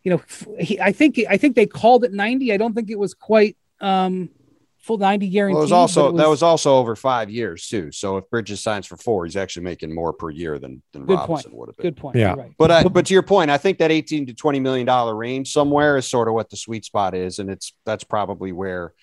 you 0.05 0.11
know, 0.11 0.21
he, 0.59 0.79
I 0.79 0.91
think 0.91 1.19
I 1.27 1.35
think 1.35 1.55
they 1.55 1.65
called 1.65 2.05
it 2.05 2.13
90. 2.13 2.53
I 2.53 2.57
don't 2.57 2.73
think 2.73 2.91
it 2.91 2.97
was 2.97 3.15
quite 3.15 3.57
um, 3.81 4.29
full 4.77 4.99
90 4.99 5.27
guarantee. 5.29 5.55
Well, 5.55 5.63
it 5.63 5.65
was 5.65 5.71
also 5.71 6.11
was, 6.11 6.21
that 6.21 6.29
was 6.29 6.43
also 6.43 6.75
over 6.75 6.95
five 6.95 7.31
years 7.31 7.67
too. 7.67 7.91
So 7.91 8.17
if 8.17 8.29
Bridges 8.29 8.61
signs 8.61 8.85
for 8.85 8.97
four, 8.97 9.25
he's 9.25 9.35
actually 9.35 9.63
making 9.63 9.93
more 9.93 10.13
per 10.13 10.29
year 10.29 10.59
than 10.59 10.83
than 10.93 11.07
good 11.07 11.17
Robinson 11.17 11.49
point. 11.49 11.59
would 11.59 11.69
have 11.69 11.77
been. 11.77 11.85
Good 11.87 11.97
point. 11.97 12.17
Yeah. 12.17 12.35
Right. 12.35 12.51
But 12.55 12.71
I, 12.71 12.83
but 12.83 13.07
to 13.07 13.13
your 13.13 13.23
point, 13.23 13.49
I 13.49 13.57
think 13.57 13.79
that 13.79 13.91
18 13.91 14.27
to 14.27 14.35
20 14.35 14.59
million 14.59 14.85
dollar 14.85 15.15
range 15.15 15.51
somewhere 15.51 15.97
is 15.97 16.07
sort 16.07 16.27
of 16.27 16.35
what 16.35 16.51
the 16.51 16.57
sweet 16.57 16.85
spot 16.85 17.15
is, 17.15 17.39
and 17.39 17.49
it's 17.49 17.73
that's 17.83 18.03
probably 18.03 18.51
where 18.51 18.93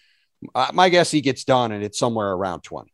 uh, 0.55 0.71
my 0.73 0.89
guess 0.89 1.11
he 1.11 1.21
gets 1.21 1.43
done, 1.43 1.73
and 1.73 1.83
it's 1.83 1.99
somewhere 1.99 2.31
around 2.31 2.61
20. 2.61 2.93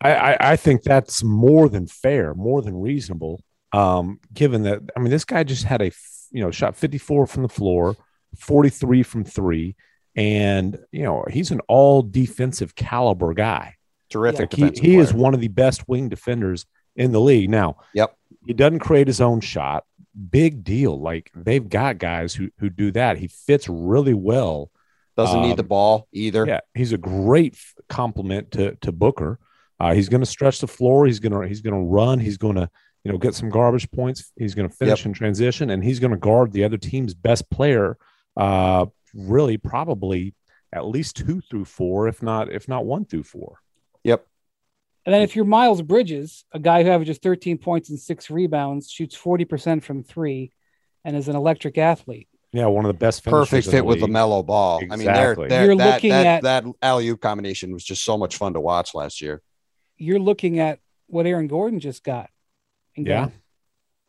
I, 0.00 0.14
I, 0.14 0.52
I 0.52 0.56
think 0.56 0.84
that's 0.84 1.24
more 1.24 1.68
than 1.68 1.88
fair, 1.88 2.32
more 2.32 2.62
than 2.62 2.80
reasonable. 2.80 3.42
Um, 3.72 4.20
given 4.32 4.62
that, 4.62 4.80
I 4.96 5.00
mean, 5.00 5.10
this 5.10 5.24
guy 5.24 5.44
just 5.44 5.64
had 5.64 5.82
a 5.82 5.90
you 6.30 6.42
know, 6.42 6.50
shot 6.50 6.76
54 6.76 7.26
from 7.26 7.42
the 7.42 7.48
floor, 7.48 7.96
43 8.36 9.02
from 9.02 9.24
three. 9.24 9.76
And, 10.16 10.78
you 10.90 11.04
know, 11.04 11.24
he's 11.30 11.50
an 11.50 11.60
all 11.68 12.02
defensive 12.02 12.74
caliber 12.74 13.34
guy. 13.34 13.76
Terrific. 14.10 14.52
He, 14.52 14.70
he 14.70 14.96
is 14.96 15.12
one 15.12 15.34
of 15.34 15.40
the 15.40 15.48
best 15.48 15.88
wing 15.88 16.08
defenders 16.08 16.66
in 16.96 17.12
the 17.12 17.20
league. 17.20 17.50
Now, 17.50 17.76
yep. 17.94 18.14
He 18.46 18.54
doesn't 18.54 18.78
create 18.78 19.06
his 19.06 19.20
own 19.20 19.40
shot. 19.40 19.84
Big 20.30 20.64
deal. 20.64 20.98
Like 20.98 21.30
they've 21.34 21.68
got 21.68 21.98
guys 21.98 22.34
who, 22.34 22.48
who 22.58 22.70
do 22.70 22.90
that. 22.92 23.18
He 23.18 23.28
fits 23.28 23.68
really 23.68 24.14
well. 24.14 24.70
Doesn't 25.16 25.40
um, 25.40 25.42
need 25.42 25.56
the 25.56 25.64
ball 25.64 26.08
either. 26.12 26.46
Yeah. 26.46 26.60
He's 26.74 26.92
a 26.92 26.98
great 26.98 27.58
complement 27.88 28.52
to, 28.52 28.76
to 28.76 28.90
Booker. 28.90 29.38
Uh, 29.78 29.92
he's 29.92 30.08
going 30.08 30.22
to 30.22 30.26
stretch 30.26 30.60
the 30.60 30.66
floor. 30.66 31.06
He's 31.06 31.20
going 31.20 31.32
to, 31.32 31.46
he's 31.46 31.60
going 31.60 31.74
to 31.74 31.86
run. 31.86 32.18
He's 32.18 32.38
going 32.38 32.56
to, 32.56 32.70
you 33.08 33.14
know, 33.14 33.18
get 33.18 33.34
some 33.34 33.48
garbage 33.48 33.90
points. 33.90 34.30
He's 34.36 34.54
going 34.54 34.68
to 34.68 34.74
finish 34.74 35.00
yep. 35.00 35.06
in 35.06 35.12
transition, 35.14 35.70
and 35.70 35.82
he's 35.82 35.98
going 35.98 36.10
to 36.10 36.18
guard 36.18 36.52
the 36.52 36.64
other 36.64 36.76
team's 36.76 37.14
best 37.14 37.48
player. 37.50 37.96
Uh, 38.36 38.84
really, 39.14 39.56
probably 39.56 40.34
at 40.74 40.84
least 40.84 41.16
two 41.16 41.40
through 41.40 41.64
four, 41.64 42.06
if 42.06 42.22
not 42.22 42.52
if 42.52 42.68
not 42.68 42.84
one 42.84 43.06
through 43.06 43.22
four. 43.22 43.60
Yep. 44.04 44.26
And 45.06 45.14
then 45.14 45.22
if 45.22 45.34
you're 45.34 45.46
Miles 45.46 45.80
Bridges, 45.80 46.44
a 46.52 46.58
guy 46.58 46.82
who 46.82 46.90
averages 46.90 47.16
13 47.16 47.56
points 47.56 47.88
and 47.88 47.98
six 47.98 48.28
rebounds, 48.28 48.90
shoots 48.90 49.16
40% 49.16 49.82
from 49.82 50.02
three, 50.02 50.52
and 51.02 51.16
is 51.16 51.28
an 51.28 51.36
electric 51.36 51.78
athlete. 51.78 52.28
Yeah, 52.52 52.66
one 52.66 52.84
of 52.84 52.90
the 52.90 52.98
best. 52.98 53.24
Perfect 53.24 53.68
fit 53.68 53.86
with 53.86 54.00
the 54.00 54.06
LaMelo 54.06 54.44
Ball. 54.44 54.80
Exactly. 54.80 54.92
I 54.92 54.96
mean, 54.96 55.14
they're, 55.14 55.48
they're, 55.48 55.64
you're 55.64 55.76
that, 55.76 55.94
looking 55.94 56.10
that, 56.10 56.26
at 56.26 56.42
that 56.42 56.64
alley 56.82 57.08
oop 57.08 57.22
combination 57.22 57.72
was 57.72 57.84
just 57.84 58.04
so 58.04 58.18
much 58.18 58.36
fun 58.36 58.52
to 58.52 58.60
watch 58.60 58.94
last 58.94 59.22
year. 59.22 59.40
You're 59.96 60.18
looking 60.18 60.58
at 60.58 60.80
what 61.06 61.24
Aaron 61.24 61.46
Gordon 61.46 61.80
just 61.80 62.04
got 62.04 62.28
and 62.98 63.06
yeah. 63.06 63.28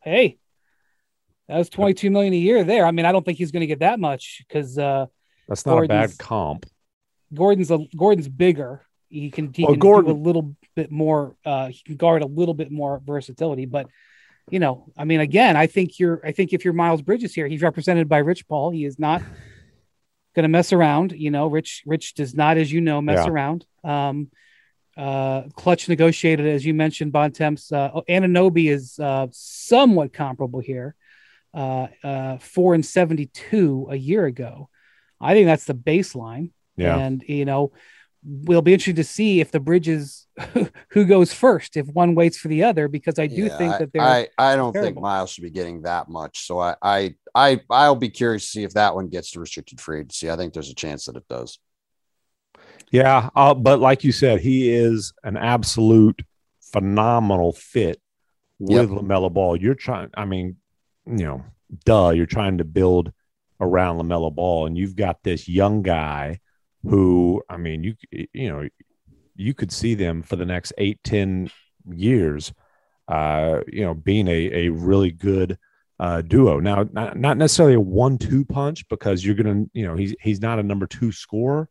Hey, 0.02 0.38
that 1.48 1.58
was 1.58 1.68
22 1.68 2.10
million 2.10 2.32
a 2.32 2.36
year 2.36 2.64
there. 2.64 2.86
I 2.86 2.90
mean, 2.90 3.06
I 3.06 3.12
don't 3.12 3.24
think 3.24 3.38
he's 3.38 3.50
going 3.50 3.62
to 3.62 3.66
get 3.66 3.80
that 3.80 3.98
much 3.98 4.42
because 4.46 4.78
uh, 4.78 5.06
that's 5.48 5.66
not 5.66 5.72
Gordon's, 5.72 5.90
a 5.90 6.16
bad 6.16 6.18
comp. 6.18 6.66
Gordon's 7.32 7.70
a 7.70 7.78
Gordon's 7.96 8.28
bigger. 8.28 8.82
He 9.08 9.30
can 9.30 9.52
he 9.52 9.64
well, 9.64 9.72
can 9.72 9.80
Gordon, 9.80 10.14
do 10.14 10.20
a 10.20 10.22
little 10.22 10.56
bit 10.76 10.90
more. 10.90 11.36
Uh, 11.44 11.68
he 11.68 11.82
can 11.84 11.96
guard 11.96 12.22
a 12.22 12.26
little 12.26 12.54
bit 12.54 12.70
more 12.70 13.00
versatility, 13.04 13.66
but 13.66 13.86
you 14.50 14.58
know, 14.58 14.92
I 14.96 15.04
mean, 15.04 15.20
again, 15.20 15.56
I 15.56 15.66
think 15.66 15.98
you're. 15.98 16.20
I 16.24 16.32
think 16.32 16.52
if 16.52 16.64
you're 16.64 16.74
Miles 16.74 17.02
Bridges 17.02 17.34
here, 17.34 17.46
he's 17.46 17.62
represented 17.62 18.08
by 18.08 18.18
Rich 18.18 18.48
Paul. 18.48 18.70
He 18.70 18.84
is 18.84 18.98
not 18.98 19.22
going 20.34 20.44
to 20.44 20.48
mess 20.48 20.72
around. 20.72 21.12
You 21.12 21.30
know, 21.30 21.46
Rich 21.48 21.82
Rich 21.86 22.14
does 22.14 22.34
not, 22.34 22.56
as 22.56 22.70
you 22.72 22.80
know, 22.80 23.00
mess 23.00 23.24
yeah. 23.24 23.30
around. 23.30 23.66
Um, 23.84 24.30
uh, 25.00 25.48
Klutch 25.54 25.88
negotiated, 25.88 26.46
as 26.46 26.64
you 26.64 26.74
mentioned, 26.74 27.10
Bontemps. 27.10 27.72
Uh, 27.72 27.90
Anunoby 28.06 28.70
is 28.70 28.98
uh, 28.98 29.28
somewhat 29.30 30.12
comparable 30.12 30.60
here, 30.60 30.94
uh, 31.54 31.86
uh, 32.04 32.36
four 32.36 32.74
and 32.74 32.84
seventy-two 32.84 33.88
a 33.90 33.96
year 33.96 34.26
ago. 34.26 34.68
I 35.18 35.32
think 35.32 35.46
that's 35.46 35.64
the 35.64 35.74
baseline. 35.74 36.50
Yeah. 36.76 36.98
And 36.98 37.24
you 37.26 37.46
know, 37.46 37.72
we'll 38.22 38.60
be 38.60 38.74
interested 38.74 38.96
to 38.96 39.04
see 39.04 39.40
if 39.40 39.50
the 39.50 39.58
bridges 39.58 40.26
who 40.90 41.06
goes 41.06 41.32
first, 41.32 41.78
if 41.78 41.86
one 41.86 42.14
waits 42.14 42.36
for 42.36 42.48
the 42.48 42.64
other, 42.64 42.86
because 42.86 43.18
I 43.18 43.26
do 43.26 43.44
yeah, 43.44 43.56
think 43.56 43.78
that 43.78 43.92
they're. 43.94 44.02
I, 44.02 44.28
I 44.36 44.54
don't 44.54 44.74
think 44.74 45.00
Miles 45.00 45.30
should 45.30 45.44
be 45.44 45.50
getting 45.50 45.82
that 45.82 46.10
much. 46.10 46.46
So 46.46 46.58
I, 46.58 46.76
I 46.82 47.14
I 47.34 47.60
I'll 47.70 47.96
be 47.96 48.10
curious 48.10 48.42
to 48.42 48.48
see 48.50 48.64
if 48.64 48.74
that 48.74 48.94
one 48.94 49.08
gets 49.08 49.30
to 49.30 49.40
restricted 49.40 49.80
free 49.80 50.00
agency. 50.00 50.30
I 50.30 50.36
think 50.36 50.52
there's 50.52 50.70
a 50.70 50.74
chance 50.74 51.06
that 51.06 51.16
it 51.16 51.26
does. 51.26 51.58
Yeah, 52.90 53.30
uh, 53.36 53.54
but 53.54 53.78
like 53.80 54.02
you 54.02 54.12
said, 54.12 54.40
he 54.40 54.70
is 54.70 55.12
an 55.22 55.36
absolute 55.36 56.22
phenomenal 56.60 57.52
fit 57.52 58.00
with 58.58 58.90
yep. 58.90 59.00
LaMelo 59.00 59.32
Ball. 59.32 59.56
You're 59.56 59.74
trying, 59.74 60.10
I 60.14 60.24
mean, 60.24 60.56
you 61.06 61.24
know, 61.24 61.44
duh, 61.84 62.10
you're 62.10 62.26
trying 62.26 62.58
to 62.58 62.64
build 62.64 63.12
around 63.60 63.98
LaMelo 63.98 64.34
Ball, 64.34 64.66
and 64.66 64.76
you've 64.76 64.96
got 64.96 65.22
this 65.22 65.48
young 65.48 65.82
guy 65.82 66.40
who, 66.82 67.42
I 67.48 67.58
mean, 67.58 67.84
you 67.84 67.94
you 68.10 68.48
know, 68.48 68.68
you 69.36 69.54
could 69.54 69.70
see 69.70 69.94
them 69.94 70.22
for 70.22 70.36
the 70.36 70.46
next 70.46 70.72
eight, 70.78 70.98
ten 71.04 71.50
years, 71.88 72.52
uh, 73.06 73.60
you 73.68 73.82
know, 73.82 73.94
being 73.94 74.28
a 74.28 74.66
a 74.66 74.68
really 74.70 75.10
good. 75.10 75.58
Uh, 75.98 76.22
duo 76.22 76.58
now, 76.60 76.86
not, 76.92 77.18
not 77.18 77.36
necessarily 77.36 77.74
a 77.74 77.80
one-two 77.80 78.42
punch 78.46 78.88
because 78.88 79.22
you're 79.22 79.34
gonna, 79.34 79.66
you 79.74 79.86
know, 79.86 79.94
he's 79.96 80.14
he's 80.22 80.40
not 80.40 80.58
a 80.58 80.62
number 80.62 80.86
two 80.86 81.12
scorer, 81.12 81.68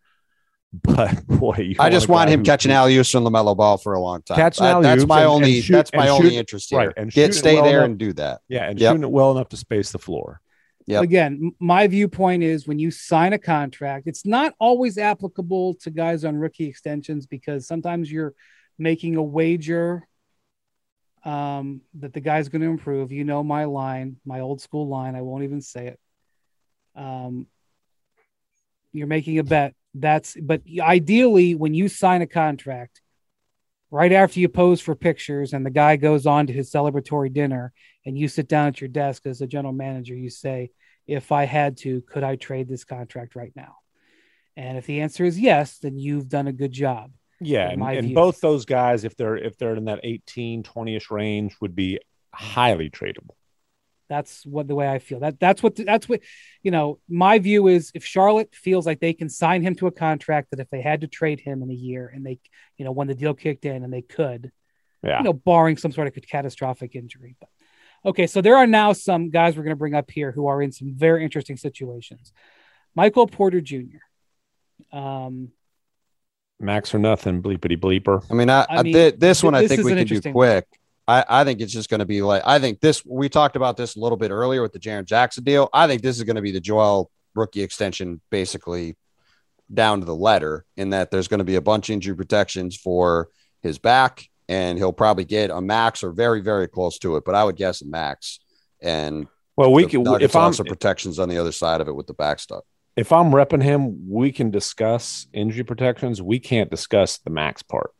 but 0.83 1.25
boy, 1.25 1.73
I 1.79 1.89
just 1.89 2.07
want 2.07 2.29
him 2.29 2.43
catching 2.43 2.71
alley 2.71 2.95
oops 2.95 3.09
from 3.09 3.23
LaMelo 3.23 3.57
Ball 3.57 3.77
for 3.77 3.93
a 3.93 3.99
long 3.99 4.21
time. 4.21 4.37
Catching 4.37 4.65
that, 4.65 4.81
that's 4.83 5.05
my 5.05 5.21
and, 5.21 5.29
only. 5.29 5.55
And 5.55 5.63
shoot, 5.63 5.73
that's 5.73 5.93
my 5.93 6.09
only 6.09 6.29
shoot, 6.29 6.37
interest 6.37 6.69
here. 6.69 6.79
Right, 6.79 6.93
and 6.95 7.11
get 7.11 7.33
stay 7.33 7.55
well 7.55 7.63
there 7.63 7.77
enough, 7.79 7.85
and 7.85 7.97
do 7.97 8.13
that. 8.13 8.41
Yeah, 8.47 8.69
and 8.69 8.79
yep. 8.79 8.91
shooting 8.91 9.03
it 9.03 9.09
well 9.09 9.31
enough 9.31 9.49
to 9.49 9.57
space 9.57 9.91
the 9.91 9.97
floor. 9.97 10.41
Yeah. 10.85 11.01
Again, 11.01 11.53
my 11.59 11.87
viewpoint 11.87 12.43
is 12.43 12.67
when 12.67 12.79
you 12.79 12.91
sign 12.91 13.33
a 13.33 13.39
contract, 13.39 14.07
it's 14.07 14.25
not 14.25 14.53
always 14.59 14.97
applicable 14.97 15.75
to 15.81 15.91
guys 15.91 16.23
on 16.23 16.35
rookie 16.35 16.67
extensions 16.67 17.25
because 17.25 17.67
sometimes 17.67 18.11
you're 18.11 18.33
making 18.77 19.15
a 19.15 19.23
wager 19.23 20.07
um, 21.23 21.81
that 21.95 22.13
the 22.13 22.21
guy's 22.21 22.49
going 22.49 22.61
to 22.61 22.67
improve. 22.67 23.11
You 23.11 23.23
know 23.23 23.43
my 23.43 23.65
line, 23.65 24.17
my 24.25 24.39
old 24.39 24.61
school 24.61 24.87
line. 24.87 25.15
I 25.15 25.21
won't 25.21 25.43
even 25.43 25.61
say 25.61 25.87
it. 25.87 25.99
Um, 26.95 27.47
you're 28.91 29.07
making 29.07 29.37
a 29.37 29.43
bet 29.43 29.75
That's 29.93 30.37
but 30.39 30.61
ideally 30.79 31.55
when 31.55 31.73
you 31.73 31.89
sign 31.89 32.21
a 32.21 32.27
contract, 32.27 33.01
right 33.91 34.11
after 34.11 34.39
you 34.39 34.49
pose 34.49 34.81
for 34.81 34.95
pictures 34.95 35.53
and 35.53 35.65
the 35.65 35.71
guy 35.71 35.95
goes 35.95 36.25
on 36.25 36.47
to 36.47 36.53
his 36.53 36.71
celebratory 36.71 37.33
dinner 37.33 37.73
and 38.05 38.17
you 38.17 38.27
sit 38.27 38.47
down 38.47 38.67
at 38.67 38.81
your 38.81 38.87
desk 38.87 39.25
as 39.25 39.41
a 39.41 39.47
general 39.47 39.73
manager, 39.73 40.15
you 40.15 40.29
say, 40.29 40.71
if 41.07 41.31
I 41.31 41.45
had 41.45 41.77
to, 41.77 42.01
could 42.01 42.23
I 42.23 42.35
trade 42.35 42.69
this 42.69 42.83
contract 42.83 43.35
right 43.35 43.51
now? 43.55 43.77
And 44.55 44.77
if 44.77 44.85
the 44.85 45.01
answer 45.01 45.25
is 45.25 45.39
yes, 45.39 45.79
then 45.79 45.97
you've 45.97 46.29
done 46.29 46.47
a 46.47 46.53
good 46.53 46.71
job. 46.71 47.11
Yeah, 47.41 47.69
and, 47.69 47.81
and 47.81 48.13
both 48.13 48.41
those 48.41 48.65
guys, 48.65 49.05
if 49.05 49.15
they're 49.15 49.37
if 49.37 49.57
they're 49.57 49.75
in 49.75 49.85
that 49.85 50.01
18, 50.03 50.63
20-ish 50.63 51.09
range, 51.09 51.55
would 51.61 51.73
be 51.73 51.99
highly 52.33 52.89
tradable. 52.89 53.35
That's 54.09 54.43
what 54.45 54.67
the 54.67 54.75
way 54.75 54.89
I 54.89 54.97
feel. 54.97 55.19
That 55.19 55.39
that's 55.39 55.61
what 55.61 55.75
that's 55.75 56.09
what 56.09 56.21
you 56.63 56.71
know. 56.71 56.99
My 57.07 57.37
view 57.37 57.67
is 57.67 57.91
if 57.93 58.03
Charlotte 58.03 58.53
feels 58.55 58.85
like 58.85 58.99
they 58.99 59.13
can 59.13 59.29
sign 59.29 59.61
him 59.61 59.75
to 59.75 59.87
a 59.87 59.91
contract 59.91 60.49
that 60.49 60.59
if 60.59 60.69
they 60.69 60.81
had 60.81 61.01
to 61.01 61.07
trade 61.07 61.39
him 61.39 61.61
in 61.61 61.69
a 61.69 61.75
year 61.75 62.11
and 62.13 62.25
they, 62.25 62.39
you 62.77 62.85
know, 62.85 62.91
when 62.91 63.07
the 63.07 63.13
deal 63.13 63.35
kicked 63.35 63.65
in 63.65 63.83
and 63.83 63.93
they 63.93 64.01
could, 64.01 64.51
yeah, 65.03 65.19
you 65.19 65.23
know, 65.23 65.33
barring 65.33 65.77
some 65.77 65.91
sort 65.91 66.07
of 66.07 66.23
catastrophic 66.27 66.95
injury. 66.95 67.35
But 67.39 67.49
okay, 68.03 68.25
so 68.25 68.41
there 68.41 68.57
are 68.57 68.65
now 68.65 68.93
some 68.93 69.29
guys 69.29 69.55
we're 69.55 69.63
going 69.63 69.75
to 69.75 69.79
bring 69.79 69.95
up 69.95 70.09
here 70.09 70.31
who 70.31 70.47
are 70.47 70.59
in 70.59 70.71
some 70.71 70.95
very 70.95 71.23
interesting 71.23 71.57
situations. 71.57 72.33
Michael 72.95 73.27
Porter 73.27 73.61
Jr. 73.61 73.99
Um, 74.91 75.51
Max 76.59 76.93
or 76.95 76.99
nothing, 76.99 77.43
bleepity 77.43 77.79
bleeper. 77.79 78.25
I 78.29 78.33
mean, 78.33 78.49
I, 78.49 78.65
I 78.69 78.81
mean, 78.83 78.93
th- 78.93 79.15
this 79.17 79.43
one 79.43 79.53
I 79.53 79.67
think 79.67 79.83
we 79.83 79.93
can 79.93 80.07
do 80.07 80.31
quick. 80.31 80.65
I, 81.09 81.25
I, 81.27 81.43
think 81.43 81.59
it's 81.59 81.73
just 81.73 81.89
going 81.89 81.99
to 81.99 82.05
be 82.05 82.21
like 82.21 82.43
I 82.45 82.59
think 82.59 82.81
this. 82.81 83.03
We 83.05 83.29
talked 83.29 83.55
about 83.55 83.77
this 83.77 83.95
a 83.95 83.99
little 83.99 84.17
bit 84.17 84.31
earlier 84.31 84.61
with 84.61 84.73
the 84.73 84.79
Jaren 84.79 85.05
Jackson 85.05 85.43
deal. 85.43 85.69
I 85.73 85.87
think 85.87 86.01
this 86.01 86.17
is 86.17 86.23
going 86.23 86.35
to 86.35 86.41
be 86.41 86.51
the 86.51 86.59
Joel 86.59 87.09
rookie 87.33 87.63
extension, 87.63 88.21
basically 88.29 88.95
down 89.73 89.99
to 89.99 90.05
the 90.05 90.15
letter, 90.15 90.65
in 90.77 90.91
that 90.91 91.09
there's 91.09 91.27
going 91.27 91.39
to 91.39 91.45
be 91.45 91.55
a 91.55 91.61
bunch 91.61 91.89
of 91.89 91.93
injury 91.93 92.15
protections 92.15 92.75
for 92.75 93.29
his 93.61 93.79
back, 93.79 94.29
and 94.47 94.77
he'll 94.77 94.93
probably 94.93 95.25
get 95.25 95.49
a 95.49 95.61
max 95.61 96.03
or 96.03 96.11
very 96.11 96.41
very 96.41 96.67
close 96.67 96.99
to 96.99 97.15
it. 97.15 97.25
But 97.25 97.35
I 97.35 97.43
would 97.43 97.55
guess 97.55 97.81
a 97.81 97.87
max. 97.87 98.39
And 98.81 99.27
well, 99.55 99.73
we 99.73 99.87
can 99.87 100.05
if 100.21 100.35
I'm 100.35 100.43
also 100.43 100.63
protections 100.63 101.17
on 101.17 101.27
the 101.29 101.37
other 101.37 101.51
side 101.51 101.81
of 101.81 101.87
it 101.87 101.95
with 101.95 102.07
the 102.07 102.13
back 102.13 102.39
stuff 102.39 102.63
if 102.99 103.13
I'm 103.13 103.31
repping 103.31 103.63
him, 103.63 104.09
we 104.09 104.33
can 104.33 104.51
discuss 104.51 105.27
injury 105.31 105.63
protections. 105.63 106.21
We 106.21 106.37
can't 106.37 106.69
discuss 106.69 107.17
the 107.19 107.29
max 107.29 107.63
part. 107.63 107.93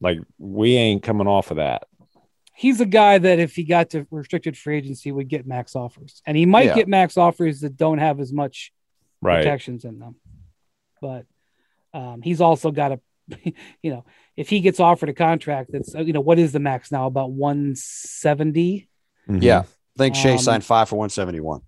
Like 0.00 0.18
we 0.38 0.76
ain't 0.76 1.02
coming 1.02 1.26
off 1.26 1.50
of 1.50 1.56
that. 1.56 1.88
He's 2.58 2.80
a 2.80 2.86
guy 2.86 3.18
that 3.18 3.38
if 3.38 3.54
he 3.54 3.62
got 3.62 3.90
to 3.90 4.04
restricted 4.10 4.58
free 4.58 4.78
agency 4.78 5.12
would 5.12 5.28
get 5.28 5.46
max 5.46 5.76
offers. 5.76 6.20
And 6.26 6.36
he 6.36 6.44
might 6.44 6.66
yeah. 6.66 6.74
get 6.74 6.88
max 6.88 7.16
offers 7.16 7.60
that 7.60 7.76
don't 7.76 7.98
have 7.98 8.18
as 8.18 8.32
much 8.32 8.72
right. 9.22 9.36
protections 9.36 9.84
in 9.84 10.00
them. 10.00 10.16
But 11.00 11.26
um, 11.94 12.20
he's 12.20 12.40
also 12.40 12.72
got 12.72 12.90
a 12.90 13.00
you 13.82 13.90
know, 13.92 14.04
if 14.36 14.48
he 14.48 14.58
gets 14.58 14.80
offered 14.80 15.08
a 15.08 15.14
contract 15.14 15.70
that's 15.72 15.94
you 15.94 16.12
know, 16.12 16.20
what 16.20 16.40
is 16.40 16.50
the 16.50 16.58
max 16.58 16.90
now? 16.90 17.06
About 17.06 17.30
170? 17.30 18.88
Mm-hmm. 19.28 19.40
Yeah. 19.40 19.60
I 19.60 19.64
think 19.96 20.16
Shai 20.16 20.32
um, 20.32 20.38
signed 20.38 20.64
five 20.64 20.88
for 20.88 20.96
171. 20.96 21.60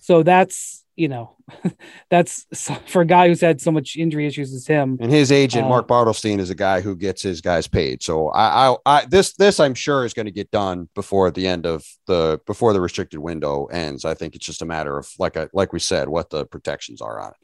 So 0.00 0.22
that's 0.22 0.84
you 0.98 1.06
know, 1.06 1.36
that's 2.10 2.44
for 2.86 3.02
a 3.02 3.06
guy 3.06 3.28
who's 3.28 3.40
had 3.40 3.60
so 3.60 3.70
much 3.70 3.96
injury 3.96 4.26
issues 4.26 4.52
as 4.52 4.66
him. 4.66 4.98
And 5.00 5.12
his 5.12 5.30
agent, 5.30 5.66
uh, 5.66 5.68
Mark 5.68 5.86
Bartelstein, 5.86 6.40
is 6.40 6.50
a 6.50 6.56
guy 6.56 6.80
who 6.80 6.96
gets 6.96 7.22
his 7.22 7.40
guys 7.40 7.68
paid. 7.68 8.02
So 8.02 8.30
I, 8.30 8.70
I, 8.70 8.76
I 8.84 9.04
this, 9.06 9.34
this 9.34 9.60
I'm 9.60 9.74
sure 9.74 10.04
is 10.04 10.12
going 10.12 10.26
to 10.26 10.32
get 10.32 10.50
done 10.50 10.88
before 10.96 11.30
the 11.30 11.46
end 11.46 11.66
of 11.66 11.84
the 12.06 12.40
before 12.46 12.72
the 12.72 12.80
restricted 12.80 13.20
window 13.20 13.66
ends. 13.66 14.04
I 14.04 14.14
think 14.14 14.34
it's 14.34 14.44
just 14.44 14.60
a 14.60 14.66
matter 14.66 14.98
of 14.98 15.08
like 15.20 15.36
I, 15.36 15.46
like 15.52 15.72
we 15.72 15.78
said, 15.78 16.08
what 16.08 16.30
the 16.30 16.44
protections 16.44 17.00
are 17.00 17.20
on 17.20 17.30
it. 17.30 17.36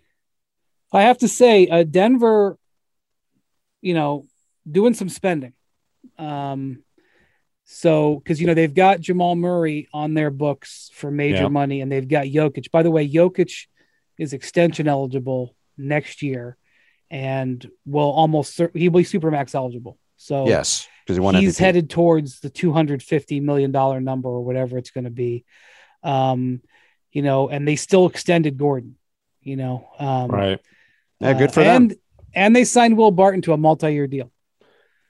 I 0.93 1.03
have 1.03 1.19
to 1.19 1.29
say, 1.29 1.69
uh, 1.69 1.85
Denver, 1.85 2.59
you 3.83 3.95
know, 3.95 4.27
doing 4.69 4.95
some 4.95 5.09
spending. 5.09 5.53
Um, 6.19 6.83
so, 7.65 8.17
because 8.17 8.41
you 8.41 8.47
know 8.47 8.55
they've 8.55 8.75
got 8.75 9.01
Jamal 9.01 9.37
Murray 9.37 9.89
on 9.93 10.15
their 10.15 10.31
books 10.31 10.91
for 10.95 11.11
major 11.11 11.43
yeah. 11.43 11.49
money, 11.49 11.81
and 11.81 11.91
they've 11.91 12.07
got 12.07 12.27
Jokic. 12.27 12.71
By 12.71 12.83
the 12.83 12.91
way, 12.91 13.09
Jokic 13.09 13.67
is 14.19 14.33
extension 14.33 14.87
eligible 14.87 15.57
next 15.79 16.23
year, 16.23 16.57
and 17.11 17.69
will 17.87 18.11
almost 18.11 18.57
he'll 18.57 18.71
be 18.71 19.05
supermax 19.05 19.55
eligible. 19.55 19.99
So 20.17 20.47
yes, 20.47 20.87
because 21.07 21.35
he 21.35 21.41
he's 21.41 21.59
headed 21.59 21.89
towards 21.89 22.41
the 22.41 22.51
two 22.51 22.73
hundred 22.73 23.03
fifty 23.03 23.41
million 23.41 23.73
dollar 23.73 24.01
number 24.01 24.29
or 24.29 24.45
whatever 24.45 24.77
it's 24.77 24.91
going 24.91 25.05
to 25.05 25.11
be. 25.11 25.45
Um, 26.03 26.61
you 27.13 27.23
know, 27.23 27.49
and 27.49 27.67
they 27.67 27.77
still 27.77 28.07
extended 28.07 28.59
Gordon. 28.59 28.97
You 29.41 29.57
know, 29.57 29.89
um, 29.99 30.31
right? 30.31 30.61
Yeah, 31.21 31.33
good 31.33 31.53
for 31.53 31.61
uh, 31.61 31.65
them. 31.65 31.83
And 31.83 31.97
and 32.35 32.57
they 32.57 32.65
signed 32.65 32.99
Will 32.99 33.11
Barton 33.11 33.41
to 33.43 33.55
a 33.55 33.57
multi-year 33.57 34.07
deal. 34.07 34.31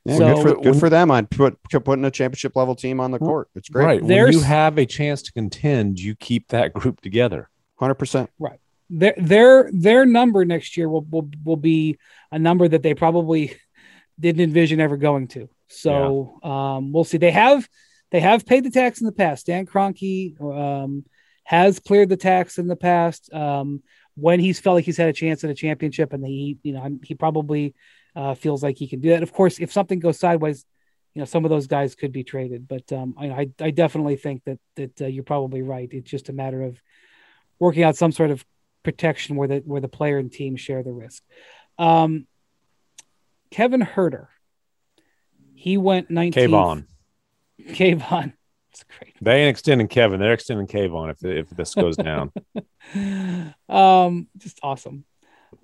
Yeah, 0.04 0.18
so, 0.18 0.34
good 0.34 0.42
for 0.42 0.62
good 0.62 0.76
for 0.76 0.90
them 0.90 1.10
on 1.10 1.26
put 1.26 1.56
putting 1.62 2.04
a 2.04 2.10
championship 2.10 2.56
level 2.56 2.74
team 2.74 3.00
on 3.00 3.10
the 3.10 3.18
court. 3.18 3.48
It's 3.54 3.70
great. 3.70 3.84
Right. 3.86 4.02
When 4.02 4.32
you 4.32 4.40
have 4.40 4.76
a 4.76 4.84
chance 4.84 5.22
to 5.22 5.32
contend, 5.32 5.98
you 5.98 6.14
keep 6.14 6.48
that 6.48 6.74
group 6.74 7.00
together. 7.00 7.48
Hundred 7.76 7.94
percent. 7.94 8.30
Right. 8.38 8.60
Their 8.90 9.14
their 9.16 9.70
their 9.72 10.04
number 10.04 10.44
next 10.44 10.76
year 10.76 10.90
will, 10.90 11.06
will 11.10 11.30
will 11.42 11.56
be 11.56 11.98
a 12.30 12.38
number 12.38 12.68
that 12.68 12.82
they 12.82 12.92
probably 12.92 13.56
didn't 14.20 14.42
envision 14.42 14.78
ever 14.78 14.98
going 14.98 15.28
to. 15.28 15.48
So 15.68 16.38
yeah. 16.44 16.76
um, 16.76 16.92
we'll 16.92 17.04
see. 17.04 17.18
They 17.18 17.30
have 17.30 17.66
they 18.10 18.20
have 18.20 18.44
paid 18.44 18.64
the 18.64 18.70
tax 18.70 19.00
in 19.00 19.06
the 19.06 19.12
past. 19.12 19.40
Stan 19.40 19.64
Kroenke 19.64 20.38
um, 20.40 21.04
has 21.44 21.80
cleared 21.80 22.10
the 22.10 22.16
tax 22.18 22.58
in 22.58 22.66
the 22.66 22.76
past 22.76 23.32
um, 23.32 23.82
when 24.16 24.38
he's 24.38 24.60
felt 24.60 24.74
like 24.74 24.84
he's 24.84 24.98
had 24.98 25.08
a 25.08 25.14
chance 25.14 25.42
at 25.44 25.50
a 25.50 25.54
championship, 25.54 26.12
and 26.12 26.24
he 26.26 26.58
you 26.62 26.74
know 26.74 26.98
he 27.02 27.14
probably 27.14 27.74
uh, 28.16 28.34
feels 28.34 28.62
like 28.62 28.78
he 28.78 28.88
can 28.88 29.00
do 29.00 29.10
that. 29.10 29.22
Of 29.22 29.32
course, 29.32 29.58
if 29.58 29.72
something 29.72 29.98
goes 29.98 30.18
sideways, 30.18 30.64
you 31.14 31.20
know, 31.20 31.26
some 31.26 31.44
of 31.44 31.50
those 31.50 31.66
guys 31.66 31.94
could 31.94 32.12
be 32.12 32.24
traded. 32.24 32.66
But 32.66 32.92
um, 32.92 33.14
I, 33.18 33.50
I 33.60 33.70
definitely 33.70 34.16
think 34.16 34.44
that 34.44 34.58
that 34.76 35.02
uh, 35.02 35.06
you're 35.06 35.24
probably 35.24 35.62
right. 35.62 35.88
It's 35.92 36.10
just 36.10 36.28
a 36.28 36.32
matter 36.32 36.62
of 36.62 36.80
working 37.58 37.82
out 37.82 37.96
some 37.96 38.12
sort 38.12 38.30
of 38.30 38.44
protection 38.82 39.36
where 39.36 39.48
the 39.48 39.58
where 39.64 39.80
the 39.80 39.88
player 39.88 40.18
and 40.18 40.30
team 40.30 40.56
share 40.56 40.82
the 40.82 40.92
risk. 40.92 41.22
Um, 41.78 42.26
Kevin 43.50 43.82
Huerter, 43.82 44.26
he 45.54 45.76
went 45.76 46.10
19th. 46.10 46.34
Kayvon. 46.34 46.86
Kayvon. 47.60 48.32
It's 48.74 48.84
great. 48.98 49.14
They 49.22 49.42
ain't 49.42 49.50
extending 49.50 49.86
Kevin. 49.86 50.18
They're 50.18 50.32
extending 50.32 50.66
Kayvon 50.66 51.12
if 51.12 51.24
if 51.24 51.48
this 51.50 51.76
goes 51.76 51.96
down. 51.96 52.32
um, 53.68 54.26
just 54.36 54.58
awesome. 54.64 55.04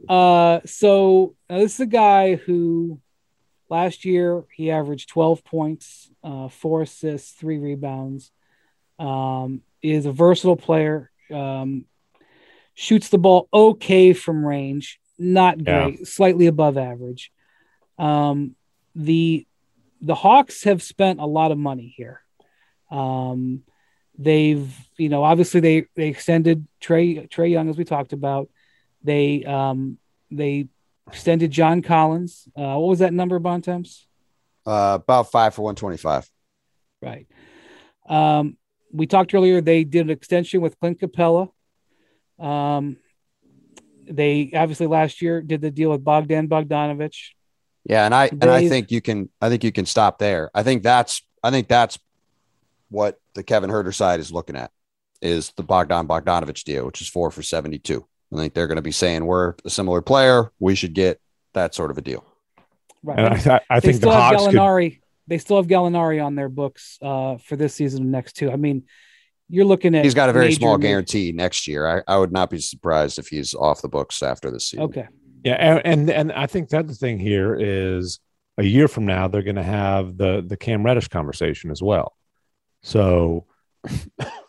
Uh, 0.09 0.61
so 0.67 1.35
this 1.49 1.75
is 1.75 1.81
a 1.81 1.87
guy 1.87 2.37
who 2.37 3.01
last 3.69 4.05
year 4.05 4.45
he 4.55 4.71
averaged 4.71 5.09
12 5.09 5.45
points, 5.45 6.11
uh, 6.25 6.49
four 6.49 6.83
assists, 6.83 7.33
three 7.33 7.59
rebounds. 7.59 8.31
Um, 8.99 9.63
is 9.83 10.07
a 10.07 10.13
versatile 10.13 10.57
player. 10.57 11.11
Um, 11.33 11.87
shoots 12.75 13.09
the 13.09 13.19
ball 13.19 13.49
okay 13.53 14.13
from 14.13 14.45
range, 14.45 15.01
not 15.19 15.63
great, 15.65 15.99
yeah. 15.99 16.05
slightly 16.05 16.47
above 16.47 16.77
average. 16.77 17.33
Um, 17.99 18.57
the 18.95 19.47
the 20.01 20.15
Hawks 20.15 20.65
have 20.65 20.83
spent 20.83 21.21
a 21.21 21.27
lot 21.27 21.53
of 21.53 21.59
money 21.59 21.93
here. 21.95 22.23
Um, 22.91 23.63
they've, 24.19 24.75
you 24.97 25.09
know, 25.09 25.23
obviously 25.23 25.61
they 25.61 25.87
they 25.95 26.09
extended 26.09 26.67
Trey 26.81 27.27
Trae 27.27 27.51
Young 27.51 27.69
as 27.69 27.77
we 27.77 27.85
talked 27.85 28.13
about. 28.13 28.49
They 29.03 29.45
um, 29.45 29.99
they 30.31 30.69
extended 31.07 31.51
John 31.51 31.83
Collins. 31.83 32.49
Uh, 32.57 32.77
what 32.77 32.89
was 32.89 32.99
that 33.01 33.13
number, 33.13 33.39
Bontemps? 33.39 34.07
Uh, 34.67 34.99
about 35.03 35.31
five 35.31 35.55
for 35.55 35.63
one 35.63 35.75
twenty 35.75 35.97
five. 35.97 36.29
Right. 37.03 37.27
Um, 38.09 38.57
we 38.93 39.07
talked 39.07 39.35
earlier. 39.35 39.61
They 39.61 39.85
did 39.85 40.03
an 40.03 40.11
extension 40.11 40.61
with 40.61 40.79
Clint 40.79 41.01
Capela. 41.01 41.51
Um, 42.39 42.97
they 44.07 44.51
obviously 44.55 44.87
last 44.87 45.23
year 45.23 45.41
did 45.41 45.61
the 45.61 45.71
deal 45.71 45.91
with 45.91 46.05
Bogdan 46.05 46.49
Bogdanovich. 46.49 47.31
Yeah, 47.85 48.05
and 48.05 48.15
I 48.15 48.27
and 48.27 48.45
I 48.45 48.69
think 48.69 48.91
you 48.91 49.01
can 49.01 49.31
I 49.41 49.49
think 49.49 49.65
you 49.65 49.73
can 49.73 49.87
stop 49.87 50.19
there. 50.19 50.51
I 50.55 50.63
think 50.63 50.83
that's 50.83 51.23
I 51.43 51.51
think 51.51 51.69
that's 51.69 51.99
what 52.91 53.19
the 53.35 53.43
Kevin 53.43 53.71
Huerter 53.71 53.95
side 53.95 54.21
is 54.21 54.33
looking 54.33 54.57
at 54.57 54.71
is 55.23 55.53
the 55.57 55.63
Bogdan 55.63 56.07
Bogdanovich 56.07 56.65
deal, 56.65 56.85
which 56.87 57.01
is 57.01 57.09
four 57.09 57.31
for 57.31 57.43
seventy 57.43 57.79
two. 57.79 58.07
I 58.33 58.37
think 58.37 58.55
they're 58.55 58.67
going 58.67 58.77
to 58.77 58.83
be 58.83 58.93
saying 58.93 59.25
we're 59.25 59.55
a 59.65 59.71
similar 59.71 60.03
player. 60.03 60.53
We 60.59 60.75
should 60.75 60.95
get 60.95 61.21
that 61.55 61.75
sort 61.75 61.91
of 61.91 61.99
a 61.99 62.03
deal. 62.03 62.25
Right. 63.03 63.19
And 63.19 63.53
I, 63.53 63.61
I 63.69 63.81
think 63.81 64.01
the 64.01 64.11
Hawks 64.11 64.43
Gallinari. 64.43 64.93
Could... 64.93 65.01
They 65.27 65.39
still 65.39 65.57
have 65.59 65.69
Gallinari 65.69 66.25
on 66.25 66.35
their 66.35 66.49
books 66.49 66.99
uh, 67.01 67.37
for 67.37 67.55
this 67.55 67.75
season 67.75 68.03
and 68.03 68.13
next 68.13 68.33
two. 68.33 68.51
I 68.51 68.57
mean, 68.57 68.85
you're 69.49 69.65
looking 69.65 69.95
at. 69.95 70.05
He's 70.05 70.15
got 70.15 70.29
a 70.29 70.33
very 70.33 70.53
small 70.53 70.77
guarantee 70.77 71.33
next 71.33 71.67
year. 71.69 71.87
I, 71.87 72.03
I 72.13 72.19
would 72.19 72.33
not 72.33 72.51
be 72.51 72.59
surprised 72.59 73.19
if 73.19 73.29
he's 73.29 73.55
off 73.55 73.83
the 73.83 73.89
books 73.89 74.23
after 74.23 74.51
this 74.51 74.67
season. 74.67 74.85
Okay. 74.85 75.09
Yeah, 75.45 75.55
and 75.55 75.87
and, 75.87 76.11
and 76.11 76.33
I 76.33 76.47
think 76.47 76.69
that 76.71 76.87
the 76.87 76.95
thing 76.95 77.19
here 77.19 77.57
is 77.59 78.21
a 78.59 78.65
year 78.65 78.89
from 78.89 79.07
now 79.07 79.27
they're 79.29 79.43
going 79.43 79.57
to 79.57 79.63
have 79.63 80.17
the 80.17 80.45
the 80.47 80.57
Cam 80.57 80.85
Reddish 80.85 81.09
conversation 81.09 81.71
as 81.71 81.83
well. 81.83 82.15
So, 82.83 83.47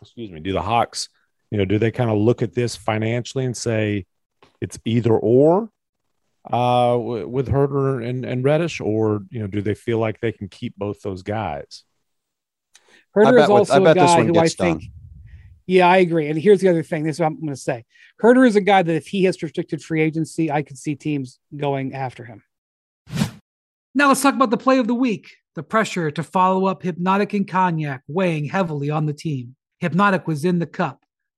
excuse 0.02 0.32
me. 0.32 0.40
Do 0.40 0.52
the 0.52 0.62
Hawks? 0.62 1.10
You 1.52 1.58
know, 1.58 1.66
do 1.66 1.78
they 1.78 1.92
kind 1.92 2.10
of 2.10 2.18
look 2.18 2.42
at 2.42 2.54
this 2.54 2.76
financially 2.76 3.46
and 3.46 3.56
say 3.56 4.06
it's 4.62 4.80
either 4.86 5.14
or, 5.14 5.70
uh, 6.50 6.92
w- 6.94 7.28
with 7.28 7.50
Huerter 7.50 8.08
and, 8.08 8.26
and 8.26 8.44
Reddish, 8.44 8.80
or 8.80 9.22
you 9.30 9.42
know, 9.42 9.48
do 9.48 9.62
they 9.62 9.76
feel 9.76 10.00
like 10.00 10.20
they 10.20 10.32
can 10.32 10.48
keep 10.48 10.76
both 10.78 11.02
those 11.02 11.24
guys? 11.24 11.84
Huerter 13.16 13.44
is 13.44 13.50
also 13.50 13.74
I 13.74 13.78
a 13.78 13.82
bet 13.82 13.96
this 13.96 14.12
guy 14.12 14.24
who 14.24 14.30
I 14.30 14.44
gets 14.44 14.56
done. 14.56 14.80
think. 14.80 14.92
Yeah, 15.68 15.88
I 15.88 15.98
agree. 15.98 16.28
And 16.30 16.40
here's 16.40 16.62
the 16.62 16.70
other 16.70 16.84
thing. 16.84 17.04
This 17.04 17.18
is 17.18 17.20
what 17.20 17.28
I'm 17.28 17.36
going 17.36 17.50
to 17.50 17.56
say. 17.56 17.86
Huerter 18.22 18.48
is 18.48 18.56
a 18.56 18.62
guy 18.62 18.82
that 18.82 18.96
if 18.96 19.08
he 19.08 19.26
has 19.26 19.42
restricted 19.44 19.84
free 19.84 20.02
agency, 20.02 20.52
I 20.52 20.64
could 20.64 20.78
see 20.78 20.96
teams 20.96 21.40
going 21.56 21.94
after 21.94 22.26
him. 22.26 22.44
Now 23.94 24.08
let's 24.08 24.22
talk 24.22 24.36
about 24.36 24.50
the 24.50 24.58
play 24.58 24.80
of 24.80 24.88
the 24.88 24.96
week. 24.96 25.36
The 25.56 25.64
pressure 25.64 26.12
to 26.12 26.24
follow 26.24 26.66
up 26.66 26.82
Hypnotic 26.82 27.34
and 27.34 27.48
Cognac 27.48 28.04
weighing 28.08 28.46
heavily 28.46 28.90
on 28.90 29.06
the 29.06 29.14
team. 29.14 29.56
Hypnotic 29.80 30.28
was 30.28 30.46
in 30.46 30.60
the 30.60 30.66
cup, 30.66 31.01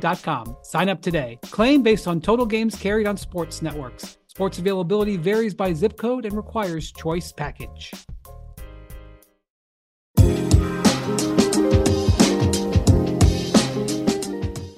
directv.com. 0.00 0.56
Sign 0.62 0.88
up 0.88 1.02
today. 1.02 1.38
Claim 1.42 1.82
based 1.82 2.06
on 2.06 2.20
total 2.20 2.46
games 2.46 2.74
carried 2.76 3.06
on 3.06 3.16
sports 3.16 3.62
networks. 3.62 4.18
Sports 4.26 4.58
availability 4.58 5.16
varies 5.16 5.54
by 5.54 5.72
zip 5.72 5.96
code 5.96 6.24
and 6.24 6.36
requires 6.36 6.92
choice 6.92 7.32
package. 7.32 7.92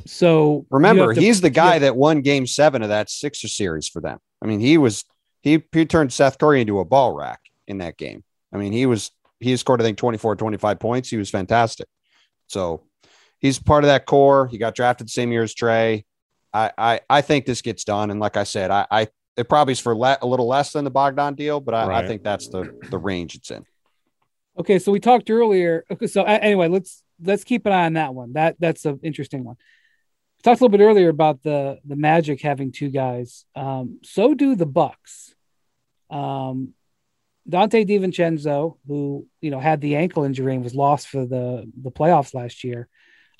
So 0.06 0.66
Remember, 0.70 1.14
to- 1.14 1.20
he's 1.20 1.40
the 1.40 1.50
guy 1.50 1.78
that 1.78 1.96
won 1.96 2.20
Game 2.20 2.46
Seven 2.46 2.82
of 2.82 2.90
that 2.90 3.08
Sixer 3.08 3.48
series 3.48 3.88
for 3.88 4.00
them. 4.00 4.18
I 4.42 4.46
mean, 4.46 4.60
he 4.60 4.76
was 4.76 5.04
he 5.42 5.62
he 5.72 5.86
turned 5.86 6.12
Seth 6.12 6.38
Curry 6.38 6.60
into 6.60 6.78
a 6.78 6.84
ball 6.84 7.14
rack 7.14 7.40
in 7.66 7.78
that 7.78 7.96
game. 7.96 8.22
I 8.52 8.58
mean, 8.58 8.72
he 8.72 8.84
was 8.84 9.10
he 9.38 9.56
scored 9.56 9.80
I 9.80 9.84
think 9.84 9.96
24, 9.96 10.36
25 10.36 10.78
points. 10.78 11.08
He 11.08 11.16
was 11.16 11.30
fantastic. 11.30 11.86
So 12.48 12.84
he's 13.40 13.58
part 13.58 13.82
of 13.84 13.88
that 13.88 14.06
core. 14.06 14.46
He 14.46 14.58
got 14.58 14.74
drafted 14.74 15.08
the 15.08 15.12
same 15.12 15.32
year 15.32 15.42
as 15.42 15.54
Trae. 15.54 16.04
I 16.52 16.70
I, 16.78 17.00
I 17.10 17.20
think 17.20 17.46
this 17.46 17.62
gets 17.62 17.84
done. 17.84 18.10
And 18.10 18.20
like 18.20 18.36
I 18.36 18.44
said, 18.44 18.70
I, 18.70 18.86
I 18.90 19.08
it 19.36 19.48
probably 19.48 19.72
is 19.72 19.80
for 19.80 19.96
le- 19.96 20.18
a 20.22 20.26
little 20.26 20.46
less 20.46 20.72
than 20.72 20.84
the 20.84 20.90
Bogdan 20.90 21.34
deal, 21.34 21.60
but 21.60 21.74
I, 21.74 22.02
I 22.02 22.06
think 22.06 22.22
that's 22.22 22.48
the 22.48 22.72
the 22.90 22.98
range 22.98 23.34
it's 23.34 23.50
in. 23.50 23.64
Okay, 24.58 24.78
so 24.78 24.92
we 24.92 25.00
talked 25.00 25.30
earlier. 25.30 25.84
Okay, 25.90 26.06
so 26.06 26.22
a- 26.22 26.42
anyway, 26.42 26.68
let's 26.68 27.02
let's 27.22 27.44
keep 27.44 27.66
an 27.66 27.72
eye 27.72 27.86
on 27.86 27.94
that 27.94 28.14
one. 28.14 28.34
That 28.34 28.56
that's 28.58 28.84
an 28.84 29.00
interesting 29.02 29.44
one. 29.44 29.56
We 30.38 30.42
talked 30.42 30.60
a 30.60 30.64
little 30.64 30.76
bit 30.76 30.84
earlier 30.84 31.08
about 31.08 31.42
the 31.42 31.78
the 31.84 31.96
Magic 31.96 32.40
having 32.42 32.72
two 32.72 32.90
guys. 32.90 33.44
Um, 33.54 34.00
so 34.02 34.34
do 34.34 34.54
the 34.54 34.66
Bucks. 34.66 35.34
Um, 36.10 36.74
Donte 37.48 37.88
DiVincenzo, 37.88 38.76
who 38.86 39.26
you 39.40 39.50
know 39.50 39.60
had 39.60 39.80
the 39.80 39.96
ankle 39.96 40.24
injury 40.24 40.54
and 40.54 40.64
was 40.64 40.74
lost 40.74 41.08
for 41.08 41.24
the 41.24 41.70
the 41.80 41.90
playoffs 41.90 42.34
last 42.34 42.64
year, 42.64 42.88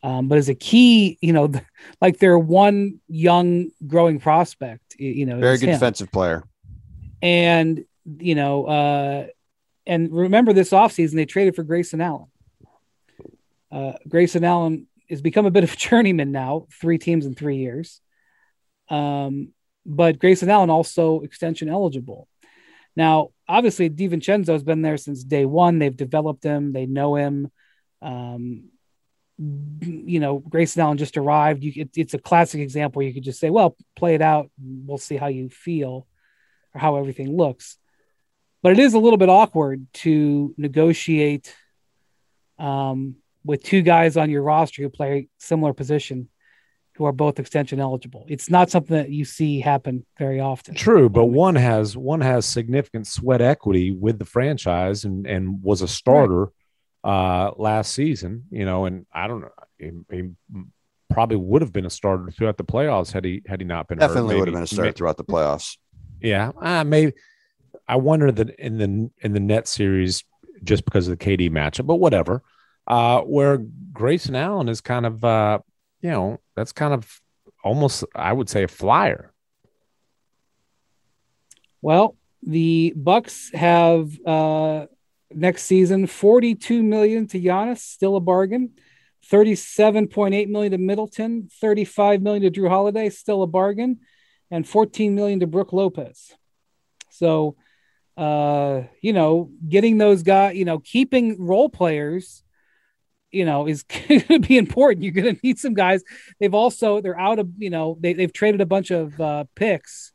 um, 0.03 0.28
but 0.28 0.38
as 0.38 0.48
a 0.48 0.55
key. 0.55 1.18
You 1.20 1.32
know, 1.32 1.53
like 2.01 2.18
their 2.18 2.38
one 2.38 3.01
young 3.09 3.68
growing 3.86 4.18
prospect. 4.20 4.96
You 4.98 5.26
know, 5.26 5.38
Very 5.38 5.59
good 5.59 5.68
him 5.70 5.74
defensive 5.74 6.11
player. 6.12 6.44
and 7.22 7.84
you 8.18 8.34
know 8.34 8.64
uh 8.64 9.26
and 9.86 10.11
remember 10.11 10.53
this 10.53 10.70
offseason 10.70 11.14
they 11.14 11.26
traded 11.26 11.55
for 11.55 11.62
grayson 11.62 12.01
allen 12.01 12.26
uh 13.70 13.92
grayson 14.09 14.42
allen 14.42 14.86
has 15.11 15.20
become 15.20 15.44
a 15.46 15.51
bit 15.51 15.64
of 15.64 15.72
a 15.72 15.76
journeyman 15.88 16.32
now 16.32 16.66
three 16.80 16.96
teams 16.98 17.26
in 17.26 17.34
three 17.34 17.59
years 17.59 18.01
um 18.88 19.48
but 19.84 20.18
grayson 20.18 20.48
allen 20.48 20.70
also 20.70 21.20
extension 21.20 21.68
eligible 21.68 22.26
now 22.96 23.28
obviously 23.46 23.90
DiVincenzo 23.90 24.48
has 24.48 24.64
been 24.64 24.82
there 24.82 24.96
since 24.96 25.22
day 25.22 25.44
one 25.44 25.78
they've 25.78 25.96
developed 25.96 26.42
him 26.42 26.72
they 26.72 26.86
know 26.86 27.16
him 27.16 27.51
um 28.03 28.64
you 29.41 30.20
know 30.20 30.38
grayson 30.38 30.82
allen 30.82 30.99
just 30.99 31.16
arrived 31.16 31.64
you 31.64 31.72
it, 31.74 31.91
it's 31.97 32.12
a 32.12 32.18
classic 32.18 32.61
example 32.61 33.03
you 33.03 33.14
could 33.14 33.22
just 33.22 33.41
say 33.41 33.49
well 33.49 33.74
play 33.97 34.14
it 34.14 34.20
out 34.20 34.51
we'll 34.61 34.99
see 34.99 35.16
how 35.16 35.28
you 35.28 35.49
feel 35.49 36.07
or 36.74 36.80
how 36.80 36.97
everything 36.97 37.36
looks. 37.36 37.76
But 38.62 38.72
it 38.72 38.78
is 38.78 38.95
a 38.95 38.99
little 38.99 39.16
bit 39.16 39.28
awkward 39.28 39.86
to 39.95 40.55
negotiate 40.59 41.55
um, 42.59 43.16
with 43.45 43.62
two 43.62 43.82
guys 43.82 44.16
on 44.16 44.28
your 44.28 44.43
roster 44.43 44.82
who 44.82 44.91
play 44.91 45.28
similar 45.38 45.72
position, 45.72 46.28
who 46.97 47.07
are 47.07 47.12
both 47.12 47.38
extension 47.38 47.80
eligible. 47.80 48.26
It's 48.28 48.51
not 48.51 48.70
something 48.70 48.97
that 48.97 49.09
you 49.09 49.24
see 49.24 49.61
happen 49.61 50.05
very 50.18 50.41
often. 50.41 50.74
True, 50.74 51.09
but 51.09 51.26
one 51.26 51.55
has 51.55 51.97
one 51.97 52.20
has 52.20 52.45
significant 52.45 53.07
sweat 53.07 53.41
equity 53.41 53.93
with 53.93 54.18
the 54.18 54.26
franchise 54.26 55.05
and 55.05 55.26
and 55.26 55.62
was 55.62 55.80
a 55.80 55.88
starter 55.88 56.53
uh 57.05 57.53
last 57.57 57.92
season, 57.92 58.44
you 58.51 58.64
know, 58.64 58.84
and 58.84 59.07
I 59.12 59.26
don't 59.26 59.40
know, 59.40 59.51
he, 59.78 59.90
he 60.11 60.30
probably 61.11 61.36
would 61.36 61.62
have 61.62 61.72
been 61.72 61.86
a 61.86 61.90
starter 61.90 62.30
throughout 62.30 62.57
the 62.57 62.64
playoffs 62.64 63.12
had 63.12 63.24
he 63.24 63.42
had 63.46 63.61
he 63.61 63.66
not 63.66 63.88
been 63.88 63.98
hurt. 63.98 64.09
Definitely 64.09 64.36
would 64.36 64.48
have 64.48 64.55
been 64.55 64.62
a 64.62 64.66
starter 64.66 64.92
throughout 64.92 65.16
the 65.16 65.24
playoffs. 65.24 65.76
Yeah, 66.20 66.53
uh, 66.61 66.84
maybe. 66.84 67.12
I 67.88 67.96
wonder 67.96 68.30
that 68.30 68.51
in 68.51 68.78
the 68.78 69.11
in 69.22 69.32
the 69.32 69.40
net 69.40 69.66
series, 69.66 70.24
just 70.62 70.84
because 70.84 71.09
of 71.09 71.18
the 71.18 71.24
KD 71.24 71.51
matchup, 71.51 71.86
but 71.86 71.96
whatever. 71.96 72.42
Uh, 72.86 73.20
where 73.20 73.59
Grayson 73.92 74.34
Allen 74.34 74.68
is 74.68 74.80
kind 74.80 75.07
of, 75.07 75.24
uh, 75.24 75.61
you 76.01 76.11
know, 76.11 76.40
that's 76.57 76.72
kind 76.72 76.92
of 76.92 77.20
almost, 77.62 78.05
I 78.16 78.32
would 78.32 78.48
say, 78.48 78.64
a 78.64 78.68
flyer. 78.68 79.32
Well, 81.82 82.16
the 82.42 82.92
Bucks 82.96 83.51
have 83.55 84.11
uh, 84.26 84.86
next 85.32 85.64
season 85.64 86.06
42 86.06 86.82
million 86.82 87.26
to 87.28 87.40
Giannis, 87.40 87.78
still 87.78 88.16
a 88.16 88.20
bargain. 88.20 88.70
37.8 89.30 90.48
million 90.48 90.72
to 90.72 90.78
Middleton, 90.78 91.48
35 91.60 92.22
million 92.22 92.42
to 92.42 92.60
Jrue 92.60 92.68
Holiday, 92.68 93.10
still 93.10 93.42
a 93.42 93.46
bargain, 93.46 94.00
and 94.50 94.66
14 94.66 95.14
million 95.14 95.40
to 95.40 95.46
Brook 95.46 95.72
Lopez. 95.72 96.34
So, 97.10 97.56
uh, 98.16 98.82
you 99.00 99.12
know, 99.12 99.50
getting 99.68 99.98
those 99.98 100.22
guys, 100.22 100.56
you 100.56 100.64
know, 100.64 100.78
keeping 100.78 101.44
role 101.44 101.68
players, 101.68 102.42
you 103.30 103.44
know, 103.44 103.68
is 103.68 103.82
going 104.08 104.22
to 104.22 104.38
be 104.40 104.58
important. 104.58 105.04
You're 105.04 105.12
going 105.12 105.36
to 105.36 105.40
need 105.44 105.58
some 105.58 105.74
guys. 105.74 106.02
They've 106.40 106.54
also 106.54 107.00
they're 107.00 107.18
out 107.18 107.38
of, 107.38 107.50
you 107.58 107.70
know, 107.70 107.98
they 108.00 108.14
they've 108.14 108.32
traded 108.32 108.60
a 108.60 108.66
bunch 108.66 108.90
of 108.90 109.20
uh, 109.20 109.44
picks 109.54 110.12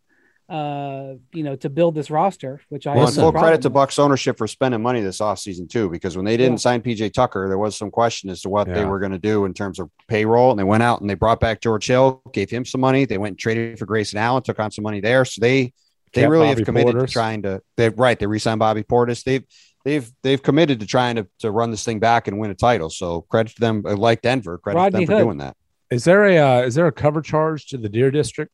uh, 0.48 1.16
you 1.34 1.44
know, 1.44 1.56
to 1.56 1.70
build 1.70 1.96
this 1.96 2.12
roster, 2.12 2.62
which 2.70 2.86
I 2.86 2.92
Well, 2.92 3.00
have 3.02 3.10
and 3.10 3.18
no 3.18 3.24
full 3.24 3.32
problem 3.32 3.50
credit 3.50 3.62
to. 3.64 3.70
Bucks 3.72 3.98
ownership 3.98 4.38
for 4.38 4.48
spending 4.48 4.82
money 4.82 5.02
this 5.02 5.18
offseason 5.20 5.68
too, 5.70 5.90
because 5.90 6.16
when 6.16 6.26
they 6.26 6.38
didn't 6.38 6.54
Yeah. 6.54 6.58
sign 6.58 6.82
PJ 6.82 7.10
Tucker, 7.14 7.48
there 7.48 7.58
was 7.58 7.76
some 7.76 7.90
question 7.90 8.30
as 8.30 8.42
to 8.42 8.50
what 8.50 8.68
they 8.68 8.86
were 8.86 9.00
going 9.00 9.12
to 9.12 9.18
do 9.18 9.46
in 9.46 9.54
terms 9.56 9.80
of 9.80 9.90
payroll. 10.08 10.52
And 10.52 10.60
they 10.60 10.64
went 10.64 10.84
out 10.84 11.02
and 11.02 11.10
they 11.10 11.16
brought 11.16 11.40
back 11.40 11.62
George 11.62 11.88
Hill, 11.88 12.22
gave 12.32 12.50
him 12.52 12.64
some 12.64 12.82
money. 12.82 13.06
They 13.06 13.18
went 13.18 13.32
and 13.34 13.40
traded 13.40 13.80
for 13.80 13.86
Grayson 13.88 14.20
Allen, 14.20 14.44
took 14.44 14.60
on 14.60 14.70
some 14.72 14.84
money 14.84 15.00
there. 15.02 15.26
So 15.26 15.40
they 15.42 15.74
they 16.14 16.22
Kept 16.22 16.32
really 16.32 16.48
Bobby 16.48 16.62
have 16.62 16.66
committed 16.66 16.96
Portis. 16.96 17.08
to 17.08 17.12
trying 17.14 17.42
to 17.42 17.62
they 17.76 17.90
right, 17.90 18.18
they 18.18 18.28
re-signed 18.28 18.60
Bobby 18.60 18.84
Portis. 18.84 19.24
They've 19.24 19.44
they've 19.84 20.10
they've 20.24 20.42
committed 20.42 20.80
to 20.80 20.86
trying 20.86 21.16
to, 21.18 21.28
to 21.40 21.50
run 21.52 21.72
this 21.72 21.84
thing 21.84 22.00
back 22.00 22.28
and 22.28 22.38
win 22.40 22.52
a 22.52 22.56
title. 22.56 22.90
So 22.92 23.22
credit 23.30 23.56
to 23.56 23.60
them, 23.60 23.84
uh, 23.86 23.96
like 23.98 24.22
Denver, 24.22 24.58
credit 24.60 24.78
Rodney 24.78 24.92
to 24.92 24.98
them 25.00 25.06
for 25.08 25.14
Hood. 25.20 25.26
doing 25.26 25.38
that. 25.40 25.58
Is 25.92 26.04
there 26.06 26.24
a 26.26 26.38
uh, 26.38 26.62
is 26.62 26.76
there 26.76 26.88
a 26.88 26.92
cover 26.92 27.22
charge 27.22 27.66
to 27.68 27.78
the 27.78 27.90
Deer 27.90 28.12
District? 28.12 28.52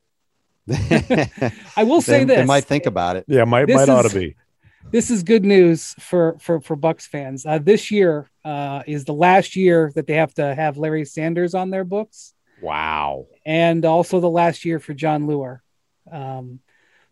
I 1.76 1.84
will 1.84 2.02
say 2.02 2.20
they, 2.20 2.26
this: 2.26 2.38
they 2.38 2.46
might 2.46 2.66
think 2.66 2.86
about 2.86 3.16
it. 3.18 3.26
Yeah, 3.28 3.44
might 3.46 3.66
This 3.66 3.76
might 3.76 3.90
ought 3.90 4.10
to 4.10 4.16
be. 4.18 4.36
this 4.92 5.10
is 5.12 5.24
good 5.24 5.46
news 5.46 5.94
for 6.00 6.38
for 6.40 6.60
for 6.62 6.76
Bucks 6.76 7.08
fans. 7.08 7.46
Uh, 7.46 7.58
this 7.60 7.92
year 7.92 8.30
uh, 8.44 8.84
is 8.88 9.06
the 9.06 9.14
last 9.14 9.56
year 9.56 9.92
that 9.96 10.08
they 10.08 10.16
have 10.16 10.34
to 10.36 10.54
have 10.56 10.78
Larry 10.78 11.06
Sanders 11.06 11.54
on 11.54 11.70
their 11.70 11.84
books, 11.84 12.34
Wow. 12.62 13.28
and 13.46 13.86
also 13.86 14.20
the 14.20 14.30
last 14.30 14.66
year 14.66 14.80
for 14.80 14.94
Jon 14.94 15.28
Leuer. 15.28 15.60
Um, 16.12 16.60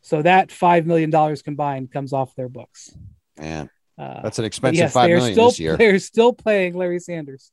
so 0.02 0.22
that 0.22 0.52
five 0.52 0.86
million 0.86 1.10
dollars 1.10 1.42
combined 1.42 1.92
comes 1.92 2.14
off 2.14 2.36
their 2.36 2.50
books. 2.50 2.94
Man, 3.38 3.70
Uh, 3.98 4.22
That's 4.22 4.40
an 4.40 4.46
expensive 4.46 4.80
yes, 4.80 4.94
five 4.94 5.10
they're 5.10 5.32
still 5.32 5.50
this 5.50 5.60
year. 5.60 5.78
they're 5.82 6.00
still 6.00 6.34
playing 6.34 6.74
Larry 6.74 7.00
Sanders, 7.00 7.52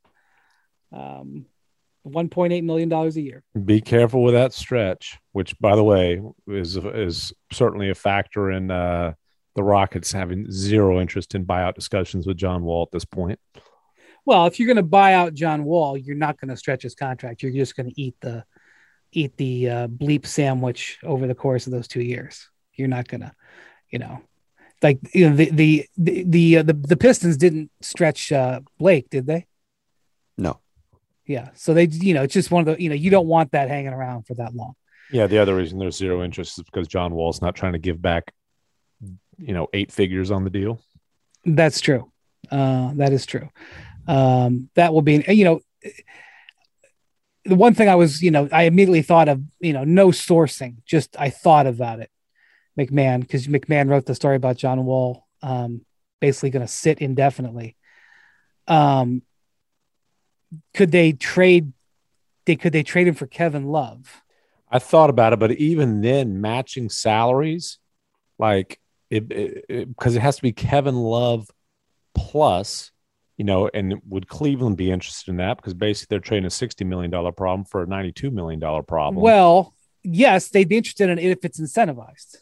um, 0.91 1.45
one 2.07 2.29
point 2.29 2.53
eight 2.53 2.63
million 2.63 2.89
dollars 2.89 3.17
a 3.17 3.21
year. 3.21 3.43
Be 3.65 3.81
careful 3.81 4.23
with 4.23 4.33
that 4.33 4.53
stretch, 4.53 5.17
which, 5.31 5.57
by 5.59 5.75
the 5.75 5.83
way, 5.83 6.21
is 6.47 6.77
is 6.77 7.33
certainly 7.51 7.89
a 7.89 7.95
factor 7.95 8.51
in 8.51 8.71
uh, 8.71 9.13
the 9.55 9.63
Rockets 9.63 10.11
having 10.11 10.51
zero 10.51 10.99
interest 10.99 11.35
in 11.35 11.45
buyout 11.45 11.75
discussions 11.75 12.27
with 12.27 12.37
John 12.37 12.63
Wall 12.63 12.83
at 12.83 12.91
this 12.91 13.05
point. 13.05 13.39
Well, 14.25 14.45
if 14.45 14.59
you're 14.59 14.67
going 14.67 14.75
to 14.77 14.83
buy 14.83 15.13
out 15.13 15.33
John 15.33 15.63
Wall, 15.63 15.97
you're 15.97 16.15
not 16.15 16.39
going 16.39 16.49
to 16.49 16.57
stretch 16.57 16.83
his 16.83 16.95
contract. 16.95 17.41
You're 17.41 17.53
just 17.53 17.75
going 17.75 17.89
to 17.89 18.01
eat 18.01 18.15
the 18.21 18.43
eat 19.13 19.37
the 19.37 19.69
uh, 19.69 19.87
bleep 19.87 20.25
sandwich 20.25 20.99
over 21.03 21.27
the 21.27 21.35
course 21.35 21.65
of 21.65 21.71
those 21.71 21.87
two 21.87 22.01
years. 22.01 22.49
You're 22.73 22.89
not 22.89 23.07
going 23.07 23.21
to, 23.21 23.31
you 23.89 23.99
know, 23.99 24.21
like 24.81 24.99
you 25.13 25.29
know 25.29 25.35
the 25.35 25.49
the 25.49 25.85
the 25.97 26.23
the, 26.27 26.57
uh, 26.57 26.63
the, 26.63 26.73
the 26.73 26.97
Pistons 26.97 27.37
didn't 27.37 27.71
stretch 27.81 28.31
uh, 28.31 28.61
Blake, 28.77 29.09
did 29.09 29.25
they? 29.27 29.47
No. 30.37 30.59
Yeah, 31.27 31.49
so 31.53 31.73
they 31.73 31.85
you 31.85 32.13
know 32.13 32.23
it's 32.23 32.33
just 32.33 32.49
one 32.49 32.67
of 32.67 32.75
the 32.75 32.81
you 32.81 32.89
know 32.89 32.95
you 32.95 33.11
don't 33.11 33.27
want 33.27 33.51
that 33.51 33.67
hanging 33.69 33.93
around 33.93 34.23
for 34.23 34.33
that 34.35 34.55
long. 34.55 34.73
Yeah, 35.11 35.27
the 35.27 35.37
other 35.37 35.55
reason 35.55 35.77
there's 35.77 35.97
zero 35.97 36.23
interest 36.23 36.57
is 36.57 36.63
because 36.63 36.87
John 36.87 37.13
Wall's 37.13 37.41
not 37.41 37.55
trying 37.55 37.73
to 37.73 37.79
give 37.79 38.01
back, 38.01 38.33
you 39.37 39.53
know, 39.53 39.67
eight 39.73 39.91
figures 39.91 40.31
on 40.31 40.43
the 40.43 40.49
deal. 40.49 40.81
That's 41.45 41.79
true. 41.79 42.11
Uh, 42.51 42.91
that 42.95 43.13
is 43.13 43.25
true. 43.25 43.49
Um, 44.07 44.69
that 44.75 44.93
will 44.93 45.01
be, 45.01 45.23
you 45.27 45.45
know, 45.45 45.59
the 47.45 47.55
one 47.55 47.73
thing 47.73 47.87
I 47.87 47.95
was, 47.95 48.21
you 48.21 48.31
know, 48.31 48.49
I 48.51 48.63
immediately 48.63 49.01
thought 49.01 49.29
of, 49.29 49.41
you 49.59 49.73
know, 49.73 49.83
no 49.83 50.09
sourcing, 50.09 50.77
just 50.85 51.15
I 51.17 51.29
thought 51.29 51.67
about 51.67 51.99
it. 51.99 52.09
MacMahon, 52.77 53.21
because 53.21 53.47
MacMahon 53.47 53.89
wrote 53.89 54.05
the 54.05 54.15
story 54.15 54.35
about 54.35 54.57
John 54.57 54.85
Wall 54.85 55.25
um, 55.41 55.85
basically 56.19 56.49
going 56.49 56.65
to 56.65 56.71
sit 56.71 56.99
indefinitely. 56.99 57.75
Um, 58.67 59.21
could 60.73 60.91
they 60.91 61.13
trade? 61.13 61.73
They 62.45 62.55
could 62.55 62.73
they 62.73 62.83
trade 62.83 63.07
him 63.07 63.15
for 63.15 63.27
Kevin 63.27 63.65
Love? 63.65 64.23
I 64.69 64.79
thought 64.79 65.09
about 65.09 65.33
it, 65.33 65.39
but 65.39 65.51
even 65.53 66.01
then, 66.01 66.41
matching 66.41 66.89
salaries, 66.89 67.77
like 68.37 68.79
it, 69.09 69.27
because 69.27 70.15
it, 70.15 70.17
it, 70.17 70.19
it 70.19 70.21
has 70.21 70.35
to 70.37 70.41
be 70.41 70.51
Kevin 70.51 70.95
Love 70.95 71.49
plus, 72.13 72.91
you 73.37 73.45
know, 73.45 73.69
and 73.73 74.01
would 74.09 74.27
Cleveland 74.27 74.77
be 74.77 74.91
interested 74.91 75.31
in 75.31 75.37
that? 75.37 75.57
Because 75.57 75.73
basically 75.73 76.15
they're 76.15 76.21
trading 76.21 76.45
a 76.45 76.49
sixty 76.49 76.83
million 76.83 77.11
dollar 77.11 77.31
problem 77.31 77.65
for 77.65 77.83
a 77.83 77.87
ninety 77.87 78.11
two 78.11 78.31
million 78.31 78.59
dollar 78.59 78.83
problem. 78.83 79.23
Well, 79.23 79.73
yes, 80.03 80.49
they'd 80.49 80.67
be 80.67 80.77
interested 80.77 81.09
in 81.09 81.19
it 81.19 81.31
if 81.31 81.45
it's 81.45 81.59
incentivized. 81.59 82.37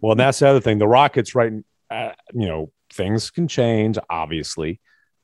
Well, 0.00 0.12
and 0.12 0.20
that's 0.20 0.38
the 0.38 0.48
other 0.48 0.60
thing. 0.60 0.78
The 0.78 0.86
Rockets, 0.86 1.34
right? 1.34 1.52
Uh, 1.90 2.12
you 2.32 2.46
know, 2.46 2.70
things 2.92 3.30
can 3.30 3.48
change. 3.48 3.98
Obviously, 4.08 4.80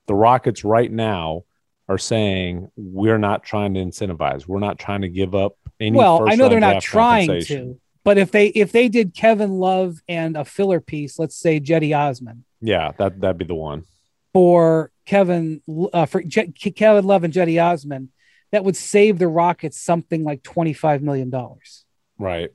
the 0.06 0.14
Rockets 0.14 0.64
right 0.64 0.90
now 0.90 1.44
are 1.88 1.98
saying 1.98 2.70
we're 2.76 3.18
not 3.18 3.44
trying 3.44 3.74
to 3.74 3.80
incentivize. 3.80 4.46
We're 4.46 4.60
not 4.60 4.78
trying 4.78 5.02
to 5.02 5.08
give 5.08 5.34
up 5.34 5.56
any. 5.80 5.96
Well, 5.96 6.28
I 6.28 6.36
know 6.36 6.48
they're 6.48 6.60
not 6.60 6.82
trying 6.82 7.42
to, 7.44 7.78
but 8.04 8.18
if 8.18 8.30
they 8.30 8.46
if 8.48 8.72
they 8.72 8.88
did 8.88 9.14
Kevin 9.14 9.58
Love 9.58 9.98
and 10.08 10.36
a 10.36 10.44
filler 10.44 10.80
piece, 10.80 11.18
let's 11.18 11.36
say 11.36 11.60
Cedi 11.60 11.96
Osman. 11.96 12.44
Yeah, 12.60 12.92
that 12.98 13.20
that'd 13.20 13.38
be 13.38 13.44
the 13.44 13.54
one 13.54 13.84
for 14.32 14.90
Kevin 15.06 15.62
uh, 15.92 16.06
for 16.06 16.22
Je- 16.22 16.52
Kevin 16.52 17.04
Love 17.04 17.24
and 17.24 17.32
Cedi 17.32 17.62
Osman. 17.62 18.10
That 18.52 18.64
would 18.64 18.76
save 18.76 19.18
the 19.18 19.28
Rockets 19.28 19.80
something 19.80 20.24
like 20.24 20.42
twenty 20.42 20.72
five 20.72 21.02
million 21.02 21.28
dollars. 21.28 21.84
Right. 22.18 22.50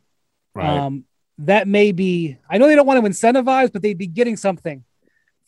Right. 0.56 0.68
Um, 0.68 1.06
that 1.40 1.68
may 1.68 1.92
be. 1.92 2.38
I 2.50 2.58
know 2.58 2.68
they 2.68 2.76
don't 2.76 2.88
want 2.88 3.04
to 3.04 3.10
incentivize, 3.10 3.72
but 3.72 3.82
they'd 3.82 3.98
be 3.98 4.08
getting 4.08 4.38
something 4.38 4.84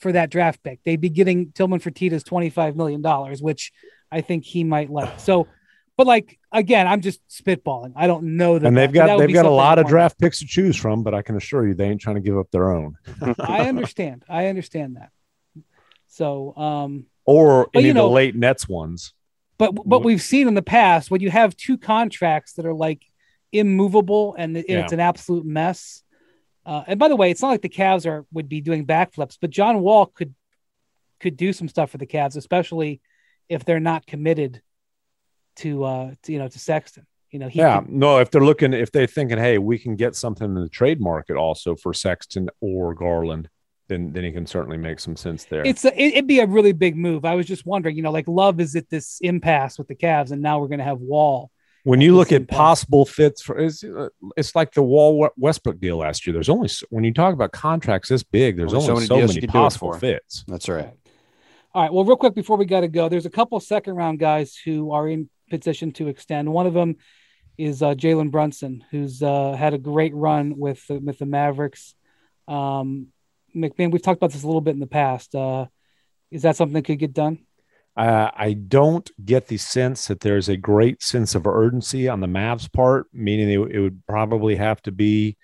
for 0.02 0.12
that 0.12 0.30
draft 0.30 0.62
pick. 0.64 0.84
They'd 0.84 1.00
be 1.00 1.10
getting 1.10 1.52
Tillman 1.52 1.80
Fertitta's 1.80 2.24
$25 2.24 2.76
million, 2.76 3.02
which 3.40 3.72
I 4.12 4.22
think 4.22 4.44
he 4.44 4.64
might 4.64 4.90
like. 4.90 5.20
So, 5.20 5.48
but 5.96 6.08
like, 6.08 6.40
again, 6.52 6.88
I'm 6.88 7.02
just 7.02 7.22
spitballing. 7.30 7.94
I 7.96 8.08
don't 8.08 8.36
know 8.36 8.58
that. 8.58 8.68
And 8.68 8.76
they've 8.76 8.92
that, 8.92 9.08
got, 9.08 9.20
they've 9.20 9.34
got 9.34 9.46
a 9.46 9.52
lot 9.52 9.78
of 9.78 9.88
draft 9.88 10.20
picks 10.20 10.40
to 10.40 10.48
choose 10.48 10.76
from, 10.76 11.04
but 11.04 11.14
I 11.14 11.22
can 11.22 11.38
assure 11.38 11.68
you 11.68 11.76
they 11.76 11.86
ain't 11.86 12.02
trying 12.02 12.16
to 12.16 12.22
give 12.22 12.38
up 12.38 12.50
their 12.52 12.72
own. 12.72 12.96
I 13.40 13.70
understand. 13.70 14.26
I 14.28 14.48
understand 14.48 14.98
that. 14.98 15.12
So, 16.08 16.56
um, 16.58 17.06
or 17.26 17.70
any 17.74 17.90
of 17.90 17.96
the 17.96 18.08
late 18.08 18.36
Nets 18.36 18.68
ones. 18.68 19.14
But, 19.58 19.76
but 19.86 20.04
we've 20.04 20.22
seen 20.22 20.48
in 20.48 20.56
the 20.56 20.64
past 20.64 21.12
when 21.12 21.22
you 21.22 21.30
have 21.30 21.56
two 21.56 21.78
contracts 21.78 22.54
that 22.54 22.66
are 22.66 22.74
like 22.74 23.04
immovable 23.52 24.34
and, 24.36 24.58
and 24.58 24.66
yeah. 24.68 24.80
it's 24.80 24.94
an 24.94 25.00
absolute 25.00 25.46
mess 25.46 26.02
uh, 26.66 26.84
and 26.88 27.00
by 27.00 27.08
the 27.08 27.16
way, 27.16 27.32
it's 27.32 27.42
not 27.42 27.50
like 27.50 27.62
the 27.62 27.70
Cavs 27.70 28.06
are 28.06 28.26
would 28.32 28.50
be 28.50 28.62
doing 28.62 28.86
backflips, 28.86 29.38
but 29.40 29.50
John 29.50 29.82
Wall 29.82 30.06
could 30.06 30.34
could 31.20 31.38
do 31.38 31.54
some 31.54 31.68
stuff 31.68 31.92
for 31.92 31.98
the 31.98 32.06
Cavs, 32.06 32.36
especially 32.36 33.02
if 33.50 33.66
they're 33.66 33.80
not 33.80 34.06
committed 34.06 34.62
to 35.58 35.84
uh 35.84 36.12
to, 36.24 36.34
you 36.34 36.40
know 36.40 36.48
to 36.48 36.60
Sexton. 36.60 37.06
You 37.32 37.40
know, 37.40 37.50
yeah, 37.52 37.80
could, 37.80 37.90
no, 37.90 38.20
if 38.20 38.30
they're 38.30 38.44
looking, 38.44 38.74
if 38.74 38.92
they're 38.92 39.08
thinking, 39.08 39.38
hey, 39.38 39.58
we 39.58 39.80
can 39.80 39.96
get 39.96 40.16
something 40.16 40.46
in 40.46 40.62
the 40.62 40.70
trade 40.70 41.00
market 41.00 41.38
also 41.38 41.76
for 41.76 41.94
Sexton 41.94 42.50
or 42.60 42.94
Garland, 42.94 43.50
then 43.88 44.12
then 44.12 44.24
he 44.24 44.32
can 44.32 44.46
certainly 44.46 44.78
make 44.78 45.00
some 45.00 45.16
sense 45.16 45.46
there. 45.46 45.66
It's 45.66 45.86
a, 45.86 46.00
it, 46.00 46.16
would 46.16 46.28
be 46.28 46.42
a 46.42 46.46
really 46.46 46.74
big 46.74 46.98
move. 46.98 47.24
I 47.26 47.36
was 47.36 47.46
just 47.46 47.66
wondering, 47.66 47.96
you 47.96 48.04
know, 48.04 48.12
like 48.12 48.28
Love 48.28 48.60
is 48.60 48.76
at 48.76 48.90
this 48.90 49.20
impasse 49.22 49.78
with 49.78 49.88
the 49.88 49.96
Cavs, 49.96 50.32
and 50.32 50.42
now 50.42 50.60
we're 50.60 50.68
going 50.68 50.80
to 50.80 50.86
have 50.86 51.00
Wall 51.00 51.50
when 51.84 52.02
you 52.02 52.16
look 52.16 52.32
at 52.32 52.48
possible 52.48 53.06
fits 53.06 53.42
for 53.42 53.58
it's, 53.58 53.84
uh, 53.84 54.10
it's 54.38 54.56
like 54.56 54.74
the 54.74 54.84
Wall 54.84 55.30
Westbrook 55.38 55.80
deal 55.80 55.98
last 55.98 56.26
year. 56.26 56.34
There's 56.34 56.50
only 56.50 56.70
when 56.90 57.04
you 57.04 57.14
talk 57.14 57.34
about 57.34 57.52
contracts 57.52 58.10
this 58.10 58.24
big, 58.24 58.58
there's 58.58 58.74
only, 58.74 58.90
only 58.90 59.06
so 59.06 59.16
many, 59.16 59.28
so 59.28 59.34
many 59.36 59.48
possible 59.48 59.94
fits. 59.94 60.44
That's 60.48 60.70
right. 60.70 60.94
All 61.74 61.84
right. 61.84 61.94
Well, 61.94 62.06
real 62.06 62.18
quick 62.18 62.36
before 62.36 62.58
we 62.58 62.66
got 62.66 62.82
to 62.82 62.88
go, 62.88 63.10
there's 63.10 63.26
a 63.26 63.32
couple 63.32 63.60
second 63.60 63.96
round 63.96 64.20
guys 64.20 64.56
who 64.56 64.92
are 64.92 65.08
in 65.08 65.30
position 65.50 65.92
to 65.94 66.08
extend. 66.08 66.52
One 66.52 66.68
of 66.68 66.74
them 66.74 66.98
is 67.58 67.82
uh, 67.82 67.94
Jalen 67.94 68.32
Brunson, 68.32 68.84
who's 68.92 69.24
uh, 69.24 69.54
had 69.54 69.74
a 69.74 69.78
great 69.78 70.14
run 70.14 70.58
with 70.58 70.86
the, 70.88 71.00
with 71.00 71.20
the 71.20 71.26
Mavericks. 71.26 71.96
Um, 72.48 73.08
MacMahon, 73.56 73.92
we've 73.92 74.02
talked 74.02 74.18
about 74.18 74.32
this 74.32 74.44
a 74.44 74.48
little 74.48 74.62
bit 74.62 74.74
in 74.74 74.80
the 74.80 74.88
past. 74.88 75.34
Uh, 75.36 75.68
is 76.30 76.44
that 76.44 76.56
something 76.56 76.74
that 76.74 76.86
could 76.86 77.00
get 77.00 77.14
done? 77.14 77.40
Uh, 77.96 78.32
I 78.34 78.54
don't 78.54 79.10
get 79.24 79.48
the 79.48 79.58
sense 79.58 80.08
that 80.08 80.22
there's 80.22 80.48
a 80.48 80.56
great 80.56 81.04
sense 81.04 81.36
of 81.36 81.46
urgency 81.46 82.08
on 82.08 82.22
the 82.22 82.28
Mavs 82.28 82.72
part, 82.72 83.08
meaning 83.12 83.50
it, 83.50 83.76
it 83.76 83.80
would 83.80 84.06
probably 84.08 84.56
have 84.56 84.82
to 84.84 84.92
be 84.92 85.38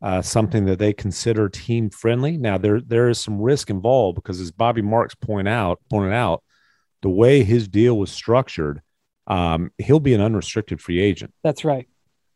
uh, 0.00 0.22
something 0.22 0.64
that 0.66 0.78
they 0.78 0.92
consider 0.92 1.48
team 1.48 1.90
friendly. 1.90 2.36
Now 2.36 2.56
there 2.56 2.80
there 2.80 3.08
is 3.08 3.20
some 3.20 3.40
risk 3.40 3.68
involved 3.68 4.16
because, 4.16 4.40
as 4.40 4.52
Bobby 4.52 4.82
Marks 4.82 5.16
point 5.16 5.48
out 5.48 5.80
pointed 5.90 6.12
out, 6.12 6.44
the 7.02 7.10
way 7.10 7.42
his 7.42 7.66
deal 7.66 7.98
was 7.98 8.12
structured, 8.12 8.80
um, 9.26 9.72
he'll 9.78 10.00
be 10.00 10.14
an 10.14 10.20
unrestricted 10.20 10.80
free 10.80 11.00
agent. 11.00 11.34
That's 11.42 11.64
right. 11.64 11.88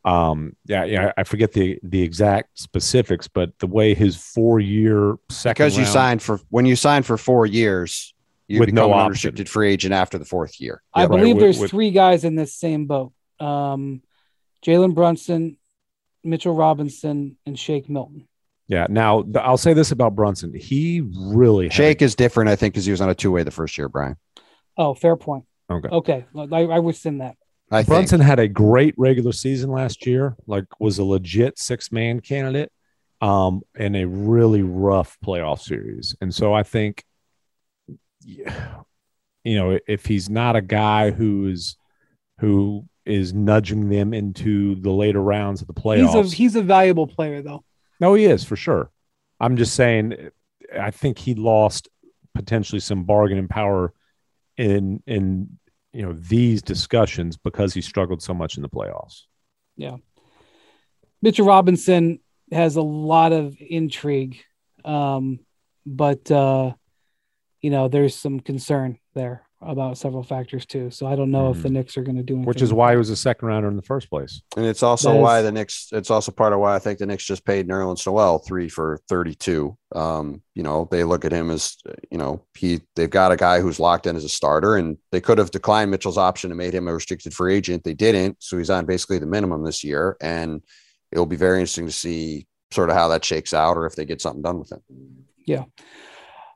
Um, 0.05 0.57
yeah, 0.67 0.85
yeah, 0.85 1.13
I 1.17 1.23
forget 1.23 1.53
the 1.53 1.79
the 1.85 2.03
exact 2.03 2.59
specifics, 2.59 3.29
but 3.29 3.57
the 3.61 3.69
way 3.69 3.95
his 3.95 4.17
four 4.17 4.59
year 4.59 5.17
second 5.31 5.65
because 5.65 5.77
you 5.77 5.85
round, 5.85 5.93
signed 5.93 6.23
for 6.23 6.41
when 6.49 6.67
you 6.67 6.75
sign 6.75 7.05
for 7.05 7.17
four 7.17 7.47
years, 7.47 8.13
you 8.53 8.61
with 8.61 8.67
become 8.69 8.77
no 8.77 8.87
an 8.89 8.93
option. 8.93 9.05
unrestricted 9.07 9.49
free 9.49 9.73
agent 9.73 9.93
after 9.95 10.19
the 10.19 10.25
fourth 10.25 10.61
year. 10.61 10.83
I 10.95 11.01
Yeah, 11.03 11.07
right, 11.07 11.17
believe 11.19 11.37
with- 11.37 11.43
there's 11.43 11.59
with- 11.59 11.71
three 11.71 11.91
guys 11.91 12.25
in 12.25 12.35
this 12.37 12.55
same 12.55 12.87
boat. 12.87 13.13
Um, 13.41 14.03
Jalen 14.65 14.95
Brunson, 14.95 15.57
Mitchell 16.25 16.55
Robinson, 16.55 17.37
and 17.47 17.59
Shake 17.59 17.89
Milton. 17.89 18.29
Yeah. 18.69 18.87
Now 18.89 19.23
th- 19.23 19.37
I'll 19.37 19.57
say 19.57 19.75
this 19.75 19.91
about 19.91 20.15
Brunson: 20.15 20.55
he 20.55 21.01
really 21.17 21.67
had 21.67 21.73
Shake 21.75 22.03
is 22.03 22.15
different, 22.15 22.49
I 22.49 22.57
think, 22.57 22.75
because 22.75 22.85
he 22.85 22.91
was 22.93 23.01
on 23.01 23.09
a 23.11 23.15
two 23.15 23.33
way 23.33 23.43
the 23.43 23.51
first 23.51 23.77
year, 23.77 23.89
Brian. 23.89 24.17
Oh, 24.79 24.95
fair 24.95 25.17
point. 25.17 25.45
Okay. 25.71 25.89
Okay, 25.89 26.25
I, 26.53 26.63
I 26.65 26.79
was 26.79 27.05
in 27.05 27.19
that. 27.19 27.37
I 27.71 27.79
think. 27.83 27.89
Brunson 27.89 28.21
had 28.21 28.39
a 28.39 28.49
great 28.49 28.95
regular 28.99 29.33
season 29.33 29.71
last 29.71 30.07
year, 30.07 30.37
like 30.47 30.65
was 30.79 30.99
a 30.99 31.05
legit 31.05 31.59
six 31.59 31.91
man 31.91 32.21
candidate, 32.21 32.71
um, 33.21 33.63
in 33.75 33.95
a 33.97 34.05
really 34.07 34.63
rough 34.63 35.17
playoff 35.25 35.61
series. 35.61 36.15
And 36.21 36.35
so 36.35 36.53
I 36.55 36.63
think, 36.63 37.03
yeah, 37.03 37.03
you 38.25 39.57
know, 39.57 39.79
if 39.87 40.07
he's 40.07 40.29
not 40.31 40.57
a 40.57 40.63
guy 40.63 41.11
who's 41.11 41.77
who 42.41 42.85
is 43.05 43.33
nudging 43.35 43.89
them 43.89 44.15
into 44.15 44.77
the 44.77 44.91
later 44.91 45.21
rounds 45.21 45.61
of 45.61 45.67
the 45.67 45.75
playoffs, 45.75 46.23
He's 46.25 46.33
a 46.33 46.37
he's 46.37 46.57
a 46.57 46.63
valuable 46.63 47.07
player 47.07 47.43
though. 47.43 47.65
no, 48.01 48.15
he 48.15 48.25
is 48.25 48.45
for 48.45 48.57
sure. 48.57 48.91
I'm 49.41 49.57
just 49.57 49.75
saying, 49.75 50.31
I 50.79 50.91
think 50.93 51.19
he 51.19 51.35
lost 51.35 51.89
potentially 52.35 52.81
some 52.81 53.05
bargaining 53.05 53.49
power 53.49 53.93
in 54.57 55.03
in 55.07 55.59
you 55.93 56.03
know 56.03 56.13
these 56.13 56.63
discussions 56.63 57.37
because 57.37 57.75
he 57.75 57.81
struggled 57.81 58.23
so 58.23 58.33
much 58.35 58.57
in 58.57 58.63
the 58.63 58.69
playoffs. 58.69 59.23
Yeah, 59.77 59.97
Mitchell 61.21 61.47
Robinson 61.47 62.21
has 62.53 62.77
a 62.77 62.83
lot 62.83 63.33
of 63.33 63.57
intrigue, 63.61 64.39
um, 64.85 65.41
but 65.87 66.31
uh, 66.31 66.73
you 67.63 67.71
know 67.71 67.89
there's 67.89 68.15
some 68.15 68.41
concern 68.41 68.99
there 69.15 69.43
about 69.65 69.97
several 69.97 70.25
factors 70.25 70.67
too. 70.67 70.91
So 70.91 71.07
I 71.07 71.15
don't 71.15 71.31
know 71.31 71.53
if 71.53 71.63
the 71.63 71.71
Knicks 71.71 71.97
are 71.97 72.03
going 72.03 72.17
to 72.17 72.23
do 72.25 72.35
anything. 72.35 72.49
which 72.49 72.63
is 72.63 72.73
why 72.73 72.91
he 72.91 72.97
was 72.97 73.11
a 73.11 73.17
second 73.17 73.47
rounder 73.47 73.69
in 73.69 73.77
the 73.77 73.83
first 73.83 74.11
place. 74.11 74.43
And 74.57 74.67
it's 74.67 74.83
also 74.83 75.13
That 75.13 75.21
why 75.21 75.39
is- 75.39 75.45
the 75.45 75.53
Knicks. 75.53 75.89
It's 75.93 76.11
also 76.11 76.33
part 76.33 76.53
of 76.53 76.59
why 76.59 76.75
I 76.75 76.81
think 76.81 76.99
the 76.99 77.07
Knicks 77.07 77.25
just 77.25 77.45
paid 77.45 77.69
Nerlens 77.69 78.05
Noel 78.05 78.41
three 78.41 78.69
for 78.69 78.99
thirty-two. 79.09 79.77
Um, 79.95 80.43
you 80.57 80.65
know, 80.65 80.89
they 80.91 81.05
look 81.05 81.25
at 81.25 81.31
him 81.31 81.49
as 81.51 81.77
you 82.11 82.19
know 82.19 82.43
he 82.59 82.81
they've 82.97 83.09
got 83.09 83.31
a 83.31 83.37
guy 83.37 83.61
who's 83.61 83.79
locked 83.79 84.07
in 84.09 84.17
as 84.17 84.25
a 84.25 84.29
starter, 84.29 84.75
and 84.75 84.99
they 85.13 85.21
could 85.21 85.39
have 85.39 85.53
declined 85.53 85.93
Mitchell's 85.93 86.19
option 86.19 86.51
and 86.51 86.59
made 86.59 86.75
him 86.75 86.89
a 86.89 86.95
restricted 86.95 87.33
free 87.33 87.55
agent. 87.55 87.85
They 87.85 87.95
didn't, 87.95 88.39
so 88.41 88.59
he's 88.59 88.71
on 88.71 88.85
basically 88.85 89.21
the 89.21 89.27
minimum 89.27 89.63
this 89.65 89.85
year, 89.85 90.17
and 90.21 90.61
it'll 91.13 91.25
be 91.27 91.37
very 91.37 91.61
interesting 91.61 91.87
to 91.87 91.93
see 91.93 92.49
sort 92.73 92.91
of 92.91 92.97
how 92.97 93.07
that 93.09 93.25
shakes 93.25 93.55
out, 93.55 93.77
or 93.77 93.87
if 93.87 93.95
they 93.95 94.05
get 94.07 94.21
something 94.21 94.43
done 94.43 94.59
with 94.59 94.73
him. 94.73 94.81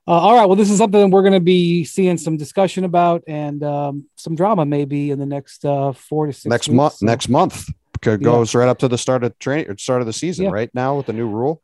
Uh, 0.09 0.12
all 0.12 0.36
right. 0.36 0.46
Well, 0.46 0.54
this 0.57 0.70
is 0.70 0.78
something 0.78 1.11
we're 1.11 1.22
going 1.22 1.32
to 1.32 1.40
be 1.40 1.82
seeing 1.84 2.16
some 2.16 2.36
discussion 2.36 2.84
about 2.84 3.24
and 3.26 3.62
um, 3.64 4.04
some 4.14 4.36
drama 4.36 4.64
maybe 4.64 5.11
in 5.11 5.18
the 5.18 5.26
next 5.26 5.64
uh, 5.64 5.92
four 5.92 6.26
to 6.26 6.32
six 6.32 6.46
next 6.46 6.68
month, 6.68 6.94
So- 6.94 7.07
next 7.07 7.28
month 7.28 7.68
Yeah. 8.04 8.16
goes 8.16 8.54
right 8.54 8.68
up 8.68 8.78
to 8.78 8.88
the 8.88 8.98
start 8.98 9.24
of 9.24 9.36
training, 9.40 9.68
or 9.68 9.76
start 9.78 10.00
of 10.02 10.07
the 10.07 10.12
season, 10.12 10.44
Yeah. 10.44 10.50
right 10.52 10.70
now 10.74 10.96
with 10.96 11.07
the 11.07 11.12
new 11.12 11.26
rule. 11.28 11.61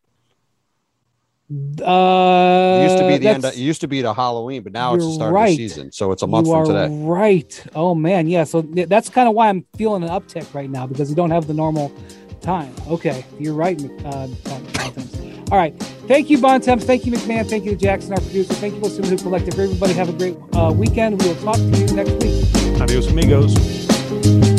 Uh, 1.85 2.81
It 2.81 2.85
used 2.85 2.99
to 2.99 3.07
be 3.09 3.19
the 3.19 3.29
end. 3.29 3.45
Of, 3.45 3.53
it 3.53 3.59
used 3.59 3.83
to 3.83 3.87
be 3.89 4.01
the 4.01 4.15
Halloween, 4.15 4.63
but 4.63 4.73
now 4.73 4.95
it's 4.95 5.05
the 5.05 5.13
start 5.13 5.37
of 5.37 5.47
the 5.47 5.57
season, 5.57 5.93
so 5.93 6.11
it's 6.11 6.23
a 6.23 6.27
month 6.27 6.47
you 6.49 6.53
from 6.55 6.67
today. 6.67 6.89
right. 7.05 7.65
Oh 7.77 7.95
man, 7.95 8.27
yeah. 8.27 8.45
So 8.45 8.63
th- 8.63 8.89
that's 8.89 9.09
kind 9.11 9.29
of 9.29 9.35
why 9.35 9.51
I'm 9.51 9.65
feeling 9.77 10.03
an 10.03 10.09
uptick 10.09 10.53
right 10.55 10.71
now 10.71 10.87
because 10.87 11.11
you 11.11 11.15
don't 11.17 11.31
have 11.31 11.47
the 11.47 11.55
normal 11.55 11.93
time. 12.41 12.75
Okay, 12.89 13.25
you're 13.39 13.55
right. 13.55 13.79
Uh. 14.05 14.27
All 15.53 15.59
right. 15.59 15.79
Thank 16.09 16.31
you, 16.31 16.39
Bontemps. 16.39 16.87
Thank 16.87 17.05
you, 17.05 17.13
MacMahon. 17.13 17.47
Thank 17.47 17.67
you 17.67 17.73
to 17.73 17.77
Jackson, 17.77 18.15
our 18.15 18.21
producer. 18.21 18.55
Thank 18.55 18.75
you, 18.75 18.81
listening 18.81 19.03
to 19.03 19.17
Hoop 19.17 19.21
Collective. 19.21 19.61
Everybody 19.61 19.93
have 19.93 20.09
a 20.09 20.13
great 20.15 20.35
uh, 20.55 20.73
weekend. 20.75 21.21
We 21.21 21.29
will 21.29 21.37
talk 21.43 21.57
to 21.57 21.63
you 21.63 21.87
next 21.89 22.13
week. 22.25 22.81
Adios, 22.81 23.09
amigos. 23.09 24.52